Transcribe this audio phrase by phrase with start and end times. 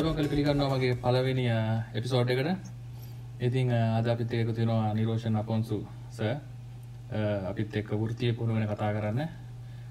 [0.00, 1.42] අයම කළ පිළිගන්නවා මගේ පලවෙනි
[1.94, 2.48] එපිසෝඩ් එකට
[3.40, 5.76] ඉතිං අද අපිත් එකතු තියෙනවා නිරෝෂණ අපොන්සු
[6.10, 6.20] ස
[7.44, 9.28] අපිත් එක්ක වෘතිය පුුණ වෙන කතා කරන්න.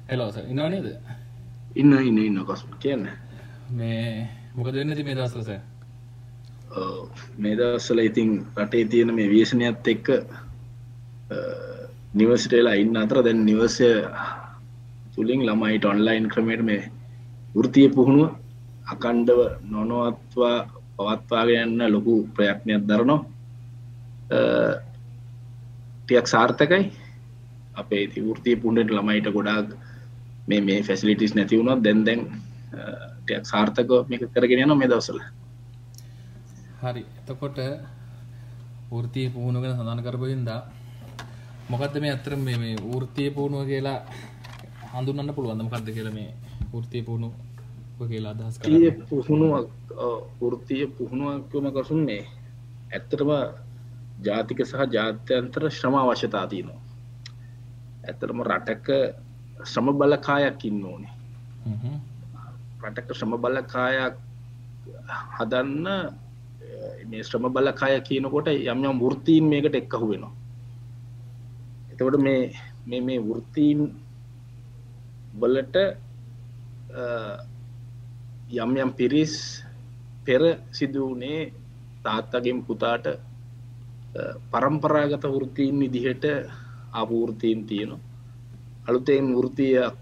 [0.09, 0.87] හෙලෝස ඉන්නවා නේද?
[1.75, 2.39] ඉන්න ඉන්න ඉන්න.
[2.43, 3.05] කොස්ම කියන්න?
[3.71, 5.49] මේ මොකද වෙන්නති මේ දස්සස
[7.37, 10.07] මේ දස්සල ඉතිං රටේ තියෙන මේ වේශනයත් එක්ක
[12.15, 13.93] නිවසිටේලා ඉන්න අතර දැන් නිවසය
[15.13, 16.83] තුළින් ළමයිට ඔන්ලයින් ක්‍රමයට මේ
[17.55, 18.48] වෘතිය පුහුණුව
[18.91, 19.39] අකණ්ඩව
[19.69, 20.57] නොනොවත්වා
[20.97, 23.19] පවත්වාගයන්න ලොකු ප්‍රයත්නයක් දරනවා.
[26.01, 26.83] ටියක් සාර්ථකයි.
[27.75, 29.67] අපේ ති වෘතිය පුුණට ළමයිට ගොඩාක්
[30.47, 32.21] මේ මේ ෆැසිලිටිස් නැති වුණොත් දැන් දැන්
[33.25, 35.19] ටයක් සාර්ථක මේක කරගෙන යන මේ දවසල
[36.81, 37.03] හරි.
[37.21, 37.57] එතකොට
[38.91, 40.61] වෘතිය පුහුණුගෙන සඳන කරපුින්දා
[41.69, 43.99] මොකක්ද මේ අතර මේ වෘතිය පුහුණුව කියලා
[44.93, 46.33] හඳුන්න පුළුවන් මොකක්ද කියල මේ
[46.73, 47.29] වෘතිය පුහුණු
[48.01, 48.55] කියලා අදහස්
[49.09, 49.67] පුහුණුවක්
[50.39, 52.23] වෘතිය පුහුණුවක්කම කසුන් මේ.
[52.91, 53.31] ඇත්තටම
[54.19, 56.81] ජාතික සහ ජාත්‍යන්තර ශ්‍රම අවශ්‍යතා තියනවා.
[58.05, 58.87] ඇතරම රටක
[59.63, 61.13] ශ්‍රම බලකායක් ඉන්න ඕනේ.
[62.81, 64.15] රටක ශ්‍රම බලකායක්
[65.35, 65.87] හදන්න
[67.05, 70.33] මේ ශ්‍රම බලකාය කියනකොට යම් යම් වෘත්තීන් මේකට එක්කහු වෙනවා.
[71.91, 72.41] එතකොට මේ
[72.85, 73.79] මේ මේ වෘත්තීන්
[75.33, 75.75] බලට
[78.49, 79.63] යම් යම් පිරිස්
[80.25, 81.53] පෙර සිදුවනේ
[82.03, 83.05] තාත්තගෙන් පුතාට
[84.51, 86.25] පරම්පරාගත වෘතීන් විදිහට
[86.91, 87.99] අපූෘතීන් තියෙනවා.
[88.87, 89.97] අලුතෙන් වෘතියක්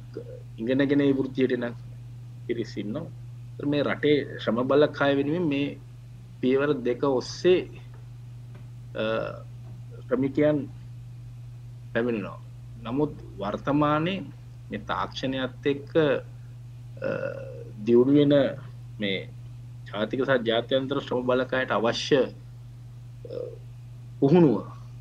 [0.58, 1.66] ඉගෙනගෙන වෘතියටන
[2.48, 2.96] පිරිසින්න
[3.64, 5.78] මේ රටේ ශ්‍රම බලක් කාය වෙනුවෙන් මේ
[6.42, 7.68] පියවර දෙක ඔස්සේ
[10.08, 10.58] ක්‍රමිකයන්
[11.92, 12.40] පැමිණෙනවා.
[12.84, 14.14] නමුත් වර්තමානය
[14.70, 15.92] මේ තාක්ෂණයත් එක්ක
[17.88, 18.34] දියුණුවෙන
[19.00, 19.20] මේ
[19.88, 22.22] ජාතික සහ ජාත්‍යන්තර ශ්‍රම බලකායට අවශ්‍ය
[24.20, 24.56] පුහුණුව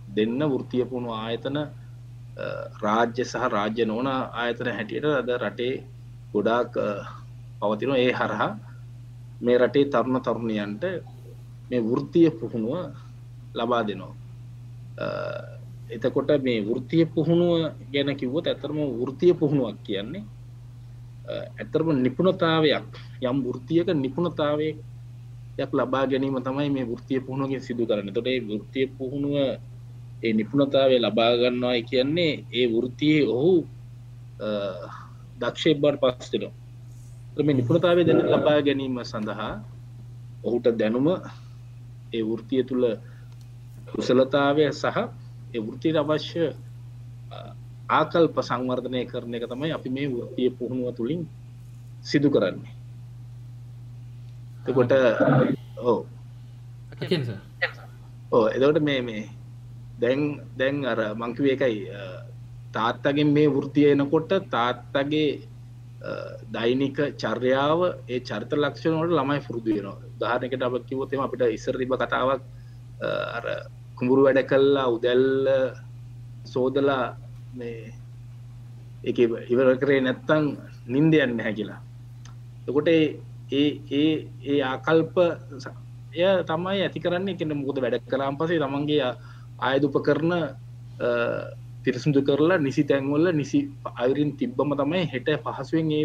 [0.09, 1.57] දෙන්න වෘතිය පුුණු ආයතන
[2.79, 5.75] රාජ්‍ය සහ රාජ්‍ය නොන ආයතන හැටියට අද රටේ
[6.33, 6.73] ගොඩාක්
[7.61, 8.53] පවතින ඒ හරහා
[9.41, 10.85] මේ රටේ තරුණ තරුණයන්ට
[11.69, 12.75] මේ වෘතිය පුහුණුව
[13.55, 14.15] ලබා දෙනවා.
[15.89, 17.53] එතකොට මේ වෘතිය පුහුණුව
[17.93, 20.25] ගැන කිව්වොත් ඇතරම වෘතිය පුහුණුවක් කියන්නේ
[21.29, 22.85] ඇතරම නිපුණතාවයක්.
[23.23, 24.77] යම් වෘතියක නිපුණතාවයක්
[25.75, 28.13] ලබා ගැනීම තමයි මේ වෘතිය පුහුණුවගේ සිදු කරන්න.
[28.13, 29.35] තොට වෘතිය පුහුණුව
[30.23, 33.55] ඒ නිපුණතාවේ ලබාගන්නවායි කියන්නේ ඒ වෘතියේ ඔහු
[35.41, 39.55] දක්ෂය බට පස්තිනවා මේ නිපුණතාවේ දැන ලබා ගැනීම සඳහා
[40.45, 41.09] ඔහුට දැනුම
[42.13, 42.85] ඒ වෘතිය තුළ
[43.89, 44.97] කුසලතාවය සහ
[45.55, 46.45] ඒ වෘතියට අවශ්‍ය
[47.89, 51.23] ආකල්ප සංවර්ධනය කරන එක තමයි අපි මේ වෘතිය පුහුණුව තුළින්
[52.03, 52.75] සිදු කරන්නේ.
[54.67, 54.93] එකොට
[55.81, 55.99] ඕ
[58.33, 59.25] ඕ එදවට මේ මේ
[60.01, 60.21] දැන්
[60.57, 61.77] දැන් අර මංකිව එකයි
[62.73, 65.29] තාත්තගෙන් මේ වෘතිය එනකොට තාත්තගේ
[66.51, 69.99] දෛනික චර්යාව ඒ චරිත ලක්ෂණවට ළමයි පුරුදු වෙනවා.
[70.21, 72.43] ධාරනකට අප කිවොතම අපිට ඉස්සරතිබ කතාවක්
[73.37, 73.45] අර
[73.99, 75.49] කුඹුරු වැඩ කල්ලා උදැල්ල
[76.45, 77.05] සෝදලා
[77.57, 77.93] මේ
[79.05, 79.19] එක
[79.49, 80.45] ඉවර කරේ නැත්තං
[80.89, 81.81] නින්දයන්න හැකිලා
[82.69, 83.07] එකොට ඒ
[83.93, 85.17] ඒ ඒ ආකල්ප
[86.15, 87.29] ය තමයි ඇති කරන්න.
[87.29, 89.11] එකන මුකද වැඩ කරම් පසේ තමන්ගේ
[89.61, 90.33] ආයදුප කරන
[91.83, 93.59] පිරිසුදු කරලා නිසි තැන්වල්ල නිසි
[93.95, 96.05] අයරින් තිබ්බම තමයි හෙට පහසුවෙන් ඒ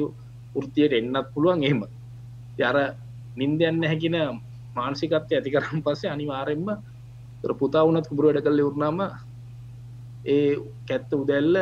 [0.56, 1.82] ෘතියට එන්නත් පුළුවන් එහෙම.
[2.60, 2.78] යර
[3.38, 4.18] නින්දයන්න හැකින
[4.76, 6.68] මානසිකත්ය ඇති කරම් පස්සේ අනිවාරෙන්ම
[7.56, 9.00] පුතා වනත් කුබුර වැඩ කල්ල වුරනාම
[10.26, 11.56] ඒ කැත්ත උදැල්ල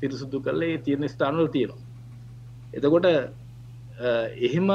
[0.00, 1.80] පිරිසුදු කරලේ තියෙන ස්ථානවල තියෙනවා.
[2.72, 3.06] එතකොට
[4.38, 4.68] එහෙම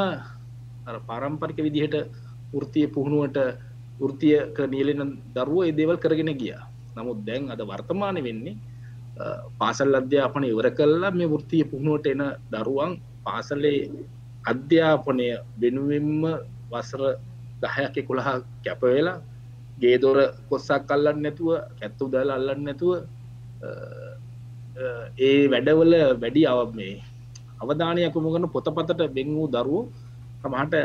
[1.01, 1.95] පාරම්පරික විදිහට
[2.53, 3.37] ෘතිය පුහුණුවට
[4.01, 6.55] ෘතියක නියලෙන දරුව ඒ දේවල් කරගෙන ගිය.
[6.95, 8.55] නමුත් දැන් අද වර්තමාන වෙන්නේ
[9.59, 12.91] පාසල් අධ්‍යාපන ඉවර කල්ලා මේ වෘතිය පුහුණුවට එන දරුවන්
[13.23, 13.89] පාසලේ
[14.43, 15.27] අධ්‍යාපනය
[15.59, 16.23] වෙනුවෙන්ම
[16.71, 17.01] වසර
[17.61, 19.23] දහයක් එකුළහා කැපවෙලා
[19.79, 20.17] ගේදොර
[20.49, 22.91] කොස්සක් කල්ලන්න නැතුව ඇත්තු දල් අල්ලන්න නැතුව
[25.19, 26.95] ඒ වැඩවල වැඩි අව මේ
[27.61, 29.83] අවධානයක් මොගන පොතපතට බෙන් වූ දරුවෝ
[30.41, 30.75] තමහට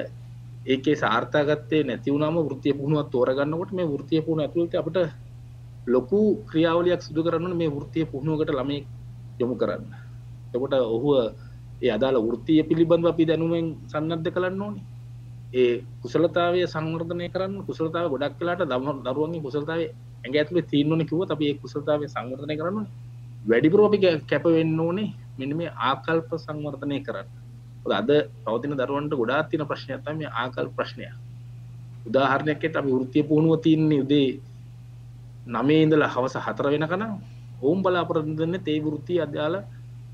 [0.67, 4.99] ඒකේ සාර්ථකත්තේ නැතිවුණම වෘතිය පුහුණුවත් තෝරගන්නකොට මේ වෘතිය පුුණ ඇතුළට අපට
[5.87, 8.87] ලොකු ක්‍රියාවලයක් සිදු කරන්න මේ වෘතිය පුහුණුවකට ළමේ
[9.41, 9.85] යොමු කරන්න.
[10.55, 11.15] එකොට ඔහුව
[11.83, 14.85] ඒ අදාළ වෘතිය පිළිබඳව අපි දැනුවෙන් සන්නද්ධ කරන්න ඕනේ.
[15.53, 21.45] ඒ කුසලතාවය සංවර්ධනය කරන්න කුසලතාව ගොඩක් කලාට දම දරුවන්ගේ කුසලතාව ඇඟ ඇතුලේ තියන්නන කිව අපි
[21.47, 22.87] ඒ කුසලතාව සංවර්ධනය කරන්න
[23.45, 25.09] වැඩිපුර අපි කැප වෙන්න ඕනේ
[25.39, 27.29] මෙන්න මේ ආකල්ප සංවර්ධනය කරන්න
[27.91, 28.11] අද
[28.45, 31.09] පවතින දරුවන්ට ගොඩාක් තියෙන ප්‍රශ්නයක් තමයි ආකල් ප්‍රශ්නය.
[32.07, 34.29] උදාහරණයක් අපි වෘත්තිය පුහුණුව තියන්නේ උදේ
[35.49, 37.03] නමේ ඉඳලා හවස හතර වෙනකන
[37.61, 39.55] ඔවුන් බලාපොරොත්තු වෙන්නේ තේ වෘත්තිය අධ්‍යාල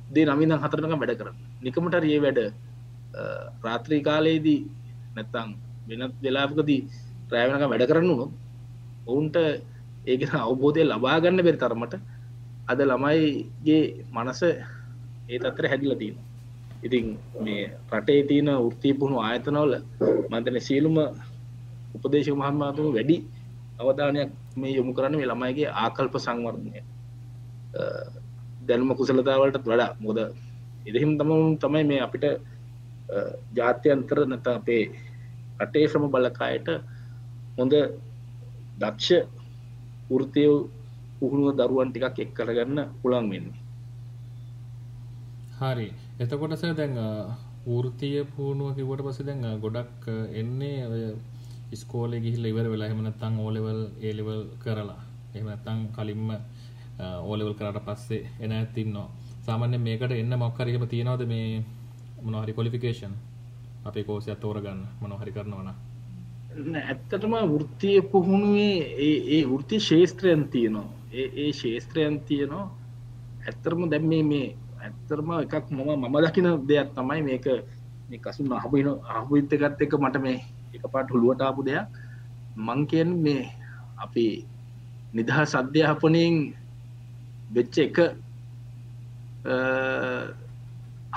[0.09, 1.37] දේ නමින් ඉඳන් හතර වෙනකම් වැඩ කරන්න.
[1.62, 2.41] නිකමට හරි මේ වැඩ
[3.65, 4.61] රාත්‍රී කාලයේදී
[5.17, 5.51] නැත්තම්
[5.89, 6.81] වෙනත් වෙලාවකදී
[7.31, 8.33] රැය වෙනකම් වැඩ කරන්න උනොත්
[9.07, 9.37] ඔවුන්ට
[10.05, 11.95] ඒක අවබෝධය ලබා ගන්න බැරි තරමට
[12.67, 13.83] අද ළමයිගේ
[14.15, 16.27] මනස ඒ තත්තර හැදිලා තියෙනවා.
[16.83, 19.73] ඉතින් මේ රටේ තියෙන වෘත්ති පුහුණු ආයතනවල
[20.31, 20.97] මන්තන සියලුම
[21.97, 23.17] උපදේශක මහත්මතුම වැඩි
[23.79, 26.81] අවධානයක් මේ යොමු කරන්න මේ ළමයිගේ ආකල්ප සංවර්ධනය
[28.67, 30.19] දැනුම කුසලතාවලට වඩා මොද
[30.87, 32.25] එදහිම තම තමයි මේ අපිට
[33.55, 34.83] ජාත්‍යන්තර නැත අපේ
[35.61, 36.69] රටේ ශ්‍රම බලකායට
[37.58, 37.75] හොඳ
[38.81, 39.08] දක්ෂ
[40.11, 40.50] වෘතිය
[41.19, 43.61] පුහුණුව දරුවන් ටිකක් එක් කරගන්න පුළන් වෙන්නේ.
[45.58, 45.88] හරි.
[46.20, 46.94] එතකොටස දැන්
[47.67, 50.05] වෘතිය පුහුණුව කිවට පස දැන් ගොඩක්
[50.41, 51.03] එන්නේ ඔය
[51.75, 55.00] ස්කෝලෙ ගිහිල්ල ඉවර වෙලා එහෙම නැත්නම් ඕලෙවල් ඒලෙවල් කරලා.
[55.35, 56.29] එහෙම නැත්නම් කලින්ම
[57.23, 59.09] ඕලෙවල් කරාට පස්සේ එන ඇත් ඉන්නවා.
[59.47, 61.49] සාමාන්‍යයෙන් මේකට එන්න මොකක් හරි එහෙම තියනවද මේ
[62.23, 63.14] මොනවා හරි ක්වොලිෆිකේෂන්
[63.87, 64.81] අපේ කෝසයක් තෝරගන්න.
[65.00, 65.77] මොනවා හරි කරනවා නම්.
[66.77, 70.88] ඇත්තටම වෘත්තිය පුහුණුවේ ඒ ඒ වෘත්ති ශේෂත්‍රයන් තියෙනවා.
[71.12, 72.67] ඒ ඒ ශේෂත්‍රයන් තියෙනවා.
[73.47, 74.47] ඇත්තරම දැම් මේ මේ
[74.81, 77.47] ඇත්තරම එකක් මම මම දකින දෙයක් තමයි මේක.
[78.09, 80.38] මේ කසුන් අහබන අහපුත්තකත් එක මට මේ
[80.75, 81.87] එක පාට හුළුවට ආපු දෙයක්.
[82.56, 83.43] මංකයෙන් මේ
[83.97, 84.27] අපි
[85.15, 86.35] නිදහ සධ්‍යාපනයෙන්
[87.50, 87.97] වෙච්ච එක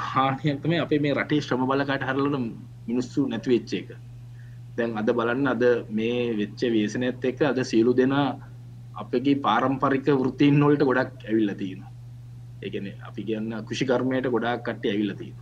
[0.03, 2.45] හානියක්තම අපේ මේ රටේ ශ්‍රම බලකට හරලන
[2.87, 3.89] මිනිස්සු නැති වෙච්ච එක.
[4.77, 8.27] දැන් අද බලන්න අද මේ වෙච්ච වේසනඇත් එක අද සියලු දෙනා
[8.95, 11.83] අපගේ පාරම්පරික වෘතින් නොලට ගොඩක් ඇවිල්ල තියෙන
[12.61, 15.37] ඒගන අපි කියන්න කෘෂිකර්මයට ගොඩක් කට්ටි ඇවිල්ල තියෙන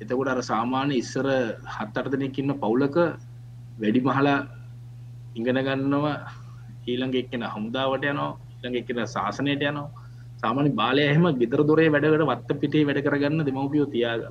[0.00, 1.26] එතකොට අර සාමාන්‍ය ඉස්සර
[1.74, 2.96] හත් අර්ධනයකින්න පවුලක
[3.78, 4.38] වැඩි මහලා
[5.34, 6.16] ඉගෙන ගන්නවා.
[6.86, 8.32] ඊළඟ එක්කෙන හමුදාවට යනවා.
[8.52, 9.90] ඊළඟ එක්කෙන ශාසනයට යනවා.
[10.44, 14.22] සාමාන්‍ය බාලය එහෙම ගෙදර දොරේ වැඩකට වත්ත පිටේ වැඩ කරගන්න දෙමවපියෝ තියාග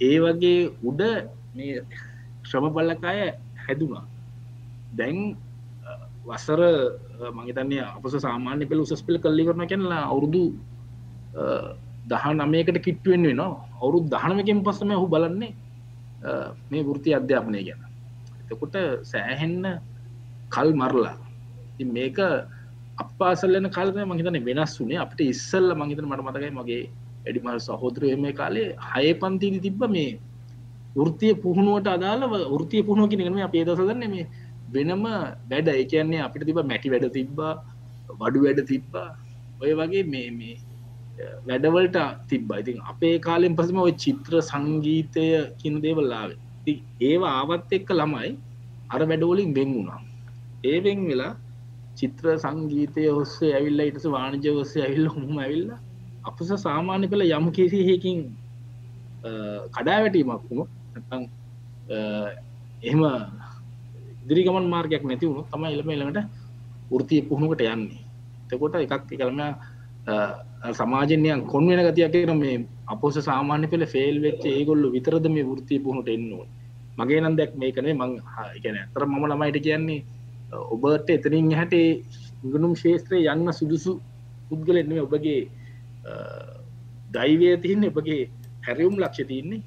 [0.00, 1.02] ඒ වගේ උඩ
[1.54, 1.80] මේ
[2.42, 3.20] ශ්‍රම පල්ලකාය
[3.64, 4.04] හැදුනා
[4.92, 5.18] දැන්
[6.26, 6.60] වසර
[7.32, 10.42] මගේතන්නේ අපස සාමාන්‍ය පෙළ උසස් පෙළ කල්ලි කරන කැනලා අවුරුදු
[12.10, 15.52] දහ නමයකට කිට්ටුවෙන් වෙන අවුරුදු දහනමකින් පස්සම හු බලන්නේ
[16.70, 17.80] මේ වෘති අධ්‍යාපනය ගැන.
[18.42, 19.64] එතකොට සෑහෙන්න
[20.50, 21.16] කල් මරලා.
[21.88, 22.18] මේක
[22.98, 26.82] අපාසල්ලන කාලය මහිතන වෙනස් වනේ අපට ඉස්සල්ල මහිතන මට මතකයි මගේ
[27.24, 30.10] වැඩිමල් සහෝදරය මේ කාලේ හය පන්තිීදි තිබ්බ මේ
[30.96, 34.26] වෘතිය පුහුණුවට අදාළ වෘතිය පුහුණුව කියෙනම අපේ දසදන්න මේ
[34.72, 35.04] වෙනම
[35.50, 37.54] වැඩ එකන්නේ අපිට තිබ මැටි වැඩ තිබ්බා
[38.12, 39.08] වඩු වැඩ තිබ්බා.
[39.62, 40.56] ඔය වගේ මේ මේ
[41.46, 42.60] වැඩවලට තිබ්බා.
[42.62, 45.26] ඉතින් අපේ කාලෙන් පසම ඔය චිත්‍ර සංගීතය
[45.60, 48.30] කියන දේවල්ලාවේ ඒවා ආවත් එක්ක ළමයි
[48.90, 50.00] අර වැඩවලින් බෙන් වුණා.
[50.64, 51.32] ඒවෙන් වෙලා
[51.96, 55.68] චිත්‍ර සංගීතය ඔස්සේ ඇවිල්ල ඉටස වාණජ ඔස්සේ ඇවිල්ල හොම ඇවිල්ල
[56.24, 58.20] අපස සාමාන්‍ය කළ යම් කිසිහකින්
[59.70, 61.22] කඩා වැටීමක් වුණු නැතං
[62.82, 63.02] එහෙම
[64.22, 66.28] ඉදිරිගමන් මාර්ගයක් නැති වුණු තම එළම එළඟට
[66.92, 68.02] ෘතිය පුහුණුකට යන්නේ.
[68.48, 69.40] තකොට එකක් කළම
[70.72, 72.56] සමාජනයන් කොන් වෙන ගතියක් කරම මේ
[72.86, 76.46] අපෝස සාමාන්‍ය පෙළ ෆෙල් වෙච්ච ඒගොල්ලු විතරද මේ ෘතිය පුහුණට එන්නවා
[76.98, 78.12] මගේ නම් දැක් මේ කනේ මං
[78.62, 80.00] ගැන ඇතර මම ළමයිට කියන්නේ
[80.52, 81.74] ඔබට එතනින් හැට
[82.44, 84.00] ඉගනුම් ශේත්‍රය යන්න සුදුසු
[84.48, 85.48] පුද්ගලෙන්ම ඔබගේ
[87.10, 88.28] දයිවය තියන්න ඔබගේ
[88.62, 89.62] හැරවුම් ලක්ෂ තියන්නේ.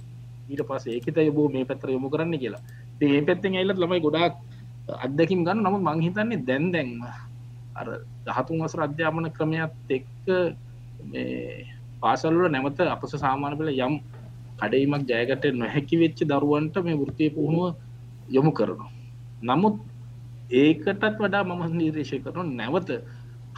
[0.49, 2.61] ඊට පස ඒකත යබෝ මේ පැත්‍ර යොමු කරන්න කියලා.
[3.01, 4.35] ඒ පැත්තෙන් ඇල්ලත් ළමයි ගොඩක්
[4.97, 5.63] අත්දැකින් ගන්න.
[5.63, 7.03] නමුත් මංහිතන්නේ දැන් දැන්ම
[7.75, 7.87] අර
[8.25, 10.27] දහතුන් වසර අධ්‍යාපන ක්‍රමයක් එක්ක
[12.01, 13.95] පාසල්ල නැමත අපස සාමාන පල යම්
[14.59, 17.75] කඩයිමක් ජයගට නොහැකි වෙච්ච දරුවන්ට මේ වෘතිය පුහුණුව
[18.29, 18.91] යොමු කරනවා.
[19.43, 19.75] නමුත්
[20.51, 22.89] ඒකටත් වඩා මම නිර්දේශය කරන නැවත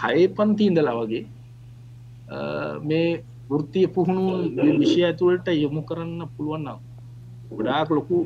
[0.01, 1.23] හය පන්තිීන්දලා වගේ
[2.81, 3.09] මේ
[3.49, 4.23] වෘතිය පුහුණු
[4.79, 6.79] විෂය ඇතුවලට යොමු කරන්න පුළුවන්නම්
[7.51, 8.17] ගොඩාක් ලොකු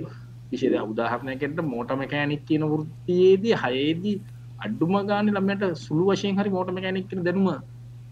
[0.52, 4.16] විශේද උදාහරණයකට මෝට මැකෑනික් කියන වෘතියේදී හයේදී
[4.60, 7.48] අඩුම ගාන ළමට සුළු වශයෙන් හරි මෝට මැකැනික් දැනුම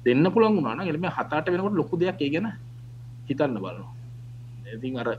[0.06, 2.48] දෙන්න පුළන් වුණන එලම හතාට වෙනකොට ලොකු දෙයක් ඒ ගැන
[3.28, 3.92] හිතන්න බලනවා.
[4.70, 5.10] ඉතින් අර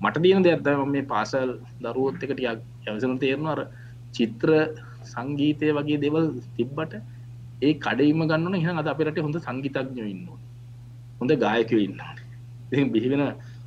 [0.00, 2.40] මට දීන දෙයක් මේ පාසල් දරුවොත් එකට
[2.86, 3.62] යවසන තේරනවා අර
[4.14, 4.50] චිත්‍ර
[5.06, 6.26] සංගීතය වගේ දෙවල්
[6.56, 6.92] තිබ්බට
[7.60, 10.28] ඒ කඩයිම ගන්නන හ අද අපිරට හොඳ සංගීතඥ ඉන්න
[11.20, 13.24] හොඳ ගායකව ඉන්න බිහිවෙන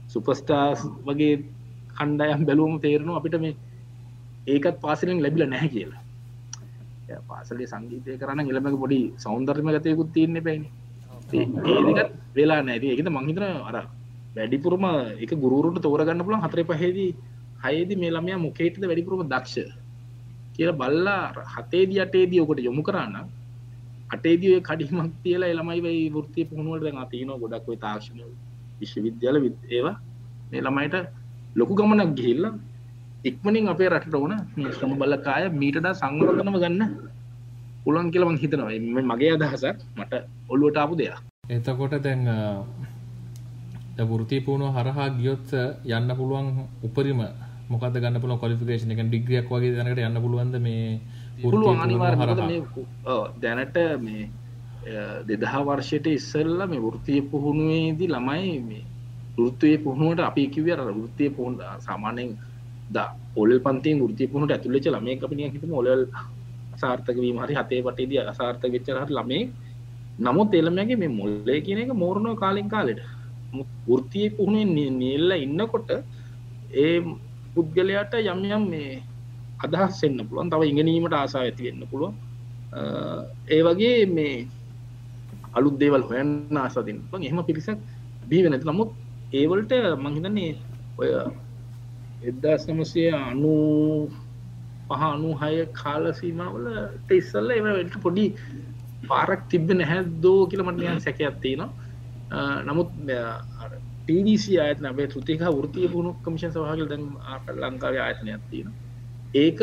[0.07, 1.33] සුපස්ටාස් වගේ
[1.93, 3.55] කණ්ඩයම් බැලුවම තේරනවා අපිට මේ
[4.47, 6.01] ඒකත් පාසලෙන් ලැබිල නැහැ කියලා.
[7.23, 10.69] පාසලේ සංගීතය කරන්න එළමක පොඩි සෞන්දර්ම ගතයකුත් තියන්න පැයිනි
[11.33, 13.77] ඒකත් වෙලා නැති එකත මංහිතන අර
[14.35, 14.85] වැඩිපුරම
[15.17, 17.09] එක ගුරුවරුන්ට තෝරගන්න පුලන් හතර පහේදී
[17.63, 19.69] හයේදි මේ ළමයා මොකේටද වැඩිපුරම දක්ෂ.
[20.55, 23.15] කියලා බල්ලා හතේදී අටේදී ඔකට යොමු කරන්න
[24.09, 28.21] අටේදී කඩිමක් තියලා එළමයි වෙයි වෘත්තිය පුහුණුවට දැන් තියනවා ගොඩක් ඔය තාක්ෂණ
[28.79, 29.37] විශ්වවිද්‍යාල
[29.69, 29.95] ඒවා
[30.51, 30.95] මේ ළමයිට
[31.55, 32.53] ලොකු ගමනක් ගිහිල්ලා
[33.23, 36.81] ඉක්මනින් අපේ රටට ඕන මේ ශ්‍රම බලකාය මීටඩා සංවර්ධනව ගන්න
[37.83, 38.71] පුළුවන් කියලා මං හිතනවා.
[38.87, 40.13] මේ මගේ අදහසක් මට
[40.49, 41.15] ඔළුවට ආපු දෙයක්.
[41.49, 42.21] එතකොට දැන්
[44.09, 45.49] වෘති පුුණුව හරහා ගියොත්
[45.87, 46.47] යන්න පුළුවන්
[46.83, 47.21] උපරිම
[47.73, 50.99] මොකද ගන්න පුල කොලිෆිකේෂන එක ඩිග්‍රියක් වගේ දැනට යන්න පුළුවන්ද මේ
[51.41, 52.17] පුළුවන් අනිවාර
[53.39, 54.23] දැනට මේ
[55.25, 58.83] දෙදහ වර්ෂයට ඉස්සල්ල මේ වෘතිය පුහුණුවේදී ළමයි මේ
[59.39, 62.37] ෘත්තුවේ පුහුණුවට අපි කිවර ෘත්තිය පුහුණ සාමානයෙන්
[62.89, 66.07] ද ඔල් පන්තිය ෘතිය පුහුණට ඇතුලෙච ළමේ අපිනිය හිත මොලල්
[66.77, 69.43] සාර්ථක වීම හරි හතේ පටේදී අසාර්ථක වෙච්චරහට ළමේ
[70.19, 73.01] නමුත් එළමගේ මේ මුල්ලේ කියන එක මෝරණෝ කාලින් කාලෙට.
[73.87, 75.89] වෘතිය පුහුණුවෙන් නිල්ල ඉන්නකොට
[76.75, 76.97] ඒ
[77.55, 79.03] පුද්ගලයාට යම් යම් මේ
[79.59, 80.49] අදහස් එන්න පුළුවන්.
[80.49, 82.13] තව ඉගෙනීමට ආසා ඇති වෙන්න පුළුවන්.
[83.49, 84.35] ඒ වගේ මේ
[85.53, 87.79] අලුත් දේවල් හොයන්න ආසාදින් එහෙම පිරිසක්
[88.29, 88.91] බී වෙනති නමුත්
[89.33, 90.51] ඒවලට මංහිතන්නේ
[90.97, 91.09] ඔය
[92.23, 93.53] එදදාස් නමසය අනු
[94.89, 96.67] පහනු හය කාල සීමාවල
[97.11, 98.25] ඉස්සල්ල එවට පොඩි
[99.07, 101.63] පාරක් තිබ නැහැදෝ කියලමටයන් සැකඇත්තින
[102.65, 102.91] නමුත්
[104.03, 108.69] ටඩC අයතන අපේ තුතික ෘතිය පුුණු කමිෂන් සහගල් දැන් ආට ලංකාව ආයතන ඇත්තින
[109.35, 109.59] ඒක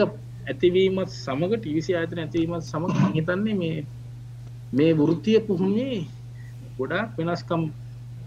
[0.46, 3.78] ඇතිවීමත් සමඟ ටිවිසි ආයතන ඇතිවීමත් සමඟ හිතන්නේ මේ
[4.72, 6.06] මේ වෘතිය පුහුණේ
[6.78, 7.62] ගොඩක් වෙනස්කම්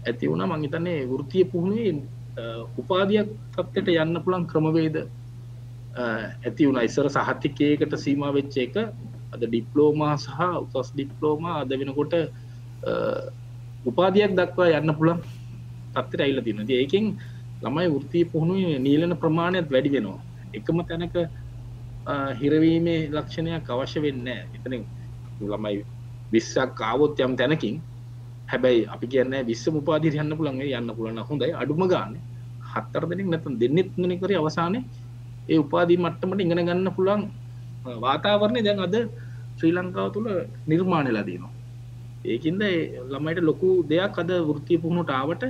[0.06, 0.44] ඇති වුණ.
[0.44, 1.90] මංහිතන්නේ වෘතිය පුහුණේ
[2.78, 4.96] උපාධයක් තත්වට යන්න පුළන් ක්‍රමවේද
[6.44, 6.82] ඇති වුණ.
[6.82, 8.76] ඉස්සර සහතිකයකට සීම වෙච්ච එක
[9.32, 10.40] අද ඩිප්ලෝමා සහ
[10.74, 12.14] උසස් ඩිප්ලෝමා අද වෙනකොට
[13.86, 15.24] උපාධයක් දක්වා යන්න පුළන්
[15.94, 17.06] තත්තර ඇල්ල තිනද ඒකින්
[17.62, 20.20] ළමයි වෘතිය පුහුණුව නීලන ප්‍රමාණයක් වැඩි වෙනවා.
[20.54, 21.16] එකම තැනක
[22.40, 24.74] හිරවීමේ ලක්ෂණයක් අවශ්‍ය වෙන්න එතන
[25.42, 25.82] ළමයි
[26.32, 27.76] විස්සක් කාවොත් යම් තැනකින්
[28.48, 31.52] හැබැයි අපි කියන්න විශ්ව උපාදිර යන්න පුළන්ගේ යන්න පුළන්න හොඳයි.
[31.54, 32.14] අඩුම ගන්න
[32.72, 34.78] හත්තර දෙනෙක් නැතන් දෙන්නෙත් නකර අවසානය
[35.48, 37.22] ඒ උපාදී මට්ටමට ඉගෙන ගන්න පුළුවන්
[38.00, 38.96] වාතාවරණය දැන් අද
[39.58, 40.28] ශ්‍රී ලංකාව තුළ
[40.66, 41.52] නිර්මාණයලා දීනවා
[42.24, 42.62] ඒකින්ද
[43.10, 45.44] ළමයිට ලොකු දෙයක් අද වෘත්තිය පුහුණුට ආවට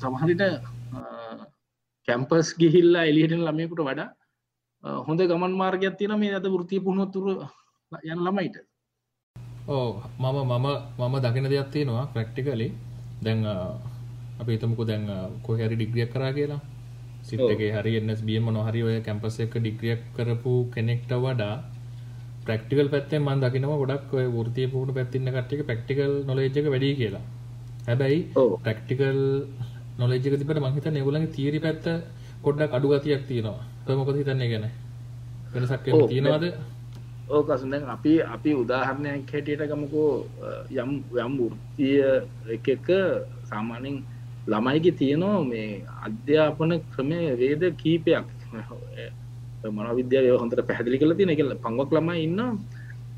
[0.00, 0.42] සමහරිට
[2.08, 4.08] කැම්පස් ගිහිල්ලා එලියටෙන ළමයකුට වඩා
[5.06, 7.26] හොඳ ගමන් මාර්ගයක් තියෙන මේ අද වෘතිය පුහුණුවතුර
[8.04, 8.56] යන ළමයිට.
[9.68, 9.88] ඕ
[10.18, 10.66] මම මම
[11.00, 12.68] මම දකින දෙයක් තියෙනවා ප්‍රක්ටිකලි
[13.24, 13.40] දැන්
[14.40, 15.04] අප තමුකු දැන්
[15.44, 16.60] කොහැරි ඩිග්‍රියක් කරා කියලා.
[17.22, 21.54] සිටගේ හරි එන්නස් බියම නොහරි ඔය කැම්පස එක ඩිග්‍රියක් කරපු කෙනෙක්ට වඩා
[22.44, 24.12] ප්‍රක්ටිකල් පැත්තේ මන් දකිනව ගොඩක්
[24.46, 27.24] ෘතිය පුහුණු පැත්තින්න කට්ටික ප්‍රක්ටිකල් නොලේජ්ක වැඩි කියලා
[27.86, 28.18] හැබැයි
[28.64, 29.18] ප්‍රක්ටිකල්
[29.98, 31.86] නොලෙජ්ක තිබට මහිත නෙවලගේ තීරි පැත්ත
[32.44, 33.64] කොඩ්ඩක් අඩු ගතියක් තියෙනවා.
[33.84, 34.66] තො මොකද හිතන්නේ ගැන?
[35.52, 36.44] වෙනසක් තියෙනවාද?
[37.28, 40.10] ඕකසුන අපි අපි උදාහරණයක් හැටියට ගමකෝ
[40.72, 42.02] යම් යම් වෘතිය
[42.54, 42.88] එක එක
[43.50, 43.96] සාමානෙන්
[44.46, 48.26] ළමයිගේ තියනවා මේ අධ්‍යාපන ක්‍රමය වේද කීපයක්.
[49.66, 51.40] මනවිද්‍යාව හොඳට පැහැදිලි කළ තියෙන එක.
[51.64, 52.42] පංවක් ළමයි ඉන්න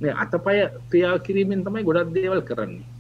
[0.00, 0.56] මේ අතපය
[0.90, 2.97] ක්‍රියා කිරීමෙන් තමයි ගොඩක් දේවල් කරන්නේ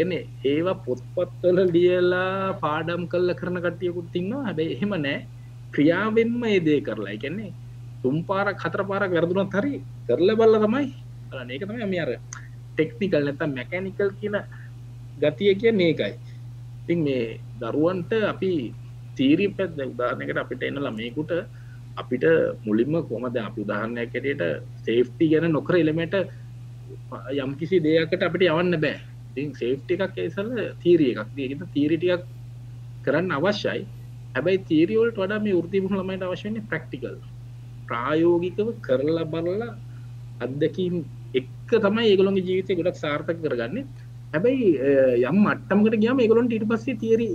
[0.00, 0.12] එකන
[0.44, 5.18] ඒවා පොත්පත්වල ලියලා පාඩම් කල්ල කරන කටියකුත් තින්නවා හැබැයි එහෙම නෑ.
[5.74, 7.14] ක්‍රියාවෙන්ම ඒදේ කරලා.
[7.16, 7.52] එකන්නේ
[8.02, 9.74] තුම් පාරක් හතර පාරක් වැරදුනත් හරි
[10.08, 10.86] කරල බල්ල තමයි
[11.50, 12.10] ඒක තමයි අමි අර
[12.74, 14.36] ටෙක්නිකල් නැතම් මැකැනිකල් කියන
[15.22, 16.12] ගතිය කිය ඒකයි.
[16.80, 18.52] ඉතින් මේ දරුවන්ට අපි
[19.16, 21.32] තීරි පැත් උදාහනකට අපිට එන්න ළමයකුට
[21.96, 22.24] අපිට
[22.66, 24.44] මුලින්ම කොමද අපි උදාහරණයක් ඇටට
[24.84, 26.16] සේෆ්ටි ගැන නොකර එළමට
[27.36, 28.96] යම් කිසි දෙයකට අපිට යවන්න බෑ.
[29.30, 30.48] ඉතින් සේෆ්ටි එකක් ඒසල
[30.82, 31.30] තීරිය එකක්.
[31.36, 32.22] දීගත තීරිටියක්
[33.04, 33.86] කරන්න අවශ්‍යයි.
[34.34, 37.16] හැබැයි තීරියවලට වඩා මේ ෘතිමුහ ළමයිට අවශ්‍යන්නේ ප්‍රක්ටිකල්
[37.88, 39.70] ප්‍රායෝගිකව කරලා බලලා
[40.44, 40.94] අත්දැකීම්
[41.34, 43.86] එක්ක තමයි ඒගොළොන්ගේ ජීවිතය ගොඩක් සාර්ථක කරගන්න.
[44.32, 44.68] හැබැයි
[45.30, 47.30] යම් අට්ටමකට ගියම ඒගොලොන්ට ඉට පස්සේ තීරි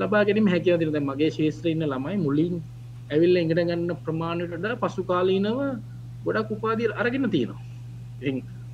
[0.00, 2.54] ලබා ගැනීම හැකිව දිනද මගේ ශේත්‍ර ඉන්න ළමයි මුලින්
[3.12, 5.60] ඇවිල්ල ඉගෙන ගන්න ප්‍රමාණයට පසු කාලීනව
[6.26, 7.60] ගොඩක් උපාදිය අරගෙන තියෙනවා.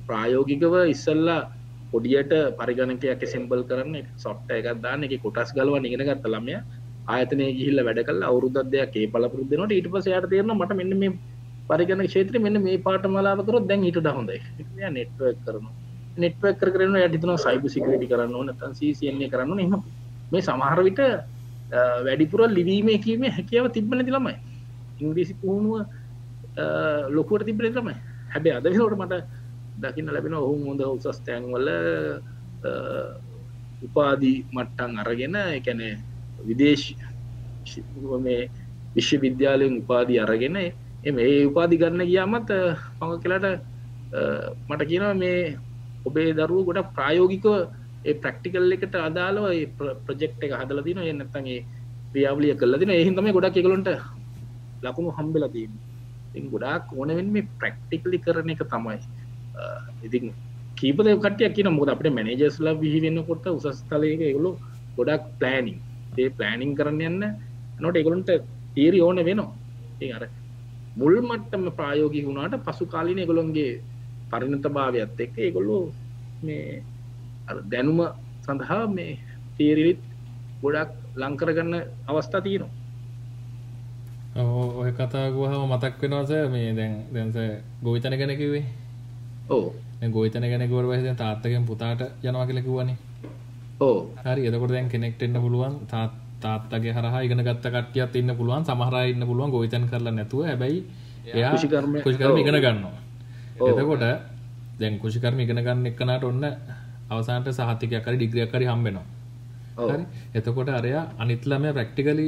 [0.07, 1.41] ප්‍රායෝගිකව ඉස්සල්ලා
[1.91, 6.57] පොඩියට පරිගණකයක් සෙම්බල් කරන්න සොට්ට එකක් දාන්න එක කොටස් ගලව නිගෙන ගත්ත ළමය
[7.07, 11.11] ආයතනය ගිහිල්ල වැඩ කල් අවුරුදක් දෙයක් ඒ පලපුරුදනට ඊට පස යට තේරන මට මෙන්න මේ
[11.69, 14.39] පරිගණ ක්ෂේත්‍ර මෙන්න මේ පාට මලාවකර දැන් ඊට හොඳයි.
[14.89, 15.67] නෙට්වක් කරන
[16.17, 19.77] නෙට්වක් කරන යටිතන සයිබ සිකරටි කරන්න නතන් සන්නේ කරන්න එම
[20.31, 21.01] මේ සමහර විට
[22.01, 24.35] වැඩිපුර ලිවීමේ කීමේ හැකියාව තිබන ති ළමයි.
[24.99, 25.85] ඉංග්‍රීසි පුහුණුව
[27.09, 27.95] ලොකුවට තිබෙන තමයි
[28.29, 29.23] හැබැ අදහට මට
[29.75, 31.67] දකින්න ලැබෙන ඔහු හොඳ උසස් තැන්වල
[33.81, 35.81] උපාදී මට්ටන් අරගෙන එකැන
[36.39, 36.87] විදේශ
[38.19, 38.41] මේ
[38.95, 40.57] විශ්ව විද්‍යාලයෙන් උපාදී අරගෙන
[41.03, 42.51] එම ඒ උපාදි ගන්න ගියාමත්
[42.99, 43.47] පඟ කලාට
[44.67, 45.39] මට කියනවා මේ
[46.05, 47.47] ඔබේ දරුව ගොඩ ප්‍රායෝගික
[48.05, 49.45] ඒ ප්‍රක්ටිකල් එකට අදාළව
[50.05, 51.59] ප්‍රජෙක්් එක හදල දින එන්නත්තගේ
[52.11, 53.91] ක්‍රියාවලිය කල්ල දින එහිතම ගොඩක් එකලොන්ට
[54.83, 55.73] ලකුණු හම්බෙලදීම
[56.45, 58.97] ගොඩාක් ඕනවෙන් මේ ප්‍රක්ටිකලි කරන එක තමයි.
[60.03, 60.33] ඉතින්
[60.75, 64.51] කීපද කටිය කියන මොද අපට මැනජස්ලා විහිවෙන්නකොට උසස්තලයක එගුලු
[64.97, 65.79] ගොඩක් ප්ලෑනිින්
[66.17, 67.23] ඒ ප්ලෑනිින් කරන්න යන්න
[67.79, 68.31] නොට එගුලන්ට
[68.75, 69.51] තීරි ඕන වෙනවා.
[70.01, 70.23] ඒ අර
[70.95, 73.71] මුල් මට්ටම ප්‍රායෝගි වුණාට පසු කාලින එගොළොන්ගේ
[74.31, 75.83] පරිණත භාවයක්ත් එක්ක ඒගොල්ලෝ
[76.43, 76.83] මේ
[77.71, 77.99] දැනුම
[78.45, 79.11] සඳහා මේ
[79.57, 80.01] තීරිලිත්
[80.61, 81.75] ගොඩක් ලංකරගන්න
[82.07, 82.73] අවස්ථා තියෙනවා.
[84.79, 87.37] ඔය කතාගුවහම මතක් වෙනවාස මේ දැන් දැන්ස
[87.83, 88.65] ගෝවිතන ගැනකිවේ
[89.49, 89.65] ඕ
[90.09, 92.97] ගෝතන ගැනකවර වහද තාත්තකෙන් පුතාට යනවා කියලකිවනේ
[93.79, 98.95] ඕ හරි එතකොට දැන් කෙනෙක්ටෙන්න්න පුළුවන් තාත් තාත්තගේ හරහා ඉගෙන ගත්ත කටියත් ඉන්න පුළුවන් සමහර
[99.05, 100.45] ඉන්න පුළුවන් ගෝතන් කරලා නැතුව.
[100.45, 100.79] හැබැයි
[101.27, 102.95] එයා කෘෂිකර්මය- කෘෂිකර්ම ඉගෙන ගන්නවා.
[103.61, 104.03] එතකොට
[104.79, 106.43] දැන් කෘෂිකර්ම ඉගෙන ගන්න එක්කනට ඔන්න
[107.09, 109.05] අවසාන්ට සහතිකයක් කරි ඩිග්‍රියක් කරි හම්බෙනවා.
[109.77, 110.03] හරි?
[110.35, 112.27] එතකොට අරයා අනිත්ලමය ප්‍රක්ටිකලි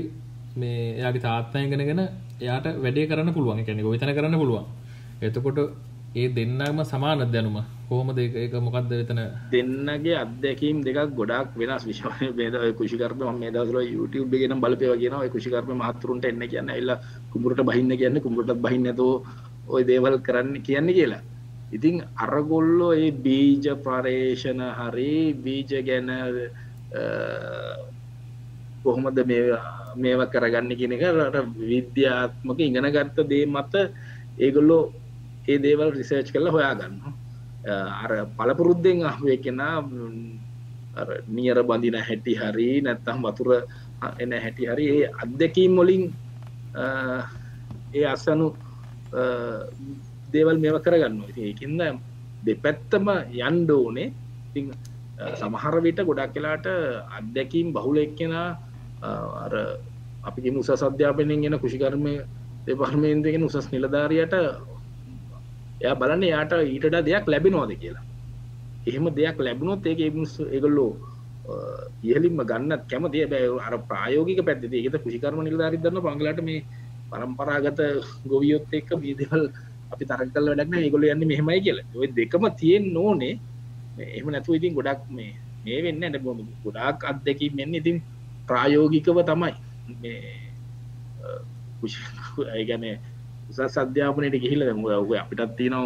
[0.55, 2.01] මේ එයාගේ තාත්තා ඉගෙනගෙන
[2.41, 3.65] එයාට වැඩේ කරන්න පුළුවන්.
[3.65, 4.65] කැනෙ ගොවිතන කරන්න පුළුවන්.
[5.21, 5.59] එතකොට
[6.19, 7.57] ඒ දෙන්නම සමාන දැනුම.
[7.89, 9.19] කොහොම දෙක එක මොකක්ද වෙතන
[9.51, 15.29] දෙන්නගේ අත්දැකීම් දෙකක් ගොඩක් වෙනස් විශවාය බේද කුෂිකර්ම මේ දවසල YouTube ගෙන බලපයව කියන ඔය
[15.36, 16.91] කුෂිකර්ම මහතුරුන්ට එන්න කියන්න එල්ල
[17.31, 19.13] කුඹරට බහින්න කියන්න කුඹරටත් බහින්නතෝ
[19.74, 21.24] ඔය දේවල් කරන්න කියන්න කියලා.
[21.75, 21.95] ඉතින්
[22.25, 25.12] අරගොල්ලෝ ඒ බීජ ප්‍රරේෂණ හරි
[25.45, 26.12] බීජ ගැන
[28.83, 29.20] කොහොමද
[30.03, 31.37] මේව කරගන්න කියන එක රට
[31.72, 33.74] විද්‍යාත්මක ඉගෙන ගත්ත දේ මත
[34.46, 34.83] ඒගොල්ලෝ
[35.48, 36.96] ඒ දේවල් රිසර්ච් කරලා හොයා ගන්න
[37.96, 39.77] අර පලපුරුද්දෙන් අහුවේ කෙනා
[41.29, 43.50] නියර බඳින හැටි හරි නැත්තම් වතුර
[44.18, 46.03] එන හැටි හරි ඒ අත්දැකීම් මොලින්
[47.94, 48.48] ඒ අස්සනු
[50.33, 51.81] දේවල් මේව කරගන්න ඒකින්ද
[52.44, 53.07] දෙපැත්තම
[53.40, 54.14] යන්ඩ ඕනේ.
[54.53, 54.60] ති
[55.33, 56.66] සමහර විට ගොඩක් කලාට
[57.12, 58.50] අත්දැකීම් බහුල එක්කෙනා
[59.44, 59.53] අර
[60.24, 62.16] අපි උස සධ්‍යාපනයෙන් ගෙන කෘෂිකර්මය
[62.66, 64.33] දෙපර්මේන්දගෙන උසස් නිලධාරයට
[65.81, 68.05] එයා බලන්න යාට ඊටඩා දෙයක් ලැබෙනවාද කියලා.
[68.87, 70.00] එහෙම දෙයක් ලැබුණොත් ඒක
[70.55, 70.92] ඒගොල්ලෝ
[72.03, 76.66] ඉහලින්ම ගන්නත් කැමතිය බෑ අර ප්‍රායෝගික පැත්ති ඒකත කෘෂිකර්ම නිලධාරි දන්න පංගලට මේ
[77.11, 77.81] පරම්පරාගත
[78.31, 79.44] ගොවියොත් එක්ක බීදවල්
[79.94, 81.79] අපි තරකල් වැඩක්න ඒගොල යන්න මෙහෙමයි කියල.
[82.00, 83.33] ඔය දෙකම තියෙන් නෝනේ
[84.16, 85.31] එහම නැතුව ඉතින් ගොඩක් මේ
[85.66, 87.98] මේ වෙන්න ඇට බොම ගොඩක් අත්දැකී මෙන්න ඉතින්
[88.50, 89.53] ප්‍රායෝගිකව තමයි.
[92.55, 92.85] ඇගැන
[93.50, 94.62] උසස් අධ්‍යාපනයට ගිහිල
[94.94, 95.86] ඔ අපිටත් තියනවා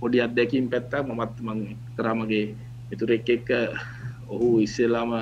[0.00, 1.60] පොඩි අත්දැකින් පැත්තා මමත් මං
[1.96, 2.44] තරමගේ
[2.88, 3.50] මිතුරෙක් එක්ක
[4.28, 5.12] ඔහු ඉස්සෙලාම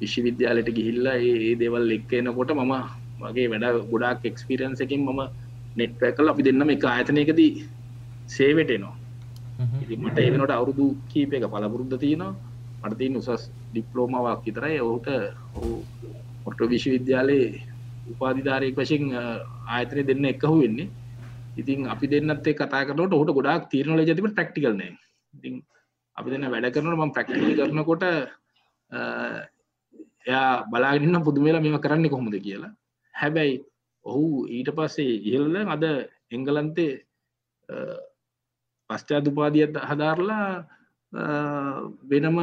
[0.00, 2.74] විශ්වවිද්‍යාලයට ගිහිල්ලා ඒ දේවල් එක්ක එනකොට මම
[3.20, 5.20] මගේ වැඩ ගොඩක් එක්ස්පිරන්ස එකින් මම
[5.76, 7.52] නෙට්පැකල් අපි දෙන්නම එක ආයතනයකදී
[8.28, 8.96] සේවටනවා
[9.96, 12.34] මට ඒනට අවුරුදු කීප එක පලපුරුද්ධ තියෙනවා
[12.80, 14.78] මටතින් උසස් ඩිප්ලෝමාවක් විතරයි.
[14.80, 15.08] ඔහුට
[15.54, 15.70] ඔහු
[16.44, 17.48] මොට විශ්වවිද්‍යාලයේ
[18.08, 19.04] උපාධිධාරයෙක් වශයෙන්
[19.68, 20.88] ආයතනය දෙන්න එකහු වෙන්නේ.
[21.60, 24.82] ඉතින් අපි දෙන්නත් කතා කරනට හොට ගොඩක් තීරණ ජතිම ප්‍රක්ටිකල්න
[25.34, 25.54] ඉතින්
[26.16, 28.04] අපි දෙන්න වැඩ කරනට ම ප්‍රක්ටිකල් කරනකොට
[30.26, 32.72] එයා බලාගන්න පුදුමේලා මෙම කරන්න කොහොමද කියලා.
[33.14, 33.54] හැබැයි
[34.04, 35.84] ඔහු ඊට පස්සේ ඉහල්ල අද
[36.30, 36.92] එංගලන්තේ
[38.90, 40.46] පශ්චාතුපාදියත් හදාරලා
[42.10, 42.38] වෙනම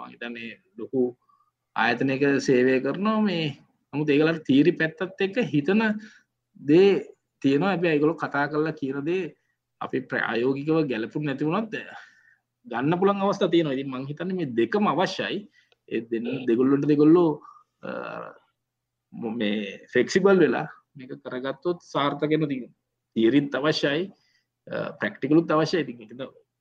[0.00, 1.02] මහිතන්නේ ලොකු
[1.76, 3.46] ආයතනයක සේවය කරනවා මේ
[3.92, 5.82] නමුත් ඒගලට තීරි පැත්තත් එක්ක හිතන
[6.60, 6.90] දේ
[7.42, 7.72] තියෙනවා.
[7.72, 9.22] ඇබ ඇගොලු කතා කරලා කියනදේ
[9.80, 11.74] අපි ප්‍රායෝගිකව ගැලපු නැතිවුණොත්
[12.66, 13.76] ගන්න පුළන් අවස්ථ තියෙනවා.
[13.76, 15.38] ඉතින් මංහිතන්න මේ දෙකම අවශ්‍යයි.
[16.10, 17.30] දෙන්න දෙගොල්ලොට දෙගොල්ලෝ
[19.40, 22.58] මේ ෆෙක්සිබල් වෙලා මේක කරගත්තොත් සාර්ථකෙන ති
[23.16, 24.10] තීරිත් අවශ්‍යයි.
[25.00, 25.84] ප්‍රක්ටිකලුත් අවශ්‍යයි.
[25.86, 25.92] ති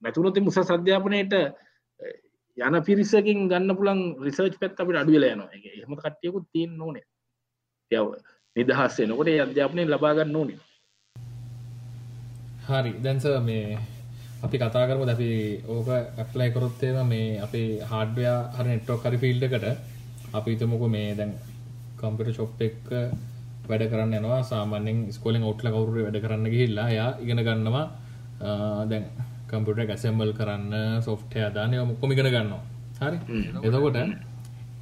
[0.04, 1.34] නැතුනති මුස සධ්‍යාපනයට
[2.58, 5.50] යන පිරිසකින් ගන්න පුළන් රිසර්ච් පැත් අපට අඩුවල යනවා.
[5.80, 7.06] එහම කට්ටියකුත් තියෙන් ඕනේ
[7.92, 8.08] යව
[8.56, 10.60] නිදහස් එනකොට අධ්‍යාපනය ලබාගන්න ඕනේ?
[12.68, 12.92] හරි.
[13.00, 13.78] දැන්ස මේ
[14.42, 15.30] අපි කතා කරම දැපි
[15.68, 19.66] ඕක ඇප්ලයි කොරොත්තේම මේ අපේ හාඩ්වයා හර නෙට්ටෝ කරි ෆිල්ඩකට
[20.34, 21.34] අපි තමක මේ දැන්
[22.00, 22.80] කම්පිට ශොප් එක්
[23.70, 24.42] වැඩ කරන්න යනවා.
[24.44, 27.86] සාමානෙන් ස්කොලින් ඔට්ල කවුරු වැඩ කරන්න ගිහිල්ලා යා ඉගෙන ගන්නවා.
[28.90, 29.06] දැන්
[29.50, 32.64] කම්පිට ගැසම්බල් කරන්න සොෆ්ටය දානය මොක්කොම ඉගෙන ගන්නවා.
[33.02, 33.18] හරි?
[33.60, 34.00] එතකොට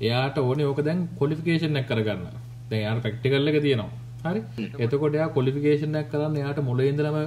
[0.02, 3.90] එයාට ඕන ඕක දැන් කොලිෆිකේෂන් එක් කරගන්න යාට පැක්ටිකල්ල එක තියෙනවා.
[4.24, 4.42] හරි?
[4.80, 7.18] එතකොට යා කොලිෆිකේෂන් එක් කරන්න යාට මොල ඉදලම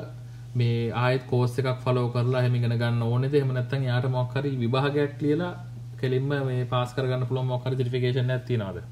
[0.55, 3.35] මේ ආයත් කෝස් එකක් ෆලෝ කරලා එහෙම ඉගෙන ගන්න ඕනේද?
[3.35, 5.53] එහෙම නැත්නම් යාට මොකක් හරි විභාගයක් ලියලා
[6.01, 7.29] කෙලින්ම මේ පාස් කරගන්න
[7.65, 8.83] හරි සර්ටිෆිකේෂන් එකක් තියනවද?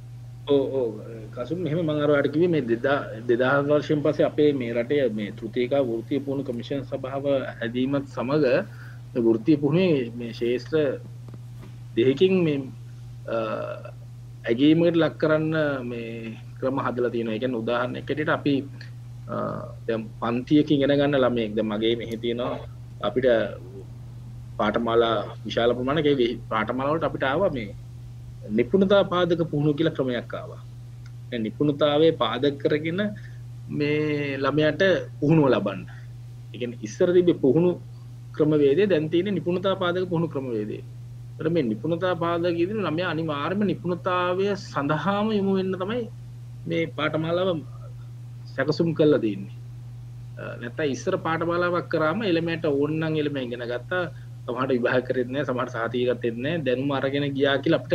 [0.48, 1.00] ඕ
[1.32, 6.20] කසුම් මෙහම මඟරවාට කිව මේ දෙදා දෙදා වර්ෂයෙන් පසේ අපේ මේ රටේ මේ තෘතික වෘතිය
[6.20, 7.26] පුුණු කමිෂන් සභාව
[7.60, 8.46] හැදීමත් සමඟ
[9.18, 11.00] වෘතිය පුුණේ මේ ශේෂත්‍ර
[11.96, 12.58] දෙහකින් මේ
[14.44, 18.54] ඇගේමට ලක් කරන්න මේ ක්‍රම හදල තියෙන එකෙන් උදාහරණ එකට අපි
[20.20, 22.56] පන්තියක ඉගෙන ගන්න ළමයෙක්ද මගේ මෙහි තියෙනවා
[23.00, 23.26] අපිට
[24.58, 26.08] පාටමාලා විශාල ප්‍රමාණක
[26.48, 27.70] පාටමාලවට අපිට ආව මේ
[28.50, 30.62] නිපුණතා පාදක පුහුණු කියල ක්‍රමයක් ආවා.
[31.38, 33.00] නිපුණතාවේ පාදක කරගෙන
[33.70, 34.82] මේ ළමයට
[35.20, 35.80] පුහුණුව ලබන්න.
[36.54, 37.70] එක ඉස්සර තිබේ පුහුණු
[38.32, 40.82] ක්‍රමවේදේ දැන්තින නිපුණතා පාදක පුහුණු ක්‍රමවේදේ
[41.48, 46.02] මේ නිපුණතා පාදකීද ළමය අනිවාර්ම නිපුණතාවය සඳහාම යොමු වෙන්න තමයි
[46.66, 47.50] මේ පාටමාලාව
[48.54, 49.56] සැකසුම් කල්ල දන්නේ
[50.60, 54.02] නැත ඉස්සර පාටමාලාවක් කරම එළමට ඔන්නන් එළම ඉගෙන ගත්තා.
[54.46, 57.94] තමට විභා කරන්න සමට සාතිීගත්තෙන්නේ දැනුම අරගෙන ගියාකි අපට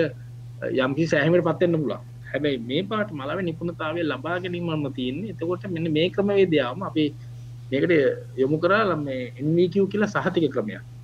[0.80, 5.32] යම්කි සෑහමට පත්වෙන්න පුලා හැබැයි මේ පාට මලාව නිපුණතාවය ලබා ගැනීමම තියන්නේ.
[5.34, 7.06] එතකොට මෙන්න මේ ක්‍රමවේදයාම අපි
[7.72, 7.94] මේකට
[8.38, 9.08] යොමු කරා ලම
[9.42, 10.95] එන්වීකව කියලා සහතික ක්‍රමයක්.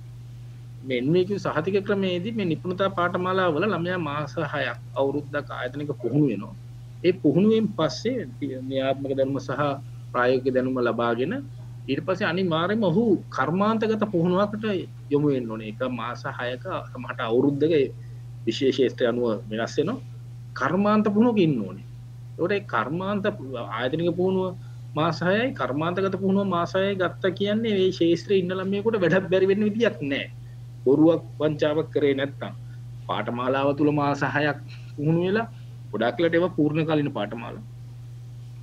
[0.82, 6.54] මෙන්වක සහතික ක්‍රමේදී මේ නිපුණතා පාටමාලාවල ළමයා මාස හයක් අවුරුද්දක් ආයතනක පුහුණු වෙනවා
[7.02, 8.20] ඒ පුහුණුවෙන් පස්සේ
[8.64, 9.62] න්‍යාත්මක දැනුම සහ
[10.12, 11.32] ප්‍රායෝග දැනුම ලබාගෙන
[11.84, 14.64] ඊට පස්සේ අනිවාර්යයෙන්ම ඔහු කර්මාන්තගත පුහුණුවකට
[15.10, 15.68] යොමු වෙන්න ඕනේ.
[15.68, 16.66] ඒක මාස 6ක
[16.96, 17.72] මට අවුරුද්දක
[18.44, 19.98] විශේෂ ශේෂ්ත්‍රය අනුව වෙනස් වෙනවා.
[20.54, 21.86] කර්මාන්ත පුහුණුවක ඉන්න ඕනේ.
[22.34, 23.24] ඒකට ඒ කර්මාන්ත
[23.70, 24.54] ආයතනික පුහුණුව
[24.94, 29.66] මාස 6යි කර්මාන්තගත පුහුණුව මාස 6යි ගත්තා කියන්නේ මේ ශේෂ්ත්‍රයේ ඉන්න ළමයෙකුට වැඩක් බැරි වෙන්න
[29.68, 30.30] විදියක් නැහැ.
[30.84, 32.54] බොරුවක් වංචාවක් කරේ නැත්තම්.
[33.06, 34.58] පාඨමාලාව තුල මාස 6ක්
[34.94, 35.48] පුහුණු වෙලා
[35.90, 37.64] ගොඩක්ලට ඒව පූර්ණ කලින පාඨමාලා.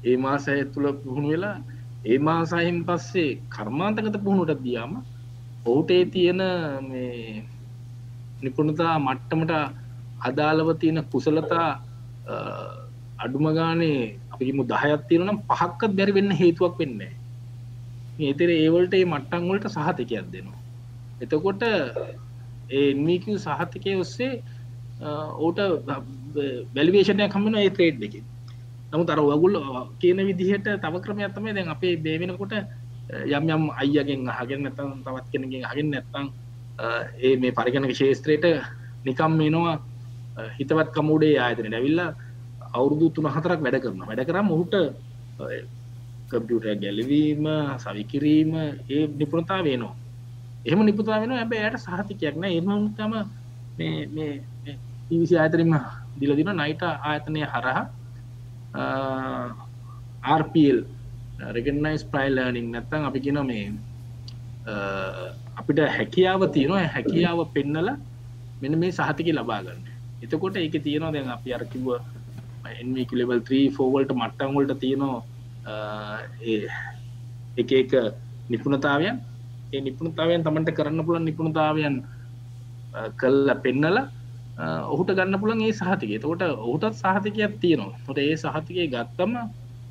[0.02, 1.58] ඒ මාසය තුල පුහුණු වෙලා
[2.06, 4.94] ඒ මාසයෙන් පස්සේ කර්මාන්තගත පුහුණුවට ගියාම
[5.66, 6.42] ඔහුට ඒ තියෙන
[6.84, 7.44] මේ
[8.42, 9.54] නිපුණතා මට්ටමට
[10.22, 11.70] අදාළව තියෙන කුසලතා
[13.18, 14.00] අඩුම ගානේ
[14.32, 17.14] අපිම දහයත් තියෙන නම් පහක්කත් බැරි වෙන්න හේතුවක් වෙන්නේ
[18.22, 20.59] ඒතර ඒවලට ඒ මට්ටන් වලට සහතිකයක් දෙනවා.
[21.22, 21.64] එතකොට
[22.72, 24.42] ඒමික සහතිකය ඔස්සේ
[25.40, 25.60] ඕට
[26.76, 28.16] වැලිවේෂණය කමන ඒ ත්‍රේඩ් එක
[28.92, 29.56] නමු තර වගුල්
[29.98, 32.54] කියන විදිහට තව ක්‍රමයක් තමයි දැන් අපේ බේවෙනකොට
[33.28, 36.26] යම් යම් අයියගෙන් අහගෙන නැතන් තවත් කෙනගෙන් හගෙන් නැත්තං
[37.20, 38.46] ඒ මේ පරිගණ විශේස්ත්‍රයට
[39.06, 39.76] නිකම් මේනවා
[40.56, 42.10] හිතවත් කමුඩේ ආයතන ඇවිල්ලා
[42.72, 44.76] අවුරුදු තුන හතරක් වැඩ කරන වැඩ කරම් ඔහුට
[46.30, 47.46] කම්පියුට ගැලවීම
[47.78, 49.96] සවිකිරීම ඒ නිපුණතා වෙනවා
[50.66, 53.14] එහම නිපුතා වෙන ඇබ යට සහතිකයක්න එමතම
[53.78, 54.34] මේ
[55.10, 55.74] පිවිසි ආයතරින්ම
[56.20, 57.84] දිලදින නයිට ආයතනය හරහා
[60.34, 60.80] RPL
[61.56, 63.66] රෙගනයිස් ප්‍රයිලර්නිින් නැත්තං අපි කියන මේ
[65.60, 66.88] අපිට හැකියාව තියෙනවා.
[66.88, 67.90] හැකියාව පෙන්නල
[68.62, 69.84] මෙන මේ සහතික ලබාගන්න
[70.24, 71.88] එතකොට ඒක තියෙනවා දැන් අපි අරකිව
[72.74, 75.18] එන්වක ලෙවල් 3 ෆෝවල්ට මට්ටංවලට තියෙනවා
[77.58, 77.92] එක එක
[78.50, 79.16] නිපුණතාවයන්.
[79.74, 81.96] ඒ නිපුණතාවයන් තමන්ට කරන්න පුළන් නිපුණතාවයන්
[83.16, 83.98] කල්ල පෙන්නල
[84.94, 88.00] ඔහුට ගන්න පුළන් ඒ සහතික තකොට ඔහුටත් සහතිකයක් තියෙනවා.
[88.06, 89.34] තොට ඒ සහතිකය ගත්තම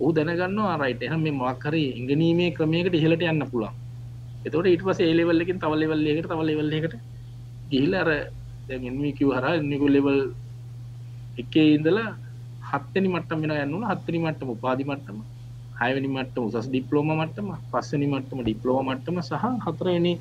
[0.00, 3.72] ඔහු දැනගන්න ආරයිට එහම මේ මක්කර ඉංගනීමේ ක්‍රමයකට ඉහලට යන්න පුළන්
[4.44, 6.94] එතකොට ඊට පස ඒලෙවල්ලකින් තවලෙවල්ලකට තවලෙවල්ලකට
[7.70, 8.10] ගිහිල අර
[8.68, 10.20] දැන්මිකව හර නිකු ලෙවල්
[11.38, 12.10] එකේ ඉඳලා
[12.70, 15.18] හත්තනි මට්ටම වෙන යන්නු හත්තනි මට්ටම පාදි මට්ටම.
[15.78, 20.14] හයවැනි මට්ටම උසස් ඩිප්ලෝම මට්ටම පස්සනි මට්ටම ඩිප්ලෝම මට්ටම සහ හතරනි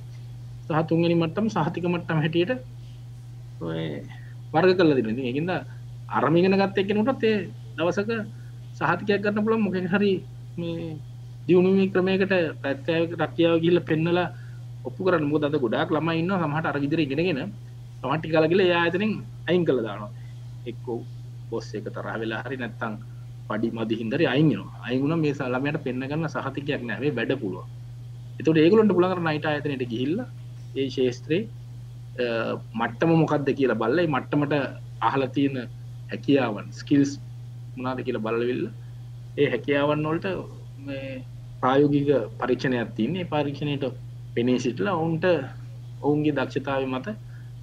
[0.65, 2.53] සහ තුන්ගනි මට්ටම සහතික මට්ටම හැටියට
[4.53, 5.51] වර්ග කල්ල දෙන ඒකින්ද
[6.09, 7.37] අරමිගෙන ගත්ත එකනටත් ඒ
[7.77, 8.11] දවසක
[8.79, 10.11] සහතිකයක් ගන්න පුළන් මොක හරි
[10.57, 10.89] මේ
[11.47, 14.27] දියුණුම ක්‍රමයකට පැත්තෑක රක්කියාව ගිල්ල පෙන්නලා
[14.83, 15.25] ඔප්පු කරන්න.
[15.25, 17.51] මුද අද ගොඩක් ළම ඉන්න සමහට අරගිදිර ගෙනගෙන
[18.01, 19.13] තමටි කලගල යාතනින්
[19.47, 20.11] අයින් කළ දානවා.
[20.65, 20.99] එක්කෝ
[21.49, 22.93] බොස්ස එක තරහ වෙලා හරි නැත්තං
[23.49, 27.65] පඩි මදි හිදර අයිගෙන අයිගුණ මේ සලමයට පෙන්න්නගන්න සහතිකයක් නැවේ වැඩ පුළුව
[28.39, 30.17] එතුට ඒගලොන්ට පුළඟර නයිට අතනයට ගිහිල්ල
[30.75, 31.43] ඒ ශේස්ත්‍රයේ
[32.73, 34.53] මට්ටම මොකක්ද කියලා බල්ලයි මට්ටමට
[35.01, 35.57] අහල තියෙන
[36.11, 37.11] හැකියාවන් ස්කිල්ස්
[37.77, 38.63] මනාද කියලා බල්ලවිල්ල
[39.37, 40.27] ඒ හැකියාවන් වලට
[41.61, 43.85] ප්‍රායෝගික පරීක්ෂණයක් තින්නේ පරීක්ෂණයට
[44.35, 45.25] පෙනේ සිටලා ඔවුන්ට
[46.01, 47.07] ඔවුන්ගේ දක්ෂතාව මත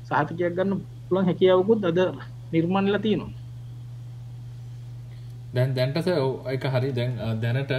[0.04, 1.98] සහතිකයක් ගන්න පුළන් හැකියාවකුත් අද
[2.52, 3.43] නිර්මාණල තියෙනවා.
[5.54, 6.08] දැන් දැන්ටස
[6.48, 6.90] එක හරි.
[6.92, 7.74] දැන් දැනට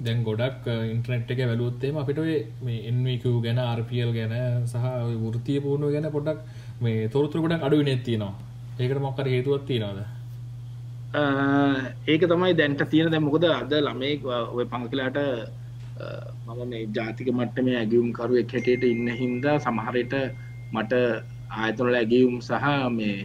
[0.00, 2.20] දැන් ගොඩක් ඉන්ට්‍රනෙට් එක වැලුත්තේම අපිට
[2.62, 4.34] මේ එන්වක ගැන RPL ගැන
[4.66, 4.84] සහ
[5.24, 6.38] වෘතිය පුුණුව ගැන පොඩක්
[6.80, 8.34] මේ තොරතුර ගොඩක් අඩු නැත්තිනවා
[8.78, 10.00] ඒකට මොක්කර හේතුවත් තියෙනවාද?
[12.06, 13.10] ඒක තමයි දැන්ට තියෙන.
[13.10, 14.14] දැ මොකද අද ළමේ
[14.52, 15.18] ඔය පංකලාට
[16.46, 20.14] මම මේ ජාතික මට්ට මේ ඇගියුම් කරුවෙක් හැටියට ඉන්න හින්දා සමහරයට
[20.72, 20.92] මට
[21.52, 23.16] ආයතනල ඇගියුම් සහ මේ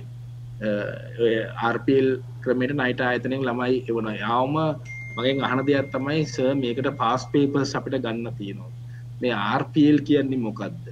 [1.61, 2.07] ආර්පල්
[2.43, 4.55] ක්‍රමයට නයිට ආයතනෙන් ළමයි එවන යාවම
[5.15, 8.71] මගෙන් අහන දෙයක් තමයි ස මේකට පාස් පේපර්ස් අපිට ගන්න තියෙනවා.
[9.21, 10.85] මේ ආර්පල් කියන්නේ මොකක්ද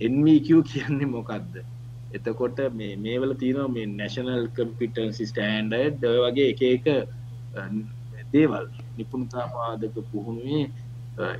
[0.00, 1.54] එන්වQ කියන්නේ මොකක්ද
[2.12, 5.74] එතකොට මේ මේවල තියෙනවා මේ නැශනල් කම්පිටන්සි ස්ටෑන්ඩ
[6.22, 6.86] වගේ එක එක
[8.32, 8.66] දේවල්.
[8.96, 10.64] නිපුණතා පාදක පුහුණුවේ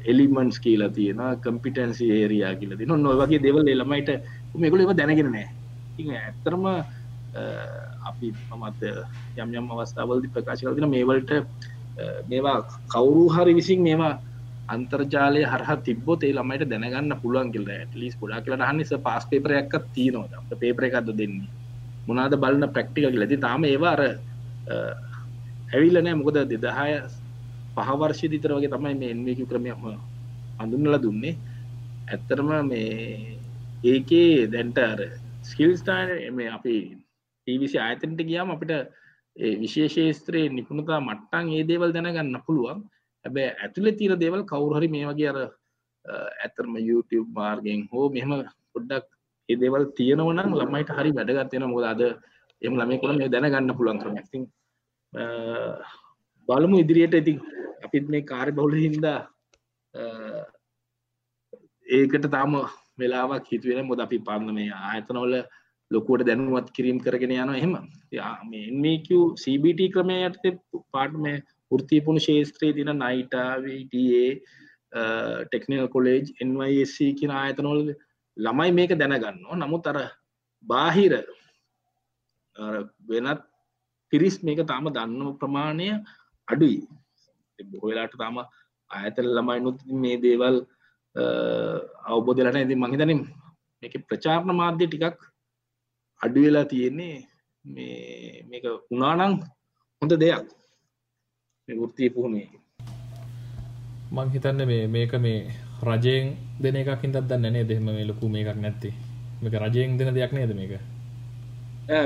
[0.04, 4.10] එලිමන්ස් කියලා තියෙන කම්පිටන්සි ඒරයා කියල තින නො වගේ දෙවල් එළමයිට
[4.56, 5.48] මේකල එම දැනගෙන නෑ
[5.98, 6.64] ඉ ඇත්තරම
[8.10, 8.82] අපි මමත්
[9.42, 11.32] යම් යම් අවස්ථාවලදි ප්‍රකාශ කරතින මේවලට
[12.30, 12.58] මේවා
[12.92, 14.14] කවුරු හරි විසින් මේවා
[14.74, 17.68] අන්තර්ජාලය හරහ තිබොත් ඒ ළමයිට දැනගන්න පුළුවන් කියල.
[18.00, 21.50] ලිස් ගොඩා කියලා හනිස පාස් පේපරයක් තියනවා අප පේපර එකක්ද දෙන්නේ?
[22.06, 24.00] මොනාද බලන්න ප්‍රක්ටික කියලති තාම ඒවාර
[25.74, 26.96] ඇවිල්ල නෑ මොකද දෙදහය
[27.76, 29.84] පහවර්ෂය දිතර වගේ තමයි මේ එන්වක ක්‍රමයම
[30.62, 31.36] අඳුන්නල දුන්නේ.
[32.12, 33.38] ඇත්තරම මේ
[33.84, 35.00] ඒකේ දැන්ට අර
[35.50, 36.76] ස්කිල්ස්ටාන මේ අපි
[37.46, 38.72] ටීවිසි ආයතනට ගියාම අපිට
[39.62, 42.78] විශේෂේස්ත්‍රයේ නිපුණතා මට්ටන් ඒ දේවල් දැනගන්න පුළුවන්.
[43.24, 45.38] හැබැ ඇතුළ තීර දේවල් කවුරහරි මේ වගේ අර
[46.44, 48.32] ඇතරම YouTube මාර්ගෙන් හෝ මෙහම
[48.74, 49.06] පොඩ්ඩක්
[49.48, 52.02] ඒ දේවල් තියෙනවනම් ළමයිට හරි වැඩගත්වෙන මොද අද
[52.62, 54.38] එම ළමයි කොළ මේ දැනගන්න පුළුවන් කරන ඇති
[56.48, 57.14] බලමු ඉදිරියට.
[57.14, 57.38] ඉතින්
[57.84, 59.18] අපිත් මේ කාර්ය බහුල හින්දා
[61.86, 62.54] ඒකට තාම
[62.98, 65.34] වෙලාවක් හිතුවෙන මොද අපි පන්න මේ ආයතනවල
[65.90, 67.74] ලොකුවට දැනුවත් කිරීම් කරගෙන යන එහෙම.
[68.84, 70.42] මේක CBT ක්‍රමයට
[70.92, 71.42] පාට මේ
[71.72, 74.26] ෘතිපුුණු ශේත්‍රයේ තින නයිටාවටේ
[75.44, 77.80] ටෙක්නිල් කොලේජ් NYSC කියන ආයතනොල්
[78.36, 79.98] ළමයි මේක දැනගන්න නමුත් අර
[80.64, 81.14] බාහිර
[83.08, 83.42] වෙනත්
[84.12, 85.88] පිරිස් මේක තාම දන්න ප්‍රමාණය
[86.48, 86.80] අඩුයි.
[87.58, 88.38] බොහලාට තාම
[88.90, 90.56] ආයතන ළමයි නොත් මේ දේවල්
[92.06, 93.22] අවබෝධලට ඇති මහිතනම්
[93.82, 95.18] මේක ප්‍රචාරණ මාධ්‍ය ටිකක්
[96.24, 97.16] අඩු වෙලා තියෙන්නේ
[97.64, 99.40] මේ මේක උනානං
[100.02, 100.46] හොඳ දෙයක්.
[101.68, 102.48] වෘතිය පුහුණේ
[104.14, 105.38] මං හිතන්න මේ මේක මේ
[105.88, 106.26] රජයෙන්
[106.62, 108.90] දෙන එකක් හිතත් දන්න නේ දෙම මේ ලොකු මේකක් නැත්ති.
[109.42, 110.72] මේක රජයෙන් දෙන දෙයක් නේද මේක?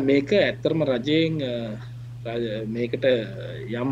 [0.08, 1.34] මේක ඇත්තරම රජයෙන්
[2.74, 3.04] මේකට
[3.80, 3.90] යම්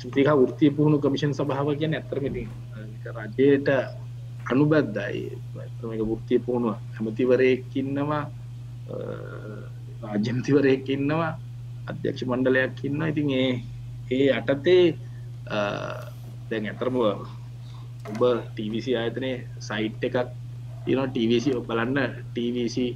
[0.00, 2.44] තුතික වෘතිය පුහුණු කමිෂන් සභාව කියන ඇත්තරමති
[3.16, 3.68] රජයට
[4.46, 5.22] අනුබද්දයි
[5.54, 6.76] මේක වෘතිය පුහුණුව.
[6.94, 8.24] ඇමතිවරයකින්නවා
[10.02, 11.32] රාජ්‍යමතිවරයෙක් ඉන්නවා
[11.86, 13.50] අධ්‍යක්ෂ මණ්ඩලයක් ඉන්න ඉතින් ඒ
[14.10, 14.84] ඒ අටතේ
[16.48, 19.30] දැන් ඇතරම ඔබ ටීවිසි ආයතනය
[19.60, 20.16] සයිට් එකක්
[20.84, 21.98] තින ටීවිසි බලන්න.
[22.26, 22.86] ටීවිසි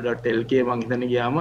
[0.00, 1.36] ඩොටල්කේ මංහිතන ගයාම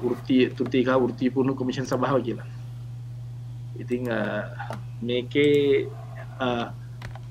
[0.00, 2.48] වෘතිය තුතිකා වෘතිපුුණු කොමිෂන් සභාව කියලා
[3.76, 4.04] ඉතිං
[5.02, 5.88] මේකේ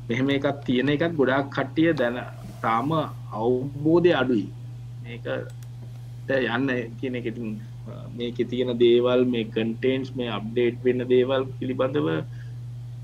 [0.07, 2.17] මෙහෙම එකක් තියෙන එකත් ගොඩාක් කට්ටිය දැන
[2.61, 2.89] තාම
[3.33, 4.47] අවබෝධය අඩුයි
[5.03, 5.25] මේක
[6.29, 7.59] යන්න කියන එකඉතින්
[8.11, 12.09] මේක තියෙන දේවල් මේ කන්ටේන්ස් මේ අප්ඩේට් වෙන්න දේවල් පිළිබඳව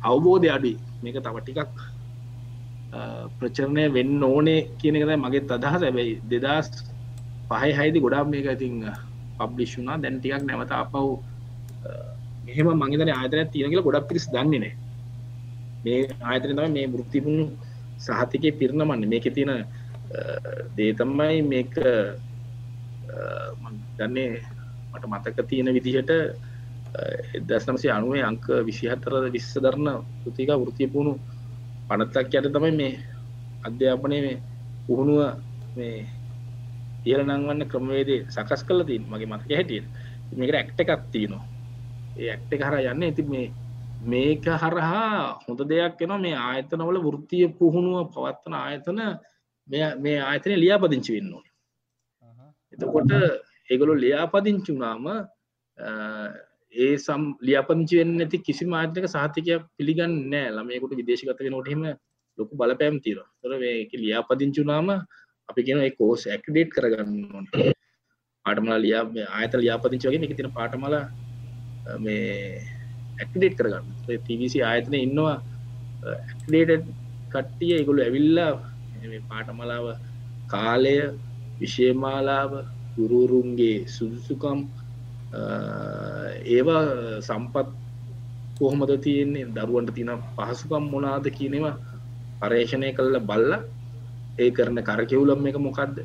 [0.04, 1.78] අවබෝධය අඩුයි මේක තව ටිකක්
[3.38, 6.70] ප්‍රචරණය වෙන්න ඕනේ කියන එකද මගේ අදහස ඇබැයි දෙදස්
[7.50, 8.76] පහයි හයිදි ගොඩක් මේක ඉතින්
[9.38, 10.96] පබ්ලිෂුනා දැන් ටිකක් නැවත අපව්
[12.46, 14.74] මෙහෙම මංගේතන ආතන තියෙන කියලා ගොඩක් පිරිස් දන්නේ නෑ
[15.84, 17.46] මේ ආයතන තම මේ ෘතිපුුණු
[18.00, 19.52] සහතිකය පිරණමන්න මේක තියෙන
[20.78, 21.74] දේතම්මයි මේක
[23.98, 24.30] දන්නේ
[24.92, 26.12] මට මතක තියෙන විදිහට
[27.38, 29.90] එදස්නමසේ අනුවේ අංක විසිහතර විස්ස දරන්න
[30.26, 31.14] ෘතික ෘතියපුුණු
[31.88, 32.94] පනත්තක් යට තමයි මේ
[33.64, 34.38] අධ්‍යාපනය මේ
[34.88, 35.20] පුහුණුව
[35.76, 35.98] මේ
[37.06, 39.88] ඉහල නංවන්න ක්‍රමවේදේ සකස් කල තින් මගේ මතක හැටියට.
[40.32, 41.44] මේකට ඇක්ට එකක් තියනවා.
[42.18, 43.48] ඒ ඇක්ට හර යන්න ඇති මේ
[44.06, 49.00] මේක හරහා හොඳ දෙයක් එනවා මේ ආයතනවල වෘත්තිය පුහුණුව පවත්වන ආයතන
[50.00, 51.46] මේ ආයතනය ලියාපදිංචි වෙන්න ඕන.
[52.74, 53.12] එතකොට
[53.70, 55.06] ඒගොලු ලියාපදිංචි වුනාම
[56.74, 61.84] ඒ සම් ලියාපදිංචි වෙන්න ඇති කිසි මාත්‍යක සාතිකයක් පිළිගන්න නෑ ළමයකුට විදේශගත වෙනොටහෙම
[62.38, 64.90] ලොකු බලපෑම් තීර තොර මේක ලියාපදිංචුනාම
[65.50, 67.46] අපි කියන කෝස් ඇක්ඩේට් කරගන්න ඕන.
[68.46, 70.96] පාටමලා ලියා ආයත ලියාපදිංචි වගේ එක තින පාටමල
[72.00, 72.62] මේ
[73.18, 73.86] ඇක්ඩේට් කරගන්න.
[74.24, 75.36] තිවිසි ආයතන ඉන්නවා
[76.06, 76.86] ඇක්ඩේට
[77.32, 78.52] කට්ටිය ඉගොලු ඇවිල්ලා
[79.26, 79.88] පාටමලාව
[80.48, 80.96] කාලය
[81.60, 82.52] විශේමාලාව
[82.96, 84.60] ගුරුරුන්ගේ සුදුසුකම්
[86.48, 86.84] ඒවා
[87.22, 87.68] සම්පත්
[88.58, 91.76] කොහොමද තියෙන්නේ දරුවන්ට තින පහසුකම් මොනාද කියනවා
[92.40, 93.52] පර්ේෂණය කල්ල බල්ල
[94.38, 95.98] ඒ කරන කරකෙවුලම් එක මොකක්ද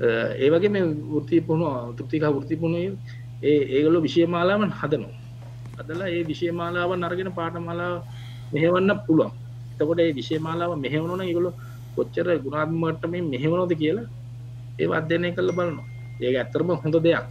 [0.00, 2.94] ඒ වගේ මේ වෘත්ති පුහුණු තෘප්තික වෘත්ති පුහුණුව
[3.42, 5.14] ඒ ඒගොල්ලෝ විෂය මාලාවන් හදනවා.
[5.78, 7.94] අදලා ඒ විෂය මාලාවන් අරගෙන පාඨමාලාව
[8.52, 9.32] මෙහෙවන්න පුළුවන්.
[9.72, 11.54] එතකොට ඒ විෂය මාලාව මෙහෙවනවා නම් ඒගොල්ලෝ
[11.96, 14.08] කොච්චර ගුණාත්මක මට්ටමින් මෙහෙවනවද කියලා
[14.78, 15.86] ඒව අධ්‍යයනය කරලා බලනවා.
[16.20, 17.24] ඒක ඇත්තටම හොඳ දෙයක්.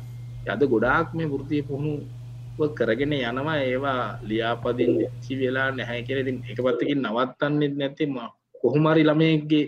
[0.48, 6.24] අද ගොඩාක් මේ වෘත්තිය පුහුණුව කරගෙන යනවා ඒවා ලියාපදිංචි වෙලා නැහැ කියලා.
[6.24, 8.06] ඉතින් එක පැත්තකින් නවත්තන්නේ නැති
[8.62, 9.66] කොහොම හරි ළමයෙක්ගේ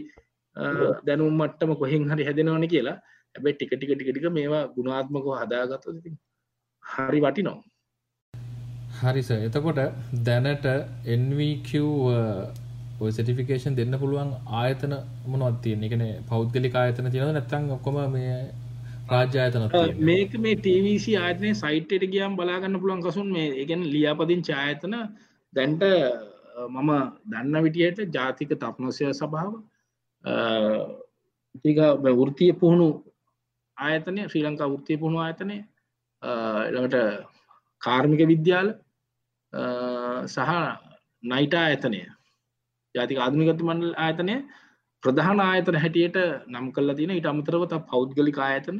[0.55, 2.97] දැනුම් මට්ටම කොහෙන් හරි හැදෙනවනේ කියලා.
[3.35, 6.17] හැබැයි ටික ටික ටික ටික මේවා ගුණාත්මකව හදාගත්තොත් ඉතින්
[6.83, 7.61] හරි වටිනවා.
[9.01, 9.79] හරිස එතකොට
[10.23, 10.67] දැනට
[11.19, 11.69] NVQ
[13.01, 14.93] ඔය සටිෆිකේෂන් දෙන්න පුළුවන් ආයතන
[15.27, 18.35] මොනවත් තියෙන එකන පෞද්ගලික ආයතන තියෙනව නැත්තං ඔක්කොම මේ
[19.09, 19.65] රාජ්‍ය ආයතන
[20.01, 24.95] මේක මේ TVC ආයතනය සයිට්ට ගියම් බලාගන්න පුළුවන් කසුන් මේ එකෙන් ලියාපදිං චායතන
[25.53, 25.83] දැන්ට
[26.69, 26.91] මම
[27.27, 29.53] දන්න විටියට ජාතික තපනොසය සභාව
[31.63, 31.77] තික
[32.19, 32.88] වෘතිය පුහුණු
[33.77, 35.57] ආයතනය ශ්‍රී ලංකා වෘතිය පුහුණු ආයතනය
[36.73, 36.97] ළඟට
[37.81, 38.69] කාර්මික විද්‍යාල
[40.33, 40.51] සහ
[41.23, 42.01] නයිටා ආයතනය
[42.95, 44.36] ජාතික ආධමිකත මණ්ඩල් ආයතනය.
[45.03, 46.17] ප්‍රධාන ආයතන හැටියට
[46.51, 48.77] නම් කල්ලා තියෙන ඉට අමතරව ත පෞද්ගලික ආයතන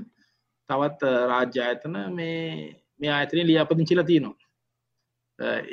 [0.70, 1.02] තවත්
[1.32, 2.38] රාජ්‍ය ආයතන මේ
[3.00, 4.38] මේ ආයතනය ලියාපදිංචිලා තියෙනවා.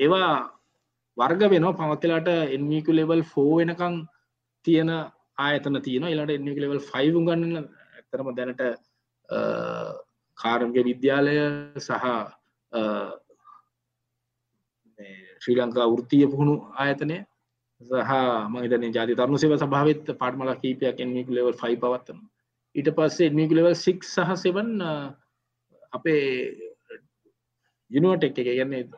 [0.05, 0.31] ඒවා
[1.17, 1.79] වර්ග වෙනවා.
[1.79, 3.97] පමත්ලාට එන්මිකු ලෙවල් ෆෝ වෙනකං
[4.67, 4.91] තියෙන
[5.41, 7.57] ආයතන තියෙන එලට එන්මික ලෙවල් ෆයිව් ගන්න
[7.95, 8.63] ඇතරම දැනට
[10.39, 11.37] කාරම්ග විද්‍යාලය
[11.79, 11.93] සහ
[15.43, 17.19] ශ්‍රී ලංකා වෘතිය පුහුණු ආයතනය
[17.81, 18.13] සහ
[18.51, 22.21] මහිතන ජාති තරුණු සේව සභාවත් පාටමල කීපයක් එන්මික ලෙවල් ෆයි පවත්වන
[22.75, 24.71] ඊට පස්සේ එන්මික ලෙවල් සික් සහ සෙවන්
[25.93, 26.25] අපේ
[27.91, 28.49] යුනුවටෙක් එක.
[28.49, 28.89] ගන්නේ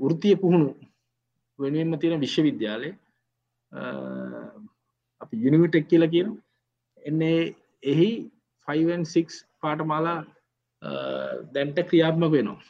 [0.00, 0.68] වෘතිය පුහුණු
[1.58, 2.90] වෙනුවෙන්ම තියෙන විශ්වවිද්‍යාලය
[5.20, 6.30] අපි යුනිවිටෙක් කියලා කියන
[7.02, 7.38] එන්නේ
[7.82, 8.08] එහි
[8.68, 10.18] 5 පාටමාලා
[11.54, 12.60] දැන්ට ක්‍රියාත්මක වෙනවා.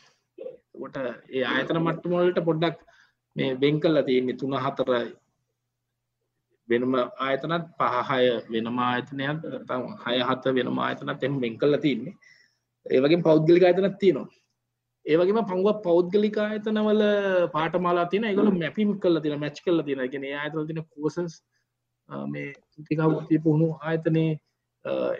[0.78, 0.96] කොට
[1.37, 2.78] ඒ ආයතන මට්ටමවලට පොඩ්ඩක්
[3.37, 4.90] මේ වෙන් කල්ලා තියෙන්නේ තුන හතර
[6.68, 6.94] වෙනම
[7.26, 8.22] ආයතනත් පහහය
[8.54, 9.44] වෙනම ආයතනයක්
[10.04, 12.14] හය හත වෙනම ආයතනත් එම වෙන් කල්ලා තින්නේ
[12.87, 14.28] ඒවගේ පෞද්ගලික ආයතනත් තියෙනවා.
[15.07, 17.02] ඒවගේම පංගුව පෞද්ගලික ආයතනවල
[17.57, 21.35] පාටමාලා තින එකගල මැපිම් කල්ල තින මැච් කල්ල තින ගෙන ආයතන තින කෝසස්
[22.09, 24.33] මේ ටිකවෘති පුහුණු ආයතනයේ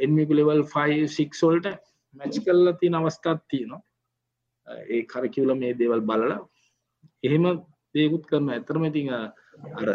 [0.05, 1.67] එන්මිකු ලෙවල් 5ික්සොල්ට
[2.15, 3.81] මැච් කල්ල තින අවස්ථාත් තියෙනවා.
[4.89, 6.39] ඒ කරකිවල මේ දේවල් බලලා.
[7.23, 7.45] එහෙම
[7.95, 9.89] දේකුත් කරන ඇතරම ඉතිං අර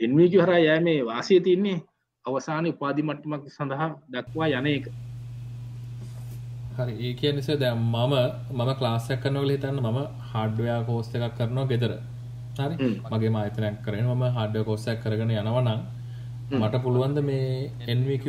[0.00, 1.78] එන්මිකු හරා යෑ මේ වාසය තින්නේ
[2.24, 4.86] අවසාන උපාදි මට්ටමක් සඳහා දක්වා යන එක.
[6.78, 6.94] හරි.
[7.06, 8.14] ඒ කිය නිසා දැ මම
[8.52, 9.98] මම ක්ලාසයක් කරනවල හිතන්න මම
[10.32, 11.92] හඩ්වයා කෝස්ත එකක් කරනවා ගෙදර.
[12.58, 12.76] හරි?
[13.12, 15.99] මගේ මාතනයක් කරන ම හඩ කෝස්සයක් කරගෙන යනවනම්
[16.50, 18.24] මට පුළුවන්ද මේ එන්වක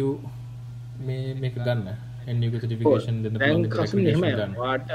[0.99, 1.88] මේ මේක ගන්න?
[2.27, 3.17] එන්ිකේෂන්
[4.55, 4.91] වාට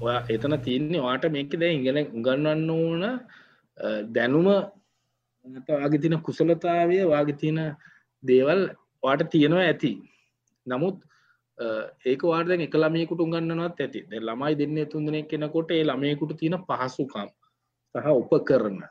[0.00, 3.04] ඔයා එතන තියන්නේ වාට මේක දැ ඉගෙන උගන්නන්න ඕන
[4.12, 4.48] දැනුම
[5.68, 7.60] වගේ තින කුසලතාවය වගේ තියෙන
[8.22, 8.62] දේවල්
[9.02, 9.92] වාට තියෙනවා ඇති.
[10.66, 11.00] නමුත්
[12.04, 14.04] ඒක වාර්ද එක ළමයකුට උගන්නනවත් ඇති.
[14.20, 17.30] ළමයි දෙන්න තුන්දන කෙනකොට ඒ ළමයකුට තියෙන පහසුකම්
[17.94, 18.82] සහ උප කරන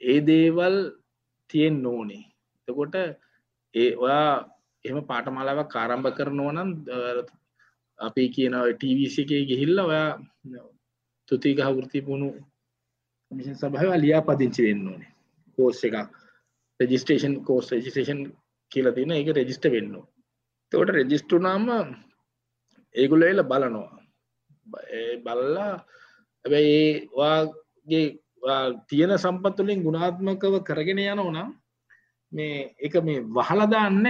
[0.00, 0.99] ඒ දේවල්
[1.50, 2.24] තියෙන් නෝනේ
[2.68, 2.94] එතකොට
[3.74, 4.32] ඒ ඔයා
[4.84, 6.70] එම පාටමලාවක් කාරම්භ කරනවනම්
[7.98, 10.10] අපි කියන ටීවිස එක ගිහිල්ල ඔයා
[11.28, 12.28] තුතිගහ වෘති පුුණු
[13.32, 15.12] මිෂන් සභහ ලියා පදිංචි වෙන්න ඕනේ.
[15.58, 15.94] කෝස් එක
[16.80, 18.20] රජිස්ටේෂන් කෝස් රජිස්ටේෂන්
[18.72, 19.94] කියලා තින එක රෙජිස්ට වෙන්න
[20.72, 21.64] තවට රෙජිස්ටුනාම
[22.94, 23.98] ඒගුල එල බලනවා.
[25.24, 25.74] බලලා
[26.44, 28.06] ඇබැයි ඒවාගේ
[28.86, 31.50] තියෙන සම්පත්තුලින් ගුණාත්මකව කරගෙන යනවනම්
[32.32, 34.06] මේ එක මේ වහලදාන්න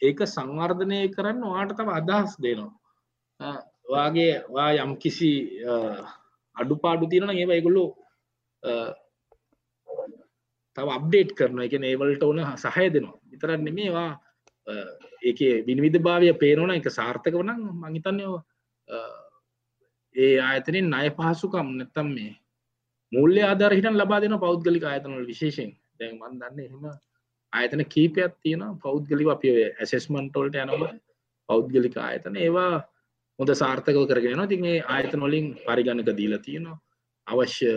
[0.00, 2.72] ඒක සංවර්ධනය කරන්න වාට තම අදහස් දෙනවා.
[3.84, 5.30] වාගේ වා යම් කිසි
[6.56, 7.84] අඩු පාඩු තියෙන ඒව ඒගොල්ලු
[10.76, 13.18] තව අප්ඩේට් කරන එක ඒවලට ඕන සහය දෙනවා.
[13.24, 14.10] විතරන්න මේවා
[15.22, 18.24] ඒක විනිවිධ භාවය පේනවන එක සාර්ථක වනම් මංහිතන්නය
[20.16, 22.32] ඒ ආයතනින් අය පහසුකම් නැත්තම් මේ
[23.12, 26.86] මුල්ල ආධර හිට ලබා දෙන පෞද්ගලික ආයතනවල විශේෂෙන් දැන් මන් දන්න එහෙම
[27.52, 30.86] ආයතන කීපයක් තියෙන පෞද්ගලික අප ඇසෙස්මන්ටෝල්ට යනව
[31.48, 32.72] පෞද්ගලික ආයතන ඒවා
[33.38, 36.78] හොඳ සාර්ථකව කරගෙන තින් ඒ ආයතන වලින් පරිගණක දීලා තියෙනවා.
[37.26, 37.70] අවශ්‍ය